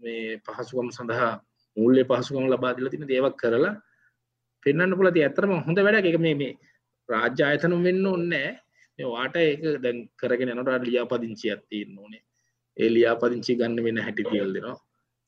[0.00, 1.32] මේ පහසුකම් සඳහා
[1.76, 3.74] මුල්ලේ පහසුකම් ලබා දිල තින දේවක් කරලා
[4.62, 6.52] පෙන්න්න පුලති ඇතරම හොඳ වැඩ එක මේ මේ
[7.08, 12.22] රාජ්‍ය ආයතනම් වෙන්න ඔන්නෑ වාට ඒක දැන් කරගෙන නට ලියාපදිංචි ඇත්තින්න ඕනේ.
[12.76, 14.78] ඒ ලියාපදිංචි ගන්න වෙන හැටි තියල් දෙනවා.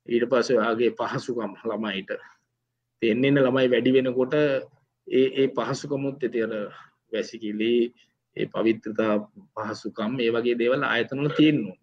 [0.09, 2.11] ඊට පස්ස ආගේ පහසුකම් ළමයිට.
[3.03, 4.35] එන්නන්න ළමයි වැඩි වෙනකොට
[5.09, 6.53] ඒ ඒ පහසුකමුත් ඇතිර
[7.13, 7.73] වැසිකිලි
[8.37, 9.15] ඒ පවිත්‍රතා
[9.57, 11.79] පහසුකම් ඒ වගේ දේවල් ආයතනල තියෙන්නවා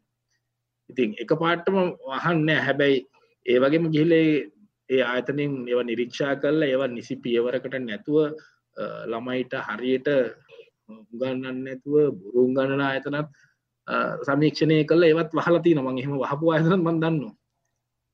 [0.89, 2.97] ඉතින් එක පාට්ටම වහන්න හැබැයි
[3.45, 8.18] ඒ වගේම ගිහිල ඒ ආයතනින් ඒව නිරීක්ෂා කරලා ඒව නිසි පියවරකට නැතුව
[9.07, 10.09] ළමයිට හරියට
[10.89, 13.30] උගන්නන්න නැතුව බොරුම් ගණන ආයතනත්
[14.21, 15.03] සමීක්ෂණය කළ.
[15.03, 17.19] ඒවත් වහලති නමං එහෙම වහපු ආයතන මන් දන්න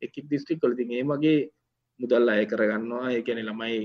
[0.01, 1.37] එකක් දිස්ට්‍රික් කලති ඒ වගේ
[1.99, 3.11] මුදල් අය කරගන්නවා.
[3.11, 3.79] ඒ කැනෙ ළමයි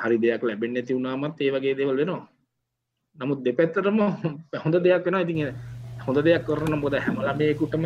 [0.00, 2.24] හරි දෙයක් ලැබෙන් නැති වුණාමත් ඒ වගේ දෙවල් වෙනවා.
[3.18, 3.98] නමුත් දෙපැත්තරම
[4.56, 5.54] හොඳ දෙයක් වෙන ඉතින්
[6.06, 7.84] හොඳ දෙයක් කරන බොද හැමලමයකුටම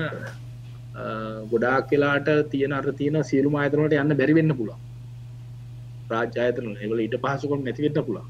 [1.51, 4.79] ගොඩාක් කියලාට තියෙන අර තියෙන සියලු ආයතනට යන්න බැරිවෙන්න පුළා
[6.11, 8.27] රාජ්‍යායතන එවල ඉට පහසුකොම් නැතිවෙන්න පුළා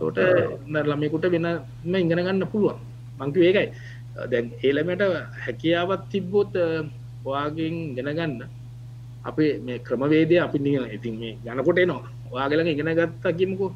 [0.00, 0.18] තොට
[0.88, 2.78] ළමයකුට වෙනම ඉගෙන ගන්න පුළුවන්.
[3.20, 3.68] මංකි ඒකයි.
[4.30, 5.02] දැන් ඒළමට
[5.44, 6.54] හැකියාවත් තිබ්බොත්
[7.24, 8.42] වාගෙන් ගෙනගන්න
[9.24, 12.08] අපේ මේ ක්‍රමවේදය අපි නිය ඉතින් මේ යනකොට එනවා.
[12.32, 13.66] ඔයාගලඟ ඉගෙන ගත්තා කිමුකු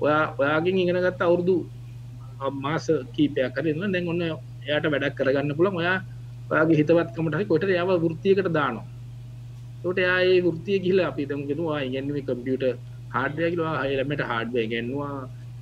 [0.00, 1.56] ඔයා ඔයාගෙන් ඉගෙන ගත්ත අවුරුදු
[2.62, 4.22] මාස කීපයක් කරන්න දැන් ඔන්න
[4.66, 5.98] එයාට වැඩක් කරගන්න පුළන් ඔයා
[6.50, 8.86] ඔයාගේ හිතවත්කමට කොට යාව වෘතියකට දානවා.
[9.82, 12.64] තොට යාඒ වෘතිය කියල අපි දමගෙනවා ඉගැන්ව කම්පියට
[13.14, 15.16] හාඩයකිවා හලමට හාඩය ගැන්වා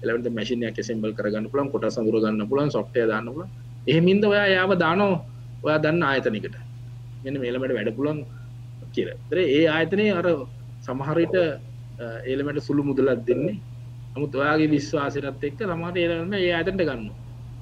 [0.06, 3.44] එලට මැසිනයක් සෙම්බල් කරගන්න පුලන් කොට සඳර ගන්න පුලන් සොට්ය දන්න පුල
[3.86, 5.14] එහෙමින්ද ඔයා යාව දානෝ?
[5.62, 6.56] ඔයා දන්න ආයතනකට.
[7.24, 8.18] මෙන්න මේලමට වැඩ පුලන්
[8.94, 9.08] කියර
[9.44, 10.26] ඒ ආයතනය අර
[10.86, 11.36] සමහරට
[12.24, 13.56] ඒලමට සුළු මුදලත් දෙන්නේ.
[14.16, 17.06] නමුත් ඔයාගේ විශ්වාසරත් එක්ක සමහට ඒලම ඒ අතට ගන්න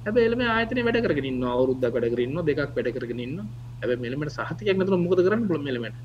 [0.05, 3.37] හැබ එලම ආතන වැඩ කරගන්න අවරුද්ද වැඩ කරන්න දෙකක් වැඩ කරගන්න
[3.83, 5.97] ඇබ මෙලමට සහතියක් නතුර මොද කරන්න පුළ මෙලමට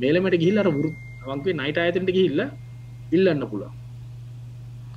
[0.00, 0.90] මේලමට ගිහිල්ලර වරු
[1.26, 2.40] වන්ගේ නයිට අයතට ගිහිල්ල
[3.12, 3.70] ඉල්ලන්න පුළා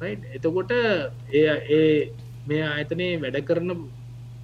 [0.02, 0.72] එතකොට
[1.34, 2.12] ඒ ඒ
[2.48, 3.72] මේ ආයතනයේ වැඩ කරන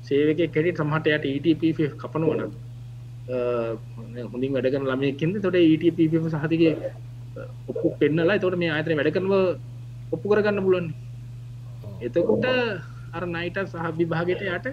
[0.02, 2.52] සේවක කෙටි සමහට යට ETP කපනවන
[4.26, 6.64] හොඳින් වැඩ කරන ළමයකින්ද තොට ETP සහතික
[7.68, 9.36] ඔප්පු පෙන්නලා තොට මේ ආතන වැඩ කරනව
[10.12, 10.88] ඔප්පු කරගන්න පුලන්
[12.02, 12.46] එතකොට
[13.14, 14.68] අර නයිට සහ විභාගයට යට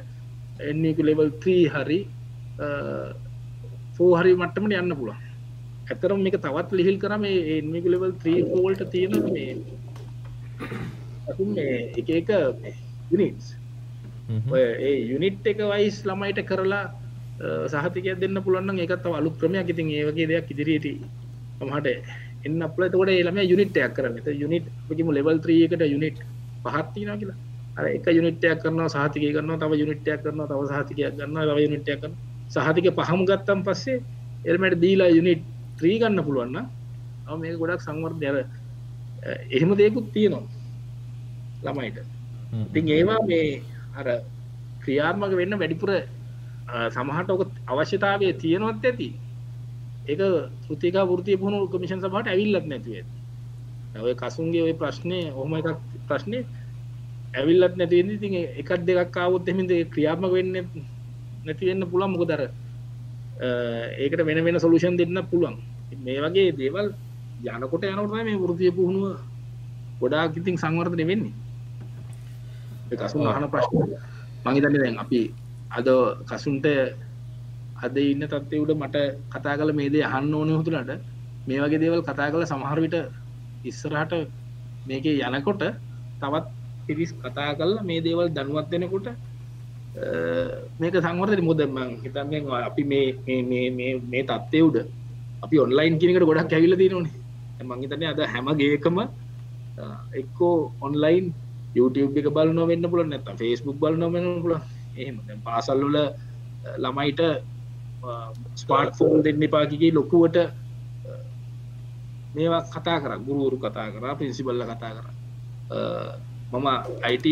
[0.61, 1.99] එන්නකු ලෙවල් 3 හරි
[3.97, 5.21] ෆෝ හරි මට්ටමට යන්න පුළුවන්.
[5.91, 9.53] ඇතරම් මේක තවත් ලිහිල් කරම එන්නකු ලෙවල් 3 ෝල්ට තියෙන මේ
[11.97, 12.31] එක එක
[13.11, 13.47] යුනිටස්
[14.49, 16.85] ඔය ඒ යුනිට් එක වයිස් ළමයිට කරලා
[17.69, 19.69] සහතික දෙන්න පුළුවන් එකත් අලුත් ක්‍රමයක්.
[19.69, 20.87] ඉතින් ඒ වගේ දෙයක් ඉදිරියට
[21.63, 21.87] මහට
[22.45, 24.17] එන්න අපල තකොට ඒළම යුනිට්ටයක් කරන්න.
[24.37, 24.67] යුනිට්
[24.99, 26.19] ම ලෙවල් 3 එකට යුනිට්
[26.65, 27.39] පහත්තින කියලා.
[27.77, 32.15] අර එක යුනිට්ටයක් කරන්න සහතික කරන්න තව යුනිට්ටයක් කරන්න තව සහතිකයක් ගන්න තව යුනිට්ටයක් කරන්න
[32.51, 34.03] සහතික පහම ගත්තම් පස්සේ
[34.45, 35.43] එල්මට දීලා යුනිට්
[35.79, 36.67] ත්‍රී ගන්න පුළුවන්න
[37.37, 38.37] මේ ගොඩක් සංවර්ධ අර
[39.23, 40.47] එහෙම දෙකුත් තියෙනවා
[41.65, 41.99] ළමයිට.
[42.69, 43.63] ඉතින් ඒවා මේ
[43.95, 44.07] අර
[44.83, 45.91] ක්‍රියාත්මක වෙන්න වැඩිපුර
[46.91, 49.09] සමහට ඔක අවශ්‍යතාවය තියෙනවත් ඇති.
[50.07, 50.21] ඒක
[50.71, 53.05] ෘතික ෘතිය පුුණු කමිෂන් සහට ඇවිල්ලත් නැතිවේ
[53.97, 55.69] ඔය කසුන්ගේ ඔය ප්‍රශ්නය ඔහම එකක්
[56.09, 56.39] ප්‍රශ්නය
[57.35, 58.29] ඇවිල්ලත් නැතිවෙද ති
[58.61, 60.57] එකක් දෙකක් කාවුත් එමින්ද ක්‍රියාත්මක වෙන්න
[61.45, 62.43] නැතිවෙන්න පුළන් මොක දර
[63.99, 65.57] ඒකට වෙන වෙන සොලූෂන් දෙන්න පුළුවන්.
[65.97, 66.89] මේ වගේ දේවල්
[67.41, 69.19] යනකොට යනකොට මේ වෘතිය පුහුණුව
[70.01, 71.35] ගොඩාක් ඉතින් සංවර්ධනය වෙන්නේ.
[72.91, 73.77] කසු අහන ප්‍රශ්න.
[74.45, 75.21] මහිතන්න දැන් අපි
[75.71, 75.89] අද
[76.27, 76.67] කසුන්ට
[77.77, 78.97] අද ඉන්න තත්වය උඩ මට
[79.31, 80.93] කතා කල මේ දේ අහන්න ඕන හතුලට
[81.47, 82.97] මේ වගේ දේවල් කතා කළ සමහරවිට
[83.65, 84.13] ඉස්සරහට
[84.87, 85.63] මේක යනකොට
[86.21, 86.47] තවත්
[86.87, 89.09] පිරිස් කතා කල්ලා මේ දේවල් දනුවත් දෙනකොට
[90.81, 92.45] මේක සංවර්ධන මුදම හිතන්ෙන්?
[92.61, 94.77] අපි මේ මේ තත්වය උඩ
[95.45, 97.27] අපි ඔන්ලයින් කියනකට ගොඩක් ඇවිල තිනනේ
[97.61, 98.99] මංහිතන අද හැමගේකම
[100.13, 101.27] එක්කෝ ඔන්ලයින්
[101.75, 104.55] YouTube එක බල නොවෙන්න පුල නැත ෆස්බුක් බල නොවෙන පුල
[104.97, 105.17] එහෙම.
[105.41, 105.97] පාසල්ලුල
[106.77, 107.21] ළමයිට
[108.55, 110.37] ස්පාට් ෆෝන් දෙන්න පාකිගේ ලොකුවට
[112.35, 115.07] මේවා කතා කර ගුරුවරු කතා කර පින්සිබල්ල කතා කර.
[116.53, 116.67] මම
[117.03, 117.27] අයිට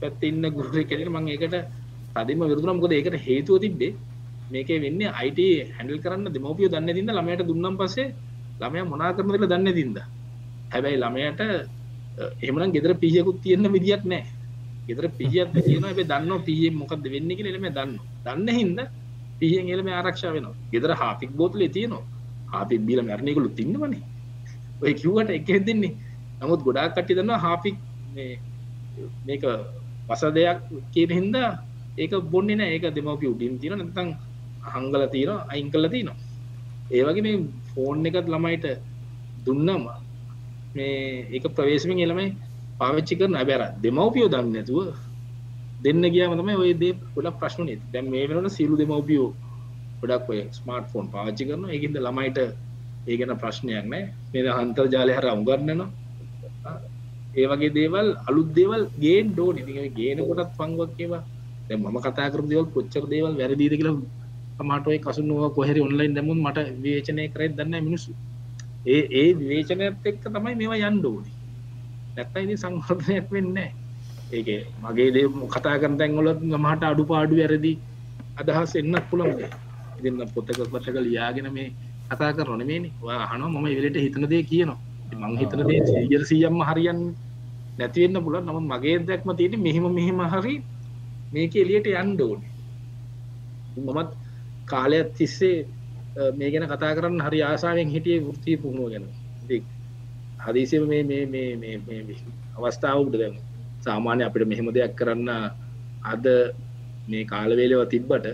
[0.00, 1.56] පැත්තින්න ගුරුර කෙනෙන මං ඒකට
[2.16, 3.94] තදිම විරුදුනම් කොද ඒකට හේතුව තිබ්බේ
[4.50, 5.40] මේක වෙන්න අයිට
[5.76, 8.08] හැඩල් කරන්න දෙමෝපිය දන්න තින්න ළමයට දුන්නම් පසේ
[8.62, 9.98] ළමය මොනා කරනදල දන්න තින්ද
[10.70, 11.40] හැබැයි ළමයට
[12.42, 14.24] එමන ගෙදර පියකුත් තියෙන්න්න විදිියක් නෑ
[14.88, 17.94] ගෙදර පියත් කියන ඇ දන්න පිය මොකක්ද වෙන්න එක එලම දන්න
[18.24, 18.80] දන්න හින්ද
[19.40, 22.04] පියෙන් එලම ආරක්ෂා වෙන ගෙදර හාපික් බෝතලේ තියනවා.
[22.48, 24.02] හාපි බිල මැරණයකුළු තින්නවනේ
[24.82, 25.92] ඔය කිව්වට එක දෙන්නේ
[26.40, 27.76] නමුත් ගොඩාක් කට්ටි දන්න හාපික්
[29.26, 29.44] මේක
[30.08, 30.58] වස දෙයක්
[30.92, 31.36] කියන හින්ද
[31.96, 34.08] ඒක බොන්නේ නෑ ඒක දෙමවපි උඩින් තින නැතං
[34.66, 36.18] හංගල තියෙන අයින් කල තිනවා
[36.90, 37.36] ඒවගේ මේ
[37.72, 38.66] ෆෝන් එකත් ළමයිට
[39.44, 39.84] දුන්නම
[40.74, 40.98] මේ
[41.30, 42.28] ඒක ප්‍රවේශමෙන් එළමයි
[42.78, 44.78] පාවිච්චි කරන ඇබැර දෙමවපියෝ දන්න නැතුව
[45.84, 49.30] දෙන්න ගියාම තමයි ඔය දේ ගොඩක් ප්‍රශ්න නේ දැන් මේ වෙනකොට සියලු දෙමව්පියෝ
[50.00, 51.70] ගොඩක් ඔය ස්මාර්ට් ෆෝන් පාවිච්චි කරනවා.
[51.70, 52.38] ඒකින්ද ළමයිට
[53.02, 54.02] ඒ ගැන ප්‍රශ්නයක් නෑ.
[54.32, 55.88] මේ අන්තර්ජාලය හරහා උගන්වනවා.
[57.34, 59.56] ඒ වගේ දේවල් අලුත් දේවල් ගේන් ඩෝන
[59.96, 61.22] ගේන කොටත් පංගුවක් ඒවා.
[61.68, 63.96] දැන් මම කතා කරපු දේවල් කොච්චර දේවල් වැරදිද කියලා
[64.62, 68.12] සමහරට ඔය කසුනුව කොහෙරි ඔන්ලයින් දැම්මුත් මට විවේචනය කරේ දන්නේ නැහැ මිනිස්සු.
[68.86, 71.32] ඒ ඒ විවේචනයත් එක්ක තමයි මේවා යන්න ඕනේ.
[72.16, 73.82] නැත්තම් ඉතින් සංවර්ධනයක් වෙන්නේ නැහැ.
[74.32, 74.48] ඒක
[74.82, 77.72] මගේ දේ කතා කරන තැන් වල මහට අඩුපාඩු වැරදි
[78.36, 79.42] අදහස් එන්නත් පුළුවන්.
[79.98, 81.68] ඉතින් පොතක පොතක ලියාගෙන මේ
[82.08, 82.92] කතා කරනවා නෙමෙයිනේ.
[83.02, 84.78] ඔයා අහනවා මම ඒ වෙලේට හිතන දේ කියනවා.
[85.20, 87.14] මං හිතන දේ 100%ක්ම හරියන්නේ
[87.78, 88.44] නැති වෙන්න පුළුවන්.
[88.46, 90.54] නමුත් මගේ දැක්ම තියෙන්නේ මෙහෙම මෙහෙම හරි
[91.32, 92.50] මේක එලියට යන්න ඕනේ.
[93.78, 94.10] මමත්
[94.64, 95.58] කාලයක් තිස්සේ
[96.32, 99.04] මේ ගැන කතා කරන්න හරි ආසාාවෙන් හිටිය වෘතිය පුහුණුව ගැන.
[100.44, 102.16] හදිසිම මේ මේ මේ මේ
[102.56, 103.34] අවස්ථාවකට දැම
[103.80, 105.30] සාමාන්‍ය අපිට මෙහෙම දෙයක් කරන්න
[106.04, 106.24] අද
[107.08, 108.26] මේ කාලවේලව තිබ්බට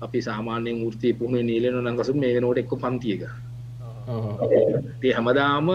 [0.00, 3.22] අපි සාමාන්‍යයෙන් ෘතිය පුහුණුව නීලන නංගසු මේ වෙනෝට එක්ක පන්තියක
[5.00, 5.68] ඒ හැමදාම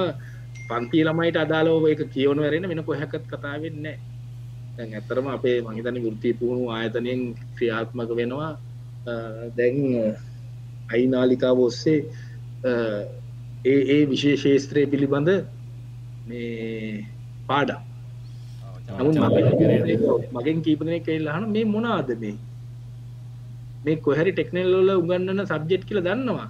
[0.70, 3.86] පන්ති ළමයිට අදාලෝ එක කියවන වැරෙන වෙන කොහැකත් කතා වෙන්න
[4.76, 7.22] දැන් ඇත්තරම අපේ මහිතන වෘතිය පුහුණු ආයතනයෙන්
[7.56, 8.52] ක්‍රියාත්මක වෙනවා.
[9.06, 10.16] දැන්
[10.94, 12.00] අයිනාලිකාව ඔස්සේ
[13.66, 15.30] ඒ ඒ විශේෂේත්‍රය පිළිබඳ
[16.28, 17.06] මේ
[18.90, 19.16] නමුත්
[20.34, 22.36] මගෙන් කීපදනෙ කෙල්ලහන මේ මොනාද මේ?
[23.86, 26.48] මේ කොහැරි ටෙක්නල්ලොල උගන්නන සබ්ජෙට් කියල දන්නවා.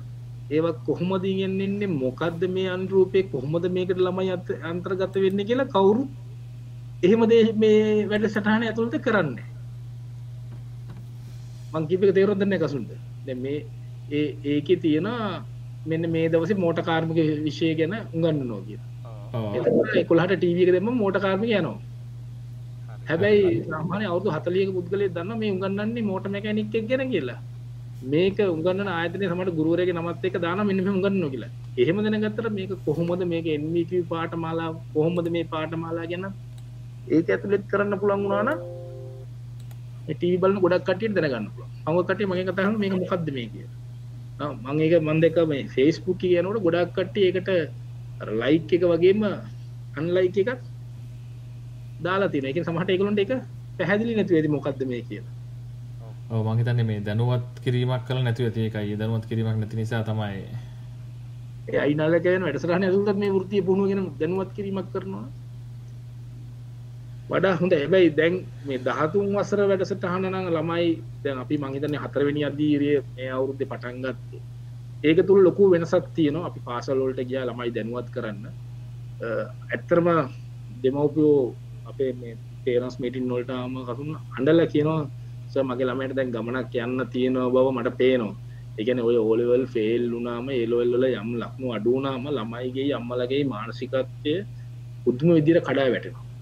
[0.52, 3.24] ඒවත් කොහොමද ඉගෙන්න්නේ මොකක්ද මේ අන්රූපය?
[3.24, 4.34] කොහොමද මේකට ළමයි
[4.64, 6.04] අන්තර්ගත වෙන්න කියලා කවුරු
[7.04, 9.53] එහෙම දේ මේ වැඩ සටහන ඇතුළට කරන්න
[11.74, 12.92] මංකිපක තේරොදන්න කසුන්ට
[13.26, 13.60] දැ මේ
[14.12, 15.10] ඒ ඒක තියෙන
[15.90, 18.80] මෙන්න මේ දවස මෝට කාර්මික විෂය ගැන උගන්න නෝ කිය
[20.10, 21.78] කොළහට ටීවක දෙම මෝට කාර්මික යනවා.
[23.10, 27.40] හැබැයි සාමානය අවුදු හතලියක පුද්ගලය දන්න මේ උගන්නන්නේ මෝට මැකැනික් ගැන කියලා.
[28.14, 31.52] මේක උගන්න ආයතනය සමට ගුරුවරගේ නමත් එක දාන මෙන්න උගන්න කියලා.
[31.82, 36.26] එහෙම දෙනගත්තර මේක කොහොමද මේක එන්වක පාටමාලා කොහොමද මේ පාටමාලා ගැන?
[37.16, 38.60] ඒක ඇතුළෙත් කරන්න පුළන් වුණාන
[40.06, 41.48] ටී බලන්න ගොඩක් කටියට දැනගන්න
[41.86, 43.68] අඟ කටේ මගේ කතහම මේක මොකක්ද මේ කිය
[44.40, 47.50] මං ඒක මන් දෙක මේ ෆේස්බුක් කියනට ගොඩක් කට්ටිය එකට
[48.34, 49.24] ලයික් එක වගේම
[49.96, 50.62] අන්ලයික් එකත්
[52.02, 53.32] දාලා තින එක සමහට එකකුලට එක
[53.78, 55.34] පැහැදිලි නැති ඇති මොකක්ද මේ කියලා.
[56.50, 58.96] මහිතන්නේ මේ දැනුවත් කිරීමක් කල නැතිව ඇති එකයි.
[58.98, 60.44] දැනුවත් කිරීමක් නැති නිසා තමයි
[61.80, 65.26] අයිනාලකයන වැඩසරහන ඇතුළත් මේ වෘතිය පුුණුවගෙන දැනුවත් කිරීමක් කරනවා
[67.30, 67.74] වඩා හොඳ.
[67.74, 68.34] හැබැයි දැන්
[68.68, 70.88] මේ දහතුන් වසර වැඩසටහන නම් ළමයි
[71.24, 74.42] දැන් අපි මංහිතන්නේ හතරවෙනි අදීරිය මේ අවුරුද්දේ පටන් ගත්තේ.
[75.04, 76.46] ඒක තුල ලොකු වෙනසක් තියෙනවා.
[76.50, 78.46] අපි පාසල් වලට ගියා ළමයි දැනුවත් කරන්න.
[79.74, 80.08] ඇත්තරම
[80.84, 81.42] දෙමව්පියෝ
[81.90, 82.34] අපේ මේ
[82.66, 85.02] පේරන්ස් මීටින් වලට ආම කතුන් අඬලා කියනවා
[85.52, 88.36] සර් මගේ ළමයට දැන් ගමනක් යන්න තියෙනවා බව මට පේනවා.
[88.78, 92.92] ඒ කියන්නේ ඔය O level fail වුණාම A level වල යම් ලක්ෂණ අඩු වුණාම ළමයිගේ
[93.00, 94.36] අම්මලගේ මානසිකත්වය
[95.04, 96.33] පුදුම විදිහට කඩා වැටෙනවා.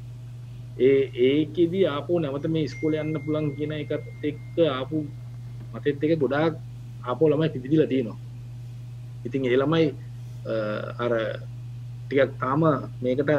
[0.81, 4.97] ඒ ඒකෙදි ආපු නැවත මේ ස්කෝල යන්න පුළන් කියන එකත් එක්ක ආපු
[5.73, 6.53] මතෙත් එක ගොඩාක්
[7.03, 8.17] ආපෝ ළමයි පිදිදිල තියෙනවා.
[9.25, 9.85] ඉතින් ඒ ළමයි
[10.97, 11.13] අර
[12.03, 12.61] ටිකක් තාම
[13.01, 13.31] මේකට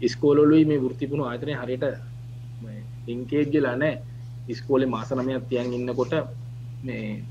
[0.00, 1.84] ඉස්කෝලොලුයි මේ වෘතිපුුණු ආතනය හරියට
[3.06, 3.94] ඉංකේජ්ජලා නෑ
[4.48, 6.12] ඉස්කෝලේ මාසනමයක් තියන් ඉන්නකොට
[6.82, 7.22] මේ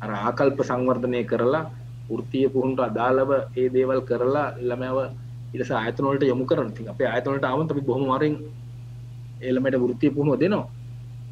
[0.00, 1.64] අර ආකල්ප සංවර්ධනය කරලා
[2.12, 4.98] ෘතිය පුහුන්ට අදාළව ඒ දේවල් කරලා ළමැව
[5.54, 8.34] ඉරස ආතනොලට යොමු කරන ති අපේ ආතනට ආමත අපි බොහමරින්
[9.42, 10.66] එළමට වෘතිය පුහුණුව දෙනවා.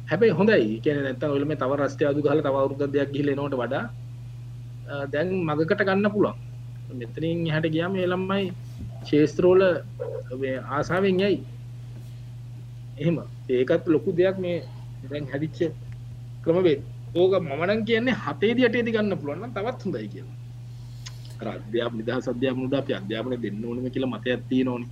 [0.09, 0.79] හැබැයි හොඳයි.
[0.83, 3.85] කියන නැත ඔලම තව රස්ටය අදු හල තව වරුද දෙයක් ගිල නොට වඩා
[5.13, 6.37] දැන් මගකට ගන්න පුළුවන්.
[6.99, 8.43] මෙතනින් හැට ගියාම එළම්මයි
[9.07, 9.61] ශේස්ත්‍රෝල
[10.75, 11.37] ආසාාවෙන් යයි.
[12.97, 13.17] එහෙම.
[13.49, 14.57] ඒකත් ලොකු දෙයක් මේ
[15.09, 15.59] දැන් හැදිච්ච
[16.43, 16.77] ක්‍රමවේ
[17.15, 20.37] ඕක මමනන් කියන්නේ හතේදි අටේදි ගන්න පුළුවන් තවත් හොඳයි කියලා.
[21.49, 24.83] අධ්‍යාප නිදහ සධ්‍යාප මුද අප අධ්‍යාපනය දෙන්න ඕනම කියලා මතයක් තිය නොන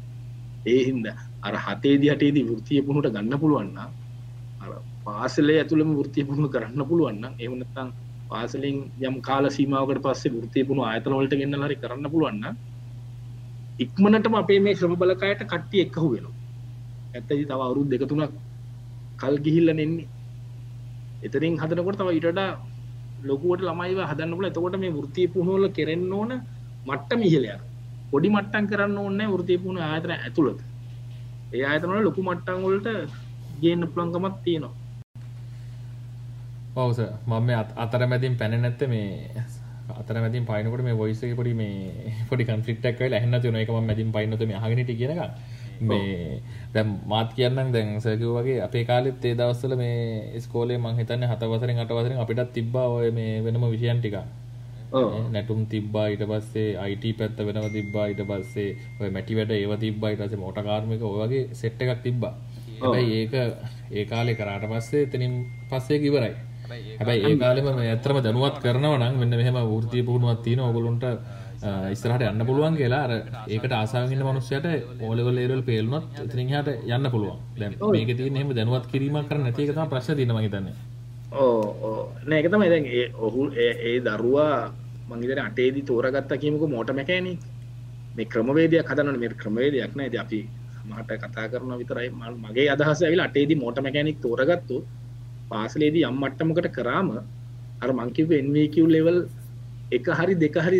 [0.65, 3.79] ඒ හින්දා අර හතේදි හටේදී වෘතිය පුහුණට ගන්න පුළුවන්න
[5.05, 7.93] පාසලේ ඇතුළම වෘතිය පුහුණු කරන්න පුළුවන්න එමනත්තං
[8.29, 12.45] පාසලින් යම් කාල සීමාවකට පස්සේ වෘතිය පුුණු අයතනවලට ගන්න හරි කරන්න පුළුවන්න
[13.79, 16.25] ඉක්මනටම අපේ මේ ශ්‍රම බලකායට කට්ටිය එක්කහු වෙන
[17.13, 18.33] ඇත්තයි තව අවුරුත් දෙකතුනක්
[19.17, 20.07] කල් ගිහිල්ල නෙන්නේ.
[21.23, 22.39] එතරින් හදනකොට තව ඉටඩ
[23.23, 26.31] ලොකුවට ළමයිව හදන්නල එතකොට මේ වෘතිය පුහුණුවල කෙරෙන්න්න ඕන
[26.85, 27.49] මට්ට මිහිලය
[28.11, 30.61] පොඩි මට්ටන් කරන්න ඕන්න වෘතිය පුුණ ආතන ඇතුළත.
[31.53, 32.89] ඒ අයතනට ලොකු මට්ටන් වලට
[33.61, 34.73] ගේන්න පුළන්කමත් තියෙනවා.
[36.77, 39.43] ඔවස මම අතර මැතින් පැන නැත්ත මේ
[39.91, 44.59] අතර මැතින් පයිනකට මේ වොයිසේ පොඩි මේ පොඩි කන්ෆලික්ටක් හන්න තුන එක මැතින් පයින්නත මේ
[44.59, 45.21] හගනට කියනක
[45.81, 46.41] මේ
[46.73, 52.19] දැ මාත් කියන්න දැන් සැකව වගේ අපේ කාලෙත් ඒ දවස්සල මේ ස්කෝලේ මංහිතන්න හතවසරෙන් අටවසරෙන්
[52.19, 54.17] අපිටත් තිබ්බා ඔය මේ වෙනම විෂයන් ටික.
[54.91, 58.05] නැටුම් තිබ්බා ඊට පස්සේ අයිට පැත්ත වෙනව තිබ්බා.
[58.11, 58.69] ඊට පස්සේ
[59.01, 60.11] ඔය මැටි වැඩ ඒව තිබ්බා.
[60.11, 62.33] ඊට පස්සේ මෝටර් කාර්මික ඔය වගේ සෙට් එකක් තිබ්බා.
[62.81, 63.33] හැබැයි ඒක
[63.91, 65.35] ඒ කාලේ කරාට පස්සේ එතනින්
[65.71, 66.33] පස්සේ ඉවරයි.
[66.99, 70.69] හැබැයි ඒ කාලෙම මේ ඇත්තම දැනුවත් කරනවා නම් මෙන්න මෙහෙම වෘත්තීය පුහුණුවක් තියෙනවා.
[70.69, 71.05] ඕගොල්ලන්ට
[71.93, 73.01] ඉස්සරහට යන්න පුළුවන් කියලා.
[73.05, 73.11] අර
[73.47, 74.23] ඒකට ආසාවෙන් ඉන්න
[75.17, 77.39] level A level පේලුනොත් එතනින් එහාට යන්න පුළුවන්.
[77.59, 80.75] දැන් මේකේ තියෙන එහෙම දැනුවත් කිරීමක් කරන්න නැති එක තමයි ප්‍රශ්නේ තියෙන්නේ මම හිතන්නේ
[81.31, 84.73] ඕ ඕ නෑ එක තමයි දැන් ඒ ඔහු ඒ ඒ දරුවා
[85.07, 87.33] මංගේතන අටේදී තෝරගත්ත කියමුක මෝට මැකෑනි.
[88.15, 90.09] මේ ක්‍රමවේදයක් හදන්න මේ ක්‍රමවේදයක් නෑ.
[90.17, 90.39] අපි
[90.85, 92.09] මට කතා කරන විතරයි.
[92.11, 94.77] මල්- මගේ අදහස ඇවිල් අටේදී මෝට මැකැනික් තෝරගත්තු
[95.51, 97.07] පාසලේදී යම් මට්ටමකට කරාම
[97.81, 99.17] අර මංකිව එන්වක ලෙවල්
[99.91, 100.79] එක හරි දෙක හරි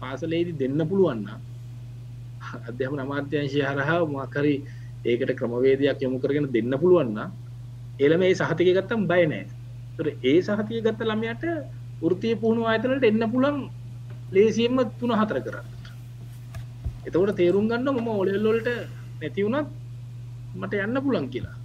[0.00, 1.26] පාසලේදී දෙන්න පුළුවන්න
[2.68, 4.54] අධ්‍යම අමාත්‍යංශය හරහා මකරි
[5.04, 7.18] ඒකට ක්‍රමවේදයක් යොමු කරගෙන දෙන්න පුළුවන්න
[7.98, 9.46] එළම ඒ සහතික ගත්තම් බය නෑ.
[9.96, 11.44] තොර ඒ සහතිය ගත්ත ළමයට
[12.00, 13.58] වෘතිය පුහුණු අයතනට එන්න පුළන්
[14.32, 15.66] ලේසියෙන්ම තුන හතර කරන්න.
[17.06, 18.68] එතකොට තේරුම් ගන්න මම ඔලෙල්ලොල්ට
[19.20, 19.68] නැති වුණත්
[20.56, 21.56] මට යන්න පුළන් කියලා.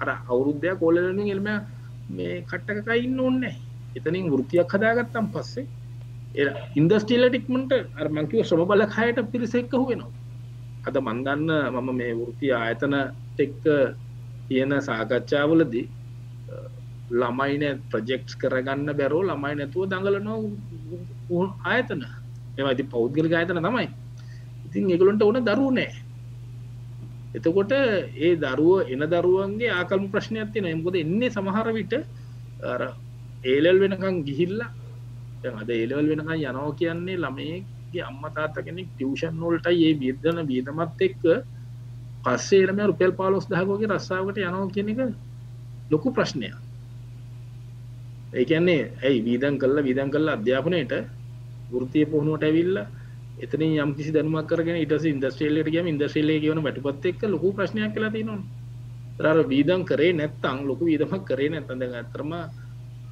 [0.00, 1.48] අර අවුරුද්ධයක් කොලලින් එල්ම
[2.10, 3.54] මේ කට්ටකයි ඉන්න ඕන්නෑ
[3.96, 5.66] එතනින් වෘතියක් හදාගත්තම් පස්සේ
[6.74, 10.12] ඉන්දස්ටීල ටික්මට අර්මංකිව ශ්‍රම බලකයට පිරිසෙක්ක වෙනවා.
[10.86, 12.94] අද මන්දන්න මම මේ වෘතිය ආයතන
[13.38, 13.64] එක්ක
[14.48, 15.86] තියෙන සාකච්ඡාවලදී
[16.48, 16.54] අ,
[17.12, 20.40] ළමයින ප්‍රජෙක්ස් කරගන්න බැරෝ ළමයි නැතුව දඟලනෝ
[21.64, 22.02] ආයතන.
[22.58, 23.88] එමති පෞද්ගල ආයතන තමයි.
[24.66, 25.92] ඉතින් එගලොන්ට ඕන දරු නෑ
[27.34, 31.94] එතකොට ඒ දරුව එන දරුවන්ගේ ආකල්ම ප්‍රශ්නයක් තියෙන එමකොද එන්නේ සමහර විට
[32.64, 32.82] අර
[33.44, 34.70] ඒලල් වෙනකං ගිහිල්ලා
[35.42, 41.00] දැන් අද ඒලවල් වෙනකම් යනවා කියන්නේ ළමයේගේ අම්මා තාත්තා කෙනෙක් ටියුෂන් වලටයි ඒ වියදන වියදමත්
[41.00, 41.24] එක්ක
[42.24, 45.00] පස්සේ ළමයා රුපියල් 15000 වගේ රස්සාවකට යනවා කියන එක
[45.90, 46.54] ලොකු ප්‍රශ්නයක්.
[48.32, 50.92] ඒ කියන්නේ ඇයි වීදම් කළා වීදම් කළා අධ්‍යාපනයේට
[51.72, 52.86] වෘත්තීය පුහුණුවට ඇවිල්ලා
[53.38, 57.22] එතනින් යම් කිසි දැනුමක් කරගෙන ඊට පස්සේ ඉන්ඩස්ට්‍රියල් එකට ගියාම ඉන්ඩස්ට්‍රියල් එකේ කියවන වැටුපත් එක්ක
[57.26, 58.44] ලොකු ප්‍රශ්නයක් කියලා තියෙනවනේ.
[59.12, 62.32] ඒතර අර වීදම් කරේ නැත්තම් ලොකු වීදමක් කරේ නැත්තම් දැන් අත්‍තරම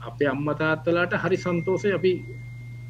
[0.02, 2.12] අපේ අම්මා තාත්තලාට හරි සන්තෝෂයි අපි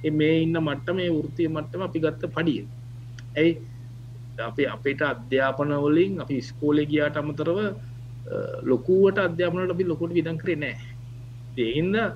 [0.04, 2.62] ඒ මේ ඉන්න මට්ටම මේ වෘත්තීය මට්ටම අපි ගත්ත පඩිය.
[3.36, 3.52] ඇයි
[4.38, 7.72] අපි අපිට අධ්‍යාපන වලින් අපි ඉස්කෝලේ ගියාට අමතරව අ,
[8.62, 10.88] ලොකුවට අධ්‍යාපන වලට අපි ලොකුට වියදම් කරේ නැහැ.
[11.58, 12.08] ඒ හින්දා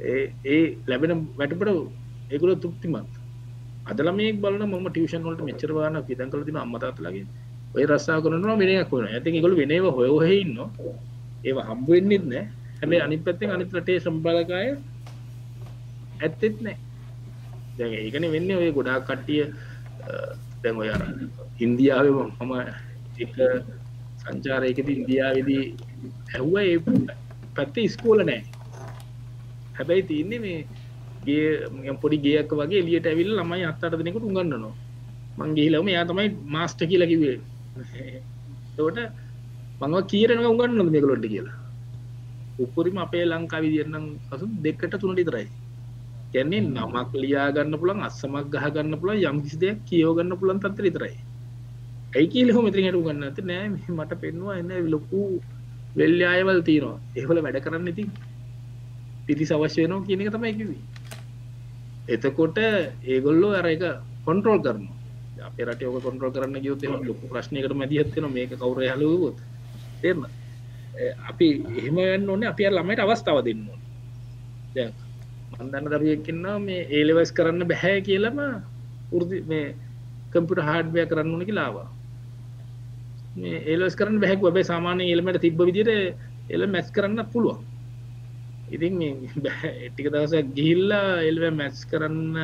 [0.00, 1.68] ඒ ඒ ලැබෙන වැටුපට
[2.32, 3.10] ඒගොල්ලෝ තෘප්තිමත්.
[3.86, 7.26] අද ළමයෙක් බලන මම ටියුෂන් වලට මෙච්චර ගානක් වියදම් කරලා දිනවා අම්මා තාත්තලාගේ.
[7.74, 9.16] ඔය රස්සාව කරනවා වෙන එකක් වෙනවා.
[9.20, 10.68] ඉතින් ඒගොල්ලෝ වෙන ඒවා හොය හොය ඉන්නවා.
[11.44, 12.44] ඒව හම්බ වෙන්නෙත් නැහැ.
[12.80, 14.68] හැබැයි අනිත් පැත්තෙන් අනිත් රටේ සම්බලකාය
[16.22, 16.78] ඇත්තෙත් නැහැ.
[17.78, 20.12] දැන් ඒකනේ වෙන්නේ ඔය ගොඩාක් කට්ටිය අ,
[20.62, 21.02] දැන් ඔය අර
[21.58, 22.52] ඉන්දියාවේ මම
[23.18, 23.34] එක
[24.22, 25.64] සංචාරයකදී ඉන්දියාවේදී
[26.34, 26.78] ඇහුවා ඒ
[27.56, 28.42] පැත්තේ ඉස්කෝල නැහැ.
[29.76, 30.58] හැබැයි තියෙන්නේ මේ
[31.26, 34.74] ගේ නිකන් පොඩි ගේයක් වගේ එළියට ඇවිල්ලා ළමයි අත් අට දෙනෙකුට උගන්වනවා.
[35.38, 37.38] මං ගිහිල්ලා මෙයා තමයි මාස්ටර් කියලා කිව්වේ.
[38.70, 38.98] එතකොට
[39.80, 41.56] මම කීරෙනවා උගන්වන්නද මේගොල්ලන්ට කියලා.
[42.58, 45.48] උපරිම අපේ ලංකා විදිහට නම් අසු දෙකට තුනට විතරයි.
[46.32, 50.60] කියන්නේ නමක් ලියා ගන්න පුළුවන් අස්සමක් ගහ ගන්න පුළුවන් යම් කිසි දෙයක් කියව ගන්න පුළුවන්
[50.62, 51.16] තත්ත්වෙ විතරයි.
[52.16, 55.20] ඇයි කියලා කොහොම ඉතින් හිටු ගන්න නැත්නම් නෑ මේ මට පෙන්නවා එන්නේ ලොකු
[55.98, 56.98] වෙල්ලි ආයවල් තියෙනවා.
[57.18, 58.08] ඒවල වැඩ කරන්න ඉතින්
[59.26, 60.82] පිරිස අවශ්‍ය වෙනවා කියන එක තමයි කිව්වේ.
[62.14, 62.58] එතකොට
[63.12, 63.84] ඒගොල්ලෝ අර එක
[64.26, 64.94] කොන්ට්‍රෝල් කරනවා.
[65.48, 69.38] අපේ රටේ ඔක කොන්ට්‍රෝල් කරන්න ගියොත් එහෙම ලොකු ප්‍රශ්නයකට මැදිහත් වෙනවා මේක කවුරු හැලුවොත්.
[70.02, 70.30] තේරෙනවද?
[71.00, 71.48] ඒ අපි
[71.80, 73.84] එහෙම වෙන්න ඕනේ අපි අර ළමයට අවස්ථාව දෙන්න ඕනේ.
[74.74, 74.92] දැන්
[75.58, 78.38] මම දන්න දරුවෙක් ඉන්නවා මේ A levels කරන්න බෑ කියලාම
[79.12, 79.66] වෘති මේ
[80.32, 81.88] කම්පියුටර් හાર્ඩ්වෙයාර් කරන්න ඕනේ කියලා ආවා.
[83.36, 84.50] මේ A levels කරන්න බෑ කිව්වා.
[84.50, 85.90] හැබැයි සාමාන්‍ය එලමෙන්ට තිබ්බ විදිහට
[86.50, 87.58] එල මැත්ස් කරන්න පුළුවන්.
[88.68, 89.12] ඉතින් මේ
[89.44, 92.38] බෑ ටික දවසක් ගිහිල්ලා එල්ව මැත්ස් කරන්න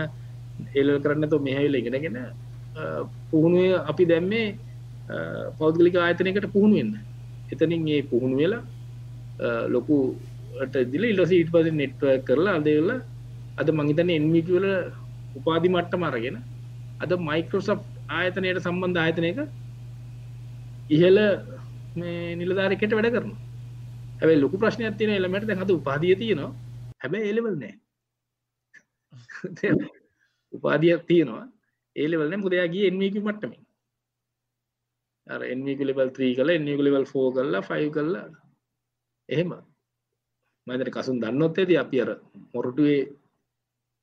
[0.74, 2.82] එල් කරන්න තෝ මෙහැවිල ඉගෙනගෙන අ,
[3.30, 4.47] පුහුණුව අපි දැම්මේ
[5.09, 5.16] අ,
[5.59, 6.93] පෞද්ගලික ආයතනයකට පුහුණු වෙන්න
[7.53, 8.62] එතනින් ඒ පුහුණු වෙලා
[9.40, 13.01] අ, ලොකුට දිල ඉලස ඊට පස නෙට්ව කරලා අදවෙලා
[13.61, 14.66] අද මංහිතන එන්මිකවල
[15.36, 16.36] උපාධි මට්ට මරගෙන
[17.01, 17.80] අද මයිකෝසප්
[18.11, 19.38] ආයතනයට සම්බන්ධ ආයතනයක
[20.90, 21.18] ඉහල
[21.96, 23.40] මේ නිලධාරකට වැඩ කරනවා.
[24.20, 26.52] හැබැයි ලොකු ප්‍රශ්නයක් තියෙන එළමට දැන් අද උපාධිය තියෙනවා.
[27.02, 27.74] හැබැයි ඒලෙවල් නෑ.
[30.52, 31.44] උපාධියක් තියෙනවා.
[31.96, 32.40] ඒලෙවල් නෑ.
[32.42, 33.62] මොකද එයා ගියේ NVQ මට්ටමින්
[35.58, 38.26] NVQ level 3 කළා NVQ level 4 කළා 5 කළා
[39.28, 39.52] එහෙම.
[40.66, 42.10] දැන් කසුන් දන්නොත් ඇති අපි අර
[42.54, 43.00] මොරටුවේ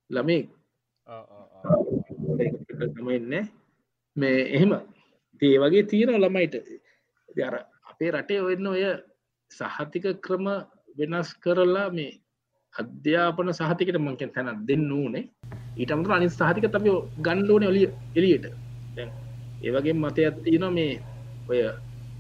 [0.10, 0.48] ළමෙක්
[2.96, 3.44] තමයි ඉන්නේ
[4.16, 4.72] මේ එහෙම
[5.42, 6.56] ඒ වගේ තියෙනවා ළමයිට.
[7.30, 7.56] ඉතින් අර
[7.90, 8.84] අපේ රටේ ඔය ඉන්න ඔය
[9.52, 10.48] සහතික ක්‍රම
[10.98, 12.12] වෙනස් කරලා මේ
[12.74, 15.24] අධ්‍යාපන සහතිකට මං කියන තැනක් දෙන්න ඕනේ.
[15.78, 16.92] ඊටමතර අනි සාහික අපි
[17.26, 18.46] ගණ්ඩෝන ඔලිය එලියට
[19.64, 20.92] ඒවගේ මතයක් තියෙන මේ
[21.50, 21.60] ඔය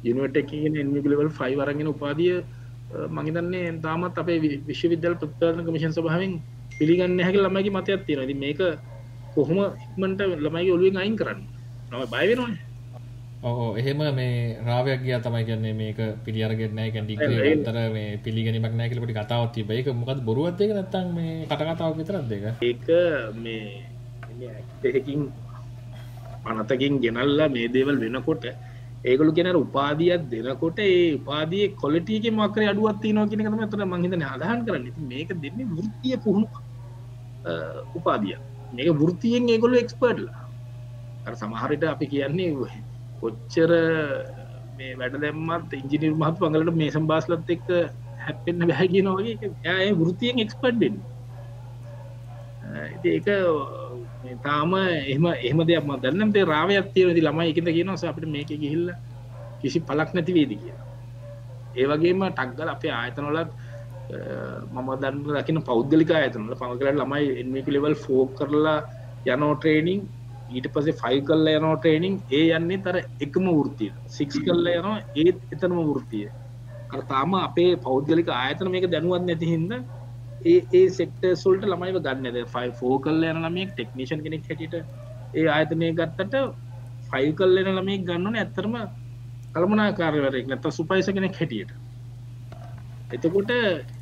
[0.03, 0.53] යුනිවට
[0.83, 2.37] එන්මිකලවල් ෆයි වරගෙන උපාදිය
[3.17, 4.39] මහිතන්නේ තාමත් අපේ
[4.69, 6.33] විශ්වවිද්‍යල් ප්‍රත්ාරණ කමිෂන් සභාවෙන්
[6.79, 8.61] පිළිගන්න හැක ළමයිගේ මතයක් තියෙනද මේක
[9.35, 11.41] කොහොම ඉක්මට ළමයිගේ ඔලුවෙන් අයින් කරන්න?
[11.91, 12.68] නම බයවෙනවා
[13.41, 17.15] ඕ එහෙම මේ රාවයක් ගිය තමයි කියන්නේ මේක පිළියරගෙන්නෑ කැඩි
[17.65, 22.87] තර මේ පිළිගැනීමක් නෑකලපට කතාවත් තිබ එක මොකද බොරුවත්යක නැත්තන් මේ කටකතාවක් විතරත් දෙක ඒක
[23.35, 23.85] මේ
[24.49, 25.21] ඇක්තෙකින්
[26.43, 28.49] පනතකින් ගෙනල්ලා මේ දේවල් වෙනකොට
[29.05, 34.65] ඒගොලු කෙන උපාදියක් දෙනකොට ඒ උපාදිය කොලටියක මකර අඩුවත් නෝ කියෙන තම තර මහිතන අදහන්
[34.65, 34.85] කරන්න.
[35.07, 36.47] මේක දෙන්නේ වෘතිය පුහුණු
[37.95, 38.35] උපාදිය
[38.73, 42.51] මේක වෘතියෙන් ඒගොලු එක්ස්පර්ට්ලා සමහරට අපි කියන්නේ
[43.21, 43.71] කොච්චර
[44.77, 47.69] මේ වැඩ දැම්මත් ඉංජිනිර් මහත් පඟලට මේ සම්බාස්ලත් එක්ක
[48.21, 50.95] හැපෙන්න්න බැහැගෙන වගේ ඇය වෘතියෙන් එක්ස්පර්ඩ්ඩෙන්
[53.05, 53.27] ඒක
[54.41, 54.73] තාම
[55.05, 58.85] එහම එහම දෙයක් ම දන්නට රාවයක් තියෙනති ළමයි එකත කියනස අපට මේක ගිහිල්ල
[59.61, 60.75] කිසි පලක් නැති වේද කිය
[61.77, 63.49] ඒවගේම ටක්ගල් අපේ ආයතනොලත්
[64.73, 68.79] මම දන්න දකින පෞද්ගලික ඇතනල පමකරට ළමයි එන්මිකු ලෙවල් ෆෝ කරලා
[69.27, 70.01] යනෝ ට්‍රේනිං
[70.49, 75.39] ඊට පසේ ෆයි කල්ල යනෝ ට්‍රේනිං ඒ යන්නේ තර එකම වෘතිය සික්ස් කල්ල යනවා ඒත්
[75.51, 76.25] එතනම වෘතිය
[77.07, 79.75] තාම අපේ පෞද්ගලික ආයතන මේක දැනුවත් නැති හින්ද
[80.45, 84.75] ඒ ඒ සෙක්ට සුල්ට ළමයිව ගන්නද ෆයි ෆෝ කල්ල යන ළමෙක් ටෙක්නිෂන් කෙනෙක් හැටිට
[85.33, 86.35] ඒ ආයතනය ගත්තට
[87.09, 88.75] ෆයිල් කල්ලෙන ළමේ ගන්නන ඇත්තරම
[89.53, 91.71] කළමනා කාරවරෙක් නැත සුපයිස කෙනෙක් හැටියට.
[93.11, 93.51] එතකොට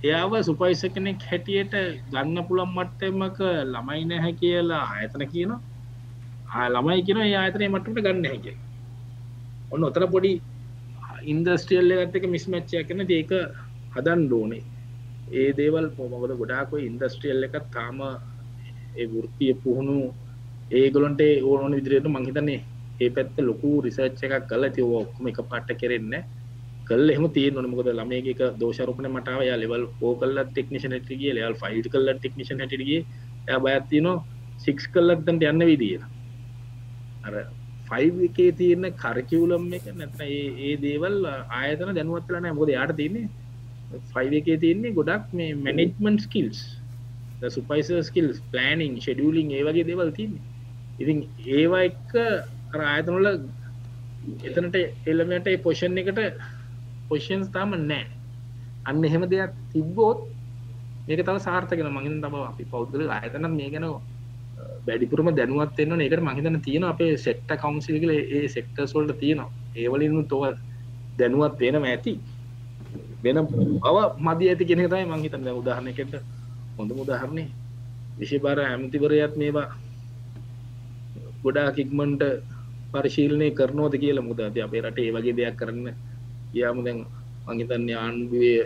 [0.03, 1.75] එයාව සුපයිස කෙනෙක් හැටියට
[2.09, 5.53] ගන්න පුළන් මට්ටමක ළමයි නැහැ කියලා ආයතන කියන
[6.67, 8.55] ළමයි කියන ආයතනය මටට ගන්න හැකිය
[9.71, 10.31] ඔන්න ඔතර පොඩි
[11.25, 13.33] ඉන්දස්ට්‍රියල්ල ගත්තක මිස්මච්චය කන ඒක
[13.95, 14.63] හදන් ඩෝනේ
[15.33, 17.99] ඒ දේවල් පොමකද ගොඩාක ඉන්දස්ට්‍රියල් එක තාම
[18.95, 19.97] ඒ වෘතිය පුහුණු
[20.71, 22.59] ඒගොලන්ට ඕන විදිරයට මංහිතන්නේ
[22.99, 26.13] ඒ පැත්ත ලොකු රිසර්ච් එකක් කල ති ඔක්ම එක පට්ට කරෙන්න
[26.87, 31.87] කල් එම තිය නොනමකද ළමයක දෝෂරපන මටාව යා ලෙවල් ෝ කල්ල ටෙක්නිෂන ටගේ ලෙවල් ෆයිල්
[31.87, 33.01] කල්ල ටෙක්නිෂන ටගේ
[33.47, 34.07] ය බයත්තින
[34.59, 35.99] සික්ස් කල්ලක්තන්ට යන්න විදිිය
[37.27, 37.35] අර
[37.87, 41.17] ෆයි් එකේ තියෙන කරකිවුලම් එක නැත්න ඒ දේවල්
[41.53, 43.27] ආයතන දැනුවත්ලන මොද යාට තියන්නේ
[44.11, 46.59] ෆයිව එකේ තියන්නේ ගොඩක් මේ මැනෙජ්මන්් ස්කිල්ස්
[47.49, 50.43] සුපයිස ස්කිල්ස් පලනිින් ෂෙඩියලින් ඒ වගේ දේවල් තින්නේ
[50.99, 51.19] ඉතින්
[51.53, 52.13] ඒවා එක්ක
[52.85, 53.27] ආයතනොල
[54.43, 56.21] එතනට එල්ලමට පොෂන් එකට
[57.09, 58.05] පොෂන්ස් තාම නෑ
[58.85, 60.19] අන්න එහෙම දෙයක් තිබ්බෝත්
[61.07, 63.69] මේක තව සාර්ථකෙන මගින් තම අපි පෞද්ගල ආයතන මේ
[64.87, 69.51] ගැන බැඩිපුරම දැනුවත්වන්න එකට මහිතන තියෙන අපේ සෙට්ට කවන්සිල්ල ඒ සෙක්ට සොල්ට තියෙනවා.
[69.75, 70.43] ඒවලින් තොව
[71.17, 72.19] දැනුවත් වෙනම ඇති.
[73.23, 76.13] වෙන බව මද ඇති කෙනෙ තයි මංහිතන්න උදාහරණයකට
[76.77, 77.45] හොඳ මුදාහරණය
[78.17, 79.69] විශෂභාර ඇමතිවරයත් මේවා
[81.43, 82.23] ගොඩා කික්මන්ට
[82.93, 85.87] පරිශීලනය කරනෝද කියල මුදද අපේ රට ඒ වගේ දෙයක් කරන්න
[86.53, 86.99] යාම දැන්
[87.47, 88.61] මංහිතන්න ආණ්ඩුවේ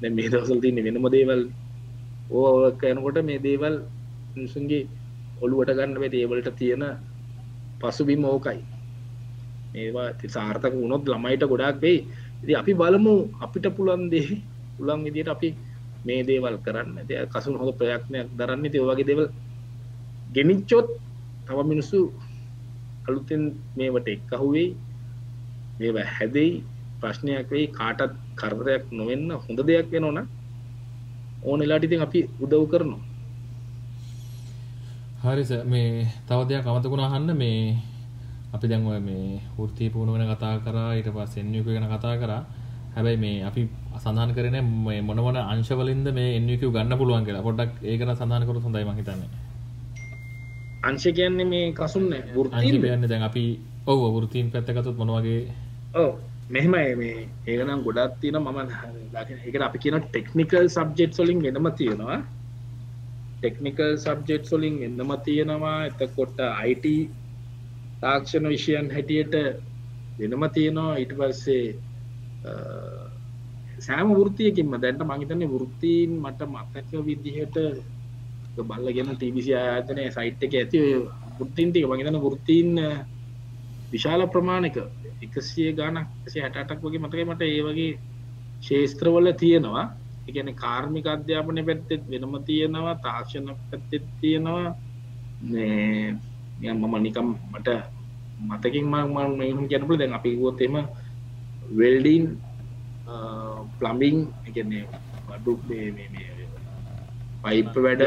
[0.00, 1.42] දැ මේ දවසල් තින්න වෙනම දේවල්
[2.32, 3.74] ඕ කයනකොට මේ දේවල්
[4.36, 4.84] නිසුන්ගේ
[5.44, 6.84] ඔළුවට ගන්න වෙ ඒවලට තියෙන
[7.80, 8.60] පසුබිම් ඕකයි.
[9.72, 11.98] මේවා සාර්ථක වුණොත් ළමයිට ගොඩක් වෙයි.
[12.42, 14.42] ඉති අපි බලමු අපිට පුළන් දේ
[14.76, 15.48] පුළන් විදියට අපි
[16.04, 16.90] මේ දේවල් කරන්න.
[17.02, 18.64] ය කසුන් හොඳ ප්‍රයක්නයක් දරන්න.
[18.64, 19.26] ති වගේ දෙවල්
[20.34, 20.86] ගෙනිච්චොත්
[21.46, 21.98] තව මිනිස්සු
[23.06, 23.42] අලුතෙන්
[23.76, 24.68] මේවට එක්කහුවෙයි
[25.78, 26.52] මේ හැදෙයි
[27.00, 30.18] ප්‍රශ්නයක් වෙයි කාටත් කරදරයක් නොවෙන්න හොඳ දෙයක් වෙන ඕන
[31.42, 33.13] ඕනෙලාට ඉතින් අපි උදව් කරනවා.
[35.24, 37.30] හරිස මේ තව දෙයක් අමතකුණ අහන්න.
[37.34, 37.76] මේ
[38.54, 42.42] අපි දැන්ව මේ ෘති පුුණ වෙන කතා කරා ඊට පස් එන්නක ගැන කතා කරා.
[42.94, 43.62] හැබැයි මේ අපි
[44.02, 44.56] සඳහන් කරන
[45.08, 47.46] මොනවන අංශවලින්ද මේ එන්නකව ගන්න පුළුවන් කියලා.
[47.48, 49.22] පොඩක් ඒකන සඳහන කරු හොඳයි මහිතන්න
[50.84, 52.12] අංශ කියන්නේ මේ කසුන්න
[52.92, 53.44] යන්න දැන් අපි
[53.86, 55.40] ඔව වෘතීන් පැත්තකතුත් මොනවගේ
[55.94, 56.10] ඕ
[56.50, 57.18] මෙහෙමයි මේ.
[57.48, 58.58] ඒකනම් ගොඩත් තියෙන මම
[59.48, 62.18] එක අපි කියන ටෙක්නිකල් සබ්ජෙට් සොලින් වෙනම තියෙනවා
[63.44, 65.78] ටෙක්නිකල් සබ්ජෙට් සොලින් එන්නම තියෙනවා.
[65.86, 66.86] එතකොට අයිට
[68.02, 69.34] තාක්ෂණ විෂයන් හැටියට
[70.18, 70.92] වෙනම තියෙනවා.
[70.96, 71.66] ඊට පස්සේ
[73.78, 77.56] සෑම වෘතියකින්ම දැන්ට මහිතන්නේ වෘත්තීන් මට මතක විදිහට
[78.62, 80.80] බල්ල ගෙන තිබිසි ආයතනය සයිට් එක ඇති
[81.38, 82.70] වෘත්තින්ටික මහිතන වෘත්තීන්
[83.92, 84.78] විශාල ප්‍රමාණක.
[85.22, 87.98] එකසිය ගානක් සේ හැටක් වගේ මතක මට ඒ වගේ
[88.60, 89.86] ශේස්ත්‍රවල තියෙනවා.
[90.28, 94.68] එකන කාර්මික අධ්‍යාපනය පැත්තෙත් වෙනම තියෙනවා තාක්ෂණ පැත්තෙත් තියෙනවා.
[96.74, 97.68] මම නිකම් මට
[98.40, 98.94] මතකින් ම
[99.70, 100.76] ගැනපල දැන් අපි ගොත් එම
[101.78, 102.24] වෙල්ඩීන්
[103.78, 104.16] ප්ලම්බිං
[104.48, 104.84] එකන්නේ
[105.28, 105.52] වඩු
[107.44, 108.02] පයිප් වැඩ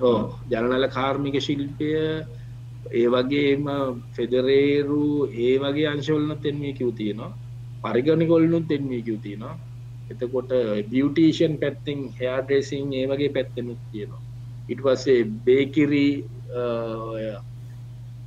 [0.00, 0.18] ඕ
[0.50, 1.88] ජනනල කාර්මික ශිල්පය
[2.92, 3.64] ඒ වගේම
[4.14, 5.04] ෆෙදරේරු
[5.44, 7.32] ඒ වගේ අංශවලන තෙන්මේ කිව් තියෙනවා.
[7.82, 9.56] පරිගණිකොල්නුත් තෙන්මේ කිව් තියෙනවා
[10.10, 10.50] එතකොට
[10.90, 14.22] බියටීෂන් පැත්තිං හයාඩ්‍රෙසිං ඒ වගේ පැත්තෙනුත් තියෙනවා.
[14.68, 16.06] ඉට පස්සේ බේකිරි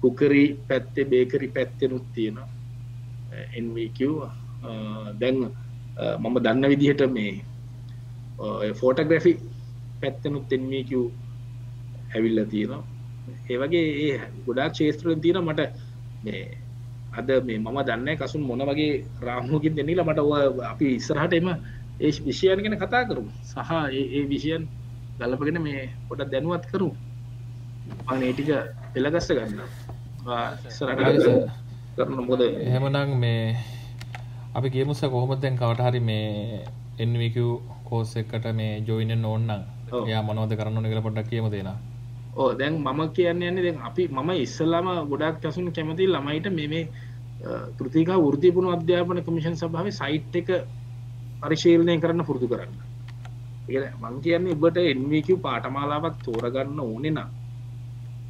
[0.01, 2.49] කුකරි පැත්තේ බේකරි පැත්තෙනුත් තියෙනවා.
[3.57, 3.99] එන්වQ
[5.19, 5.37] දැන්
[6.19, 7.33] මම දන්න විදිහට මේ
[8.73, 9.33] ෆෝටග්‍රැෆි
[10.01, 10.91] පැත්තනුත් එන්වQ
[12.15, 12.83] ඇවිල්ල තියෙනවා.
[13.49, 14.15] ඒ වගේ ඒ
[14.45, 15.61] ගොඩාක් ශේත්‍රයෙන් තියෙන මට
[16.23, 16.41] මේ
[17.11, 20.19] අද මේ මම දන්න කසුන් මොන වගේ රාමුවකින් දෙන්නලා මට
[20.63, 21.49] අපි ඉස්සරහට එම
[21.99, 24.63] ඒ විෂයන් ගැන කතා කරු සහ ඒ විෂයන්
[25.19, 26.89] ගලපගෙන මේ පොට දැනුවත් කරු
[28.07, 28.49] අනේටික
[28.93, 29.59] පෙළගස්ස ගන්න.
[31.95, 33.43] කරන මොද එහෙමනං මේ
[34.53, 36.63] අපි කියමුස කොහොමදැන් කවට හරි මේ
[36.97, 37.37] එන්වක
[37.83, 39.61] කෝස එකට මේ ජොයින ඕන්නම්
[40.01, 41.69] එයා මොනවද කරන්න නිකල පොඩක් කියම දෙෙන
[42.33, 46.83] දැන් මම කියන්න යන්නේ දැන් අපි මම ඉස්සල්ලාම ගොඩක් ඇසුන් කැමති ළමයිට මේ
[47.77, 50.49] කෘතිකා වෘතිපුුණු අධ්‍යාපන කමිෂන් සභාව සයිට් එක
[51.41, 52.73] පරිශීලනය කරන්න පුරුදු කරන්න.
[54.01, 57.29] මං කියන්නේ ඔබට එන්වක පාටමාලාවක් තෝරගන්න ඕනෙ නම්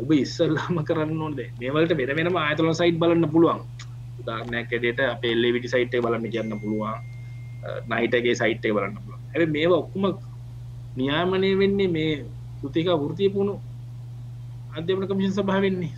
[0.01, 3.61] ඔබ ඉස්සල්ලාම කරන්න ඕොද මේවලට වෙන වෙනම ආතල සයිට් බලන්න පුළුවන්.
[4.21, 7.01] උදාරණයක් ඇඩට අපේල්ලෙ විටි සයිට්ේ බලන්න කියන්න පුළුවන්.
[7.89, 9.21] නයිටගේ සයිට්ේ බලන්න පුළුවන්.
[9.33, 10.05] ඇ මේවා ඔක්කුම
[10.97, 12.13] නියාමනය වෙන්නේ මේ
[12.61, 13.53] කෘතික වෘතිය පුුණු
[14.71, 15.93] අධ්‍යපන කමිෂන් සභා වෙන්නේ.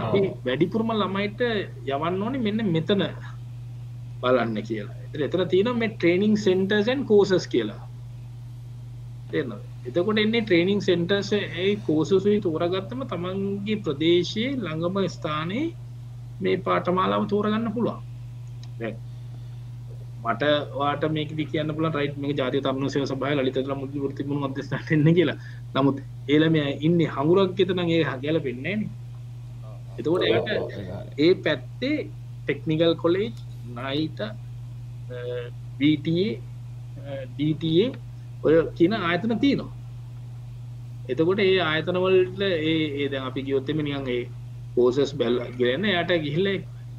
[0.00, 1.40] අපි වැඩිපුරම ළමයිට
[1.86, 3.06] යවන්න ඕනේ මෙන්න මෙතන
[4.22, 4.98] බලන්න කියලා.
[5.06, 7.82] එතර එතර තියෙන මේ ට්‍රේනිං සෙන්ටර්සන් කෝසස් කියලා.
[9.34, 15.66] එනවා එතකොට එන්නේ ට්‍රේනිං සෙන්ටර්ස් ඒ කෝසසුයි තෝරගත්තම තමන්ගේ ප්‍රදේශයේ ළඟම ස්ථානයේ
[16.40, 18.02] මේ පාටමාලාව තෝරගන්න පුළුවන්
[20.16, 20.42] මට
[20.74, 25.38] වාට මේක කියන්න පුල රයිට් මේ ජාති තම සය සබහ ලලිතල මුද ෘතිම මදස්ථන්න කියලා.
[25.74, 25.98] නමුත්
[26.28, 28.76] ඒලම ඉන්න හඟුරක් එතන ඒ හගැල පෙන්නේ
[29.98, 30.48] එතකොට ඒට
[31.18, 31.96] ඒ පැත්තේ
[32.40, 33.32] ටෙක්නිකල් කොලේජ්
[33.76, 34.20] නයිට
[37.38, 37.86] DTA
[38.42, 39.70] ඔය කියන ආයතන තියනවා.
[41.08, 44.22] එතකොට ඒ ආයතනවලට ඒ ඒද අපි ගියොත්තම නියන්ගේ
[44.74, 46.48] කෝසස් බැල් ගරන්න යට ගිහිල්ල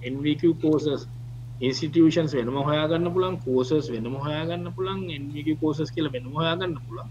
[0.05, 1.07] NVQ කෝසස්
[1.59, 7.09] ඉන්ස්ටිටියෂන්ස් වෙනම හොයාගන්න පුළන් කෝසස් වෙනම හොයාගන්න පුළන් NVQ කෝසස් කියල වෙනම හොයාගන්න පුළන්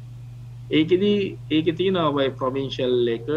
[0.70, 1.20] ඒකෙදී
[1.50, 3.28] ඒක තියෙන ඔබයි ප්‍රමිංශල් එක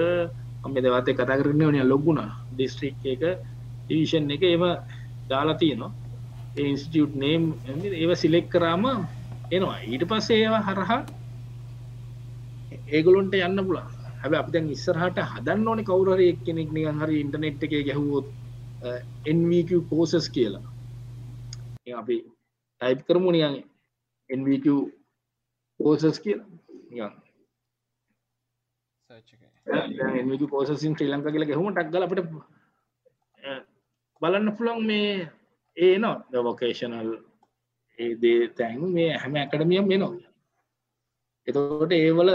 [0.63, 2.21] අම දවතේ කතා කරන්න ඕනය ලොගුණ.
[2.51, 3.21] ඩිස්ට්‍රික් එක
[3.85, 4.63] ඩිවිෂන් එක ඒම
[5.29, 5.91] දාලා තියෙනවා.
[6.59, 7.43] ඉන්ස්ටියුට් නේම්
[7.93, 8.85] ඒව සිලෙක් කරාම
[9.51, 9.77] එනවා.
[9.83, 11.01] ඊට පස්සේ ඒවා හරහා
[12.89, 13.87] ඒගොලොන්ට යන්න පුලා
[14.21, 18.27] හැබ අපි දැන් ඉස්සරහට හදන්න ඕන කවුරර එක් කෙනෙක් නිගන් හරි ඉන්ටනෙට් එක ගැහුවොත්
[19.29, 20.65] NVQ කෝසස් කියලා.
[21.93, 22.17] අපි
[22.81, 23.55] ටයිප් කරමු නියන්
[24.29, 24.65] NVQ
[25.79, 27.09] කෝසස් කියලා.
[30.11, 32.21] නිගන් පෝසින් ශ්‍රී ලංකා කියලා ගැහුම ටක්ගල අපට
[34.21, 35.11] බලන්න පුළන් මේ
[35.77, 37.11] ඒ නවා වොකේෂනල්
[37.99, 40.29] ඒ දේ තැන් මේ හැම ඇකඩමියම් වෙනවා
[41.47, 42.31] එතකොට ඒවල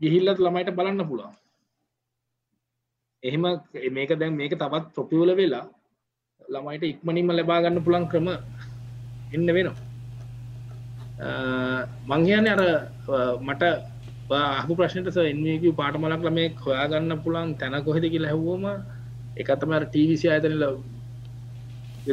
[0.00, 1.34] ගිහිල්ලත් ළමයිට බලන්න පුළුවන්.
[3.22, 3.44] එහෙම
[3.92, 5.64] මේක දැන් මේක තවත් ප්‍රොපියුල වෙලා
[6.48, 8.28] ළමයිට ඉක්මනින්ම ලබාගන්න පුළන් ක්‍රම
[9.32, 9.76] එන්න වෙනවා.
[12.04, 12.62] මංහයන අර
[13.40, 13.62] මට
[14.30, 18.64] අහු ප්‍රශ්නට එන්ක පාටමලක් ළමේ හොයාගන්න පුළන් තැන කොහෙද කියලා හැවෝම
[19.36, 20.64] එකතම ටීවිසි අයතනල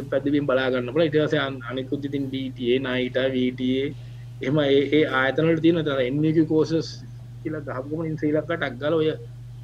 [0.06, 3.84] පැදිවිම් බලාගන්න පුළ ඉටස අනිකුද්දිතින් ඩටේ නයිට වීටේ
[4.42, 6.88] එම ඒ ආයතනට තියන තර එන්ක කෝසස්
[7.42, 9.08] කියලා ගහපුම ශ්‍රී ලක්කට අක්ගල ඔය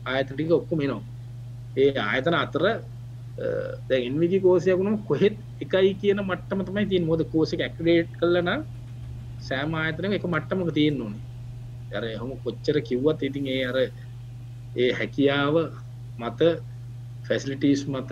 [0.06, 1.02] ආයතටික ඔක්කොම නවා
[1.76, 2.64] ඒ ආයතන අතර
[3.88, 8.48] දැන්විදි කෝසයකුණු කොහෙත් එකයි කියන මට්ටම තමයි තින් මොද කෝසක ඇක්ඩේට් කලන
[9.42, 11.22] සෑම ආයතන එක මට්ටමක තියෙන් ඕනේ.
[11.90, 13.76] ඇර හොම කොච්චර කිව්වත් ඉතින් ඒ අර
[14.74, 15.54] ඒ හැකියාව
[16.18, 16.40] මත
[17.24, 18.10] ෆැසිලිටස් මත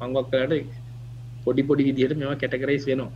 [0.00, 0.70] පංවක් කලට
[1.46, 3.12] පොඩි පොඩි විදිහට මෙවා කැටකරයිස් වෙනවා.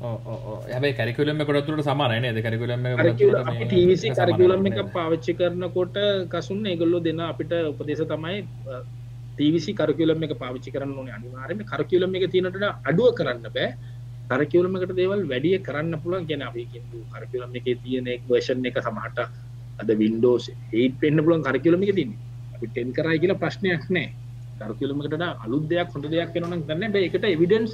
[0.00, 2.84] හැබයි කැරිකුලම කොටතුරට සමානය ද කැරිකුලම
[3.62, 5.96] ටීවිසි කරකුලම් එක පාවිච්චි කරනකොට
[6.30, 8.36] කසුන් ඒගොල්ලො දෙන්න අපිට උපදේශ තමයි
[9.34, 13.68] ටීවිසි කරකුලම් එක පාවිච්චි කරන්න ඕන අනිවාරම කරකුලම් එක තියනට අඩුව කරන්න බෑ.
[14.30, 16.82] කරකියලමකට දේවල් වැඩිය කරන්න පුළුවන් ගැන අපිකින්
[17.12, 19.18] කරකුලම් එක තියෙන එක් වර්ෂන් එක සමහට
[19.80, 22.12] අද වින්ඩෝස් ඒත් පෙන්න්න පුලන් කරකිලම එක තින්න
[22.54, 24.08] අපි ටෙන් කරයි කියලා ප්‍රශ්නයක් නෑ.
[24.60, 27.06] කරකිලමකට අලුත් දෙයක් හොඳ දෙයක් වෙනන ගන්න බෑ.
[27.08, 27.72] එකට එවිඩන්ස්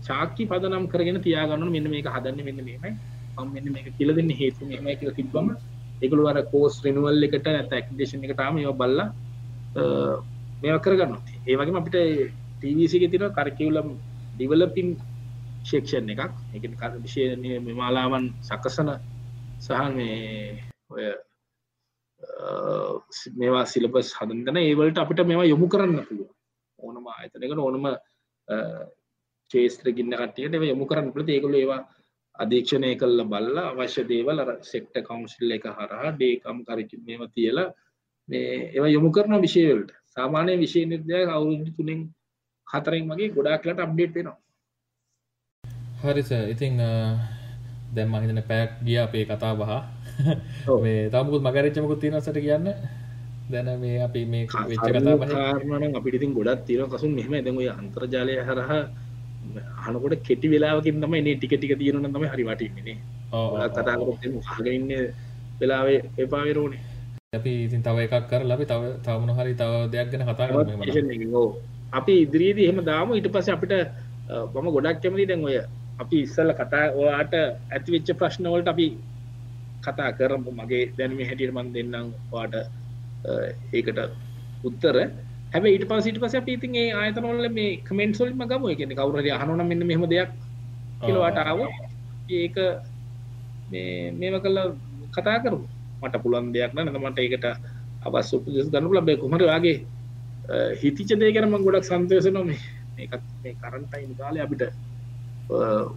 [0.00, 2.92] ශාක්කි පදනම් කරගෙන තියාගන්න මෙන්න මේක හදන්න මෙන්න මේමයි
[3.36, 5.48] මම මෙන්න මේක කියලා දෙන්න හේතු මෙහෙමයි කියලා තිබ්බම
[6.02, 9.08] ඒගොල්ලෝ අර කෝස් රිනුවල් එකට නැත්නම් ඇක්ටිවේෂන් එකට ආම ඒවා බලලා
[10.62, 11.22] මේවා කරගන්නවා.
[11.48, 11.96] ඒ වගේම අපිට
[12.60, 13.88] TVC එකේ තියෙන කරිකියුලම්
[14.34, 14.88] ඩෙවලොපින්
[15.64, 16.22] සෙක්ෂන් එකක්.
[16.54, 18.90] ඒ කියන්නේ විෂය මාලාවන් සකසන
[19.58, 20.16] සහ මේ
[20.90, 21.04] ඔය
[23.36, 26.30] මේවා සිලබස් හදන්තන ඒවලට අපිට මේවා යොමු කරන්න පුළුව
[26.78, 27.86] ඕනම ආයතනක ඕනම
[29.50, 31.82] චේස්ත්‍ර ගින්න කටියට යොමු කරන්න පුළ ඒකුල ඒවා
[32.34, 37.68] අධීක්ෂණය කල්ල බල්ල අවශ්‍ය දේවල් සෙක්ට කවුන්සිල් එක හරහා ඩේකම් කරච මේම තියලා
[38.28, 42.00] මේ ඒව යොමු කරන විෂයවලට සාමානය විශෂය නිර්දය අවුරුදු තුනෙන්
[42.66, 44.38] හතරෙන් වගේ ගොඩාක්ලට අප්ඩේට් වෙනවා.
[46.02, 46.78] හරිස ඉතිං
[47.94, 49.72] දැම් මහිතන පැක් ගිය අපේ කතා බහ
[50.82, 52.66] මේ තමුත් මගරච්චමකුත් තියෙනසට කියන්න?
[53.50, 58.34] දැන මේ අපි මේ වෙච්ච කතා කාරණන අපිට ඉතින් ගොඩත් තියෙන කසුන් මෙහම ඇදඟ අන්තර්ජාලය
[58.40, 58.82] හරහා
[59.84, 62.96] හනකොට කෙටි වෙලාවකින් තම එන්නේ ටික ටික තියෙන තම හරි වටින්නේ
[63.72, 64.24] කතාකරත්
[64.54, 64.88] හගඉන්න
[65.60, 66.82] වෙලාවේ එපාවිරෝනේ
[67.32, 70.48] අපි ඉතින් තව එකක් කර ලබි තව තවමන හරි තව දෙයක් ගැන කතා
[71.98, 73.08] අපි ඉදිරියේදී එහෙම දාම.
[73.12, 73.72] ඊට පස්සේ අපිට
[74.54, 75.56] මම ගොඩක් කැමති දැන් ඔය
[76.02, 77.34] අපි ඉස්සල්ල කතා ඔයාට
[77.74, 78.86] ඇතිවෙච්ච ප්‍රශ්නවලට අපි
[79.86, 80.50] කතා කරමු.
[80.58, 82.54] මගේ දැනම හැටියට මන් දෙන්නම් වාට
[83.72, 83.98] ඒකට
[84.64, 84.96] උත්තර
[85.52, 89.86] හැබ ඊට පසිට පස පිතින් ඒ ආයතනොල්ල මේ කමෙන්ට් සොල්ම ගම එකන කවුර අහනන මෙන්න
[89.86, 90.30] මෙහම දෙයක්
[91.00, 91.60] කියලවාට ආව
[92.32, 92.56] ඒක
[94.14, 94.58] මේම කල්ල
[95.12, 95.60] කතා කරු
[96.02, 97.46] මට පුළන් දෙයක් නන මට ඒකට
[98.06, 99.76] අවස් උපදෙස් ගනු ලබේ කුමර වගේ
[100.76, 102.60] හිතිච දේ කරම ගොඩක් සන්තයස නොමේ
[102.98, 104.62] ඒකත් මේ කරන්ටයින් කාලය අපිට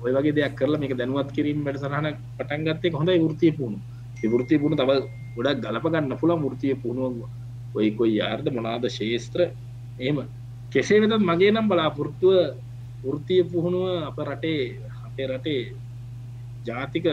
[0.04, 3.80] ඔය වගේ දෙයක් කරලා මේක දැනුවත් කිරීම වැඩසටහන පටන් ගත්තේ හොඳයි වෘත්තීය පුහුණු.
[4.18, 4.92] ඒ වෘත්තීය පුහුණු තව
[5.36, 7.43] ගොඩක් ගලප ගන්න පුළුවන් වෘත්තීය පුහුණුව
[7.74, 9.40] ඔය කොයි යාර්ද මොනවාද ශේස්ත්‍ර?
[10.00, 10.18] එහෙම.
[10.72, 12.34] කෙසේ වෙතත් මගේ නම් බලාපොරොත්තුව
[13.04, 14.62] වෘත්තීය පුහුණුව අප රටේ
[15.06, 15.62] අපේ රටේ
[16.66, 17.06] ජාතික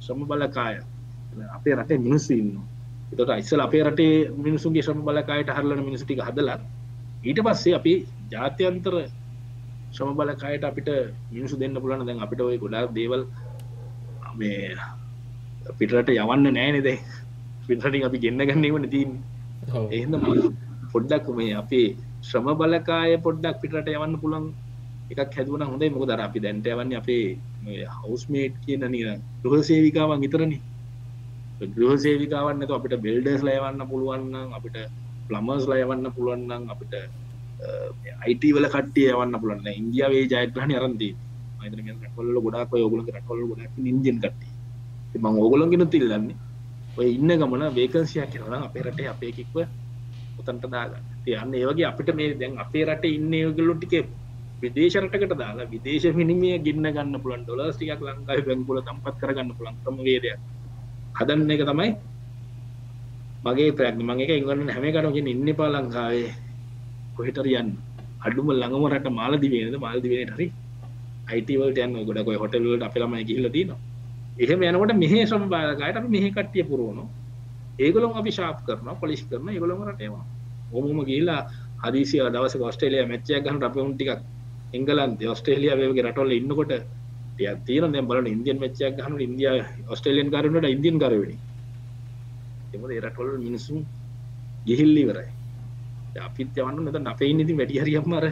[0.00, 0.74] ශ්‍රම බලකාය
[1.50, 2.66] අපේ රටේ මිනිස්සු ඉන්නවා.
[3.12, 6.58] එතකොට ඉස්සෙල්ලා අපේ රටේ මිනිසුන්ගේ ශ්‍රම බලකායට හරලන මිනිස්සු ටික හදලා
[7.24, 7.94] ඊට පස්සේ අපි
[8.30, 8.94] ජාත්‍යන්තර
[9.92, 10.88] ශ්‍රම බලකායට අපිට
[11.30, 13.22] මිනිසු දෙන්න පුලන දැන් අපිට ඔය ගොඩක් දේවල්
[14.34, 14.74] මේ
[15.72, 16.88] පිටට යවන්න නෑනෙද
[17.66, 19.10] පිටට අපි ගෙන්න්න ගන්නවන තින්
[19.90, 20.12] එහම
[20.92, 21.88] පොඩ්ඩක් මේ අපේ
[22.22, 24.46] ශ්‍රම බලකාය පොඩ්ඩක් පිටට යවන්න පුළන්
[25.10, 25.90] එකක් හැදුවන හොඳයි.
[25.90, 27.24] මොක දර අපි දැන්ට යවන්න අපේ
[27.96, 29.08] හවස්මේට් කියන නිර
[29.42, 30.58] ගෘහ සේවිකාවන් විතරනි
[31.74, 34.78] ගෘහ සේවිකාවන්න අපිට බෙල්ඩස් ලයවන්න පුළුවන්න අපිට
[35.28, 36.94] ප්ලමර්ස් ලයවන්න පුළුවන්නම් අපිට
[38.24, 41.12] අයිටවල කට්ටිය යවන්න පුලන්න ඉන්දියාවේ ජයග්‍රහණ අරන්දී
[41.64, 46.36] රටවල්ල ගොඩක් ඔයගල රටවල් ගොඩක් ඉන්දියන් කට්ටි මං ඕගොලන්ගෙන තිල්ලන්නේ
[46.96, 49.56] ඔය ඉන්න ගමන වේකන්සියක් කරන අපේ රටේ අපේකික්ව
[50.38, 51.02] උතන්ට දාගන්න.
[51.24, 53.94] තියන්න ඒවගේ අපිට මේ දැන් අපේ රට ඉන්න යගලු ටික
[54.62, 59.96] විදේශරටකට දාලා විදේශ මිනිමිය ගන්න ගන්න පුළන් ඩොලස් ටිකක් ලංකායි බැංගුල තම්පත් කරගන්න පුළන් ක්‍රම
[60.06, 60.38] වේදයක්.
[61.18, 61.88] හදන්න එක තමයි
[63.46, 66.30] මගේ ප්‍රැග් මගේ ඉගන්න හැම කරගෙන ඉන්න පා ලංකාවේ.
[67.16, 67.72] කොහෙටර යන්න.
[68.26, 70.46] අඩුම ළඟම රට මාලදිවේද මාල්දිවෙන හරි
[71.30, 71.98] අයිටවල්ට යන්න.
[72.08, 73.93] ගොඩක් හොටල්ලට අපලම ගිහිල තිනවා
[74.36, 77.04] එහෙම යනකොට මෙහ සම බාලකායට මෙහ කට්ටිය පුරුවුණු
[77.78, 80.24] ඒගොලොම අපි ශාප් කරන පොලිස් කරන ඒගොළොම රටේවා
[80.72, 81.40] ඔමුම ගිල්ලා
[81.82, 84.10] හදිසිය දවස ඔස්ට්‍රේලිය මෙච්චය ගහන් රපවුන් ටික්
[84.72, 86.72] එංගලන් ඔස්ට්‍රේලිය වගේ රටොල්ල ඉන්නකොට
[87.62, 91.36] තියන බල ඉන්දියන් මෙච්චයක් ගහනු ඉන්දිය ඔස්ට්‍රේලියන් කරනට ඉන්දියන් කරවනි
[92.74, 93.78] එම රටොල් මිනිසුම්
[94.66, 95.30] ගිහිල්ලිවරයි
[96.20, 98.26] අපිත් යවන්න මෙත අපේ ඉන්නති වැඩි හරියම් මර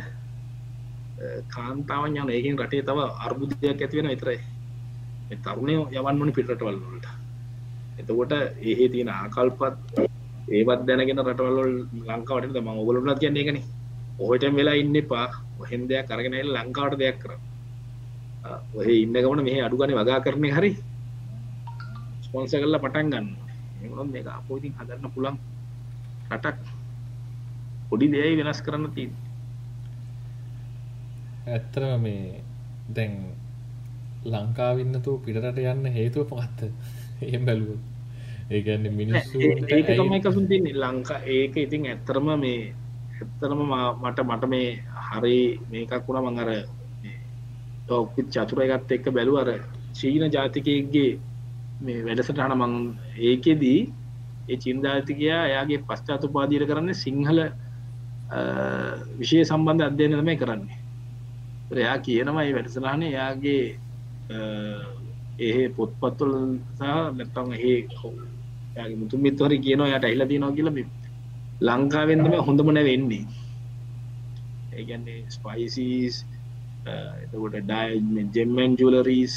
[1.48, 4.38] කාන්තාවන් යන ඒකින් රටේ තව අර්බුදයක් ඇතිවෙන විතරයි.
[5.44, 7.06] තරුණය යවන්න ඕනි පිටරටවල් වලට.
[8.00, 8.32] එතකොට
[8.68, 9.62] ඒහේ තියෙන ආකල්පත්
[10.56, 11.72] ඒවත් දැනගෙන රටවල්
[12.08, 13.58] ලංකාවට ම ඔගලුනත් කියන්න එකන
[14.18, 15.26] ඔහට වෙලා ඉන්න එපා.
[15.60, 17.32] ඔහෙන් දෙයක් කරගෙන ලංකාවට දෙයක් කර
[18.76, 20.72] ඔහ ඉන්න ගමන මේ අඩුගන වගා කරනය හරි.
[22.24, 23.28] ස්පොන්ස කරලා පටන් ගන්න
[23.84, 25.36] එමනම් මේ අපෝතින් හදරන්න පුළන්
[26.32, 26.58] රටක්.
[27.88, 29.10] පොඩි දෙයයි වෙනස් කරන්න තින්
[31.54, 32.40] ඇත්තරම මේ
[32.96, 33.12] දැන්
[34.24, 36.60] ලංකාවින්නතු පිටරට යන්න හේතුව පගත්ත
[37.20, 37.80] එහෙම බැලුව
[38.50, 42.60] ඒගන්න මිනිස්සු ඒක තමයි කසුන් තින්නේ ලංකා ඒක ඉතින් ඇත්තරම මේ
[43.16, 43.60] ඇත්තරම
[44.02, 44.68] මට මට මේ
[45.08, 45.36] හරි
[45.68, 46.50] මේකක් වුණ මං අර
[47.82, 49.50] ටෝක්පිත් චතුරයගත් එක්ක බැලු අර
[49.92, 51.10] චීන ජාතිකයගේ
[51.80, 52.74] මේ වැඩසටහන මං
[53.22, 53.80] ඒකෙදී
[54.48, 57.38] ඒ චින්දාතිකයා එයාගේ පශ්චාතුපාදීර කරන්න සිංහල
[59.18, 60.78] විෂය සම්බන්ධ අධ්‍යයන තමයි කරන්නේ.
[61.74, 63.62] එයා කියනමයි වැඩසලාන එයාගේ
[65.38, 66.32] ඒ පොත්පත්තුල
[66.76, 66.82] සහ
[67.16, 67.78] නැත්තම් ඒ
[68.76, 70.86] යාගේ මුතු මිත්වරි කියනවා යට ඇහිලා තියෙනවා කියලා
[71.60, 73.24] ලංකාවෙන්දම හොඳම නැ වෙන්නේ.
[74.72, 76.14] ඒගන්නේ ස්පයිසිස්
[77.22, 79.34] එතකොට ඩයි ජෙම්මන් ජුලරීස්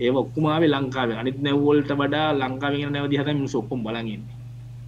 [0.00, 4.20] ඒ ඔක්කුමාවේ ලංකාවේ අනිත් නැව්වොල්ට වඩා ලංකාවෙන් නැවදි හත මිනිස් ඔක්කොම් බලගන්නේ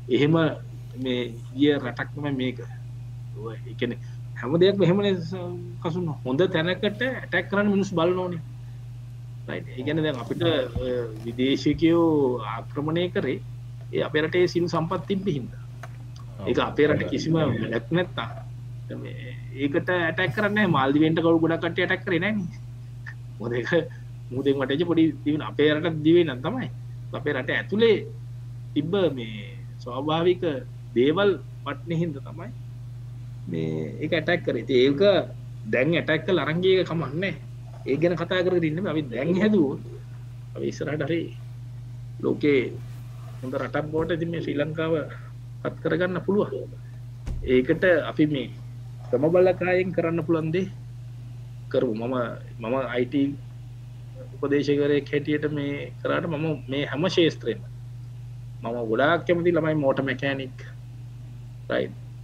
[0.08, 0.34] එහෙම
[0.96, 1.22] මේ
[1.54, 2.58] ගිය රටක්ම මේක.
[3.66, 3.92] එකන
[4.36, 5.06] හැම දෙයක් මෙහෙමන
[5.82, 6.06] කසුන්?
[6.24, 8.34] හොඳ තැනකට ඇටැක් කරන්න මිනිස් බලනෝන.
[9.48, 10.42] ඒගැන දැන් අපිට
[11.24, 12.06] විදේශකයෝ
[12.46, 13.40] ආක්‍රමණය කරේ
[13.92, 15.52] ඒ අප රටේ සිල් සම්පත් තිබ්බ හින්ද
[16.46, 18.30] ඒ අපේ රට කිසිම ලැක් නැත්තා
[19.54, 22.46] ඒකට ඇටක් කරන්න මාල්දිවෙන්ට කවු ගොඩකට ඇටක් කර නැන
[23.38, 23.52] මොද
[24.32, 26.68] මුදෙන් වටච පොඩි තිවන අපේ රට දිවේ නම් තමයි.
[27.12, 27.98] අපේ රට ඇතුළේ
[28.74, 30.42] තිබ්බ මේ ස්වාභාවික
[30.94, 31.30] දේවල්
[31.64, 32.50] පට්න හින්ද තමයි
[33.48, 33.72] මේ
[34.04, 34.56] එක ඇටක් කර.
[34.56, 35.00] ඒක
[35.64, 37.34] දැන් ඇටැක්ක ලරංගේක කමන්නේ
[37.84, 39.78] ඒ ගැන කතා කර ඉන්න අපි දැන් හැදුව
[40.62, 41.20] ඉස්සරට හරි
[42.20, 42.60] ලෝකේ
[43.38, 44.94] හොඳ රටක් බෝට ඇති මේ ශ්‍රී ලංකාව
[45.62, 46.50] පත් කරගන්න පුළුව
[47.46, 48.48] ඒකට අපි මේ
[49.08, 50.66] තම බලකායෙන් කරන්න පුළන්දේ
[51.68, 52.14] කරු මම
[52.60, 53.14] මම අයිට
[54.34, 57.60] උපදේශකරය හැටියට මේ කරට මම මේ හැම ශේස්ත්‍රයම
[58.62, 60.56] මම ගොඩාක් කැමති ළමයි මෝට මැකෑනික්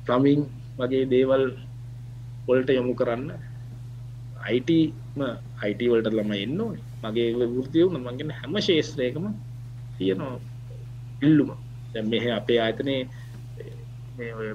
[0.07, 0.41] ප්ලමිං
[0.79, 1.45] වගේ දේවල්
[2.47, 3.25] වොල්ට යොමු කරන්න.
[4.41, 6.61] අයිටම අයිට වලට ළම එන්න
[7.05, 9.27] මගේ වෘතිය වුණ මගෙන හැම ශේත්‍රයකම
[9.99, 10.37] තියෙනවා
[11.23, 11.51] ඉල්ලුම.
[12.05, 13.01] මෙහ අපේ ආයතනයේ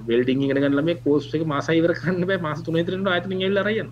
[0.08, 2.40] වෙල්ඩිං ගෙන ලම කෝස් එක මාසයිවර කන්න බෑ.
[2.40, 3.90] මාස තුන තරට අතන එල්ල රයන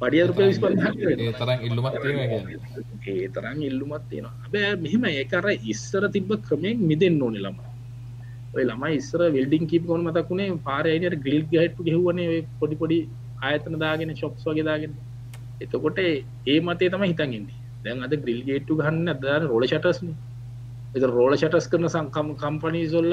[0.00, 0.38] පඩිය රුප
[1.40, 1.94] තරම් ඉල්ලුමත්
[3.06, 4.50] ඒ තරම් ඉල්ලුමත් තියෙනවා.
[4.52, 7.58] බෑ මෙහෙම ඒකර ඉස්සර තිබ්බ ක්‍රමයෙන් මිදෙන් ඕනෙ ළම
[8.54, 12.98] ඔය ළමයි ඉස්සර වෙල්ඩිං කීප කොන මතකුණේ පාරයට ගිල් ගහට්ටු ගෙහුවනේ පොඩි පොඩි
[13.42, 14.92] ආයතන දාගෙන ශොක්ස් වගේ දාගෙන
[15.60, 20.08] එතකොට ඒ මතේ තම හිතන්ගන්නේ දැන් අද ග්‍රිල් ගේට්ටු ගන්න අදර රෝල ෂටස්න
[20.94, 23.12] එ රෝල ෂටස් කරන සංකම් කම්පනී සොල්ල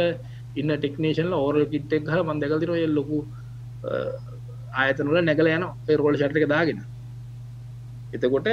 [0.55, 3.19] ඉන්න ටෙක්නේෂන්ල ඕරල් කිට්ටෙක් හර මන්දකල්තිර ඔය ලොකු
[4.73, 6.79] ආයතනල නැගල යන ඒ රෝල ෂට්ක දාගෙන.
[8.13, 8.47] එතකොට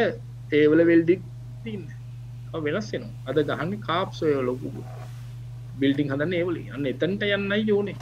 [0.52, 1.22] ඒවල වෙල්ඩික්
[1.64, 1.84] තින්න
[2.66, 4.68] වෙනස් වෙන අද ගහන්න කාප්සොය ලොකු
[5.80, 6.62] බිල්ටිං හදන්න ඒවලි.
[6.74, 7.96] අන්න එතන්ට යන්නයි යෝනේ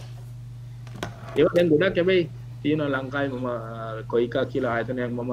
[1.36, 2.28] ඒව දැන් ගොඩක් කැබැයි
[2.62, 3.48] තියෙන ලංකායි මම
[4.06, 5.32] කොයිකා කියලා ආයතනයක් මම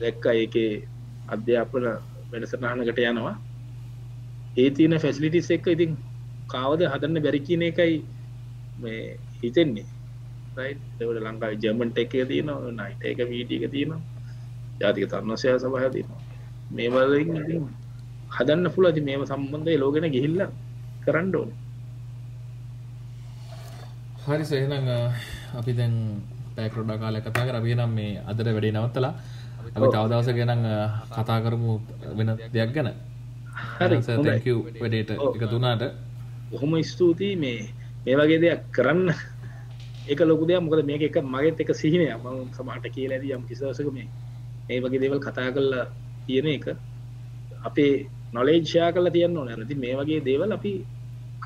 [0.00, 0.70] දැක්ක ඒකේ
[1.28, 1.84] අධ්‍යාපන
[2.30, 3.36] වැඩසටහනකට යනවා.
[4.56, 5.92] ඒ තියෙන ෆැසිලිටිස් එක්ක ඉතින්
[6.52, 7.94] කාවද හදන්න බැරි කියන එකයි
[8.82, 9.86] මේ හිතෙන්නේ.
[10.56, 10.80] රයිට
[11.20, 14.02] ලංකායි ජර්මන්ට එක තියෙනවා නයිට එක වීඩියක තියෙනවා
[14.80, 16.20] ජාතික තර්ණසය සභහ තියෙනවා.
[16.70, 17.30] මේ වලින්
[18.36, 20.40] හදන්න පුලති මේම සම්බන්ධය ලෝගෙන ගිහිල්ල
[21.04, 21.50] කරන්න ඕන.
[24.24, 24.88] හරි සේනං
[25.58, 25.94] අපි දැන්
[26.56, 27.56] පැකරොඩා කාල කතා කර.
[27.60, 29.14] අපි නම් මේ අදර වැඩේ නවත්තලා
[29.76, 30.62] අපි තවදවස ගැන
[31.10, 31.72] කතා කරමු
[32.16, 32.88] වෙන දෙයක් ගැන.
[33.78, 33.96] හරි
[34.80, 35.82] වැඩේට එක තුනාට
[36.52, 37.36] ඔහොම ස්තුතියි.
[37.36, 37.58] මේ
[38.06, 39.08] මේ වගේ දෙයක් කරන්න.
[40.06, 40.60] එක ලොකු දෙයක්.
[40.60, 44.08] මොකද මේක එක මගෙත් එක සිහිනය ම සමාට කියලා ඇද යම් කිසිදසක මේ
[44.68, 45.86] මේ වගේ දේවල් කතා කරලා
[46.26, 46.66] තියෙන එක
[47.64, 49.48] අපේ නොලේජ්ෂයා කල තියන්න ඕන.
[49.50, 50.72] නැති මේ වගේ දේවල් අපි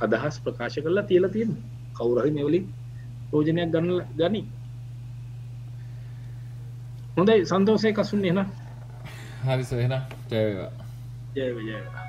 [0.04, 1.50] අදහස් ප්‍රකාශ කරලා තියලා තියෙන
[1.96, 2.64] කවුරහි මෙවලින්
[3.32, 4.42] රෝජනයක් ගන්න ගනි
[7.18, 8.44] හොඳයි සන්තෝසය කසුන් එන
[9.44, 9.94] හරි සහෙන
[10.30, 10.70] ජයවා
[11.36, 12.07] ජයවා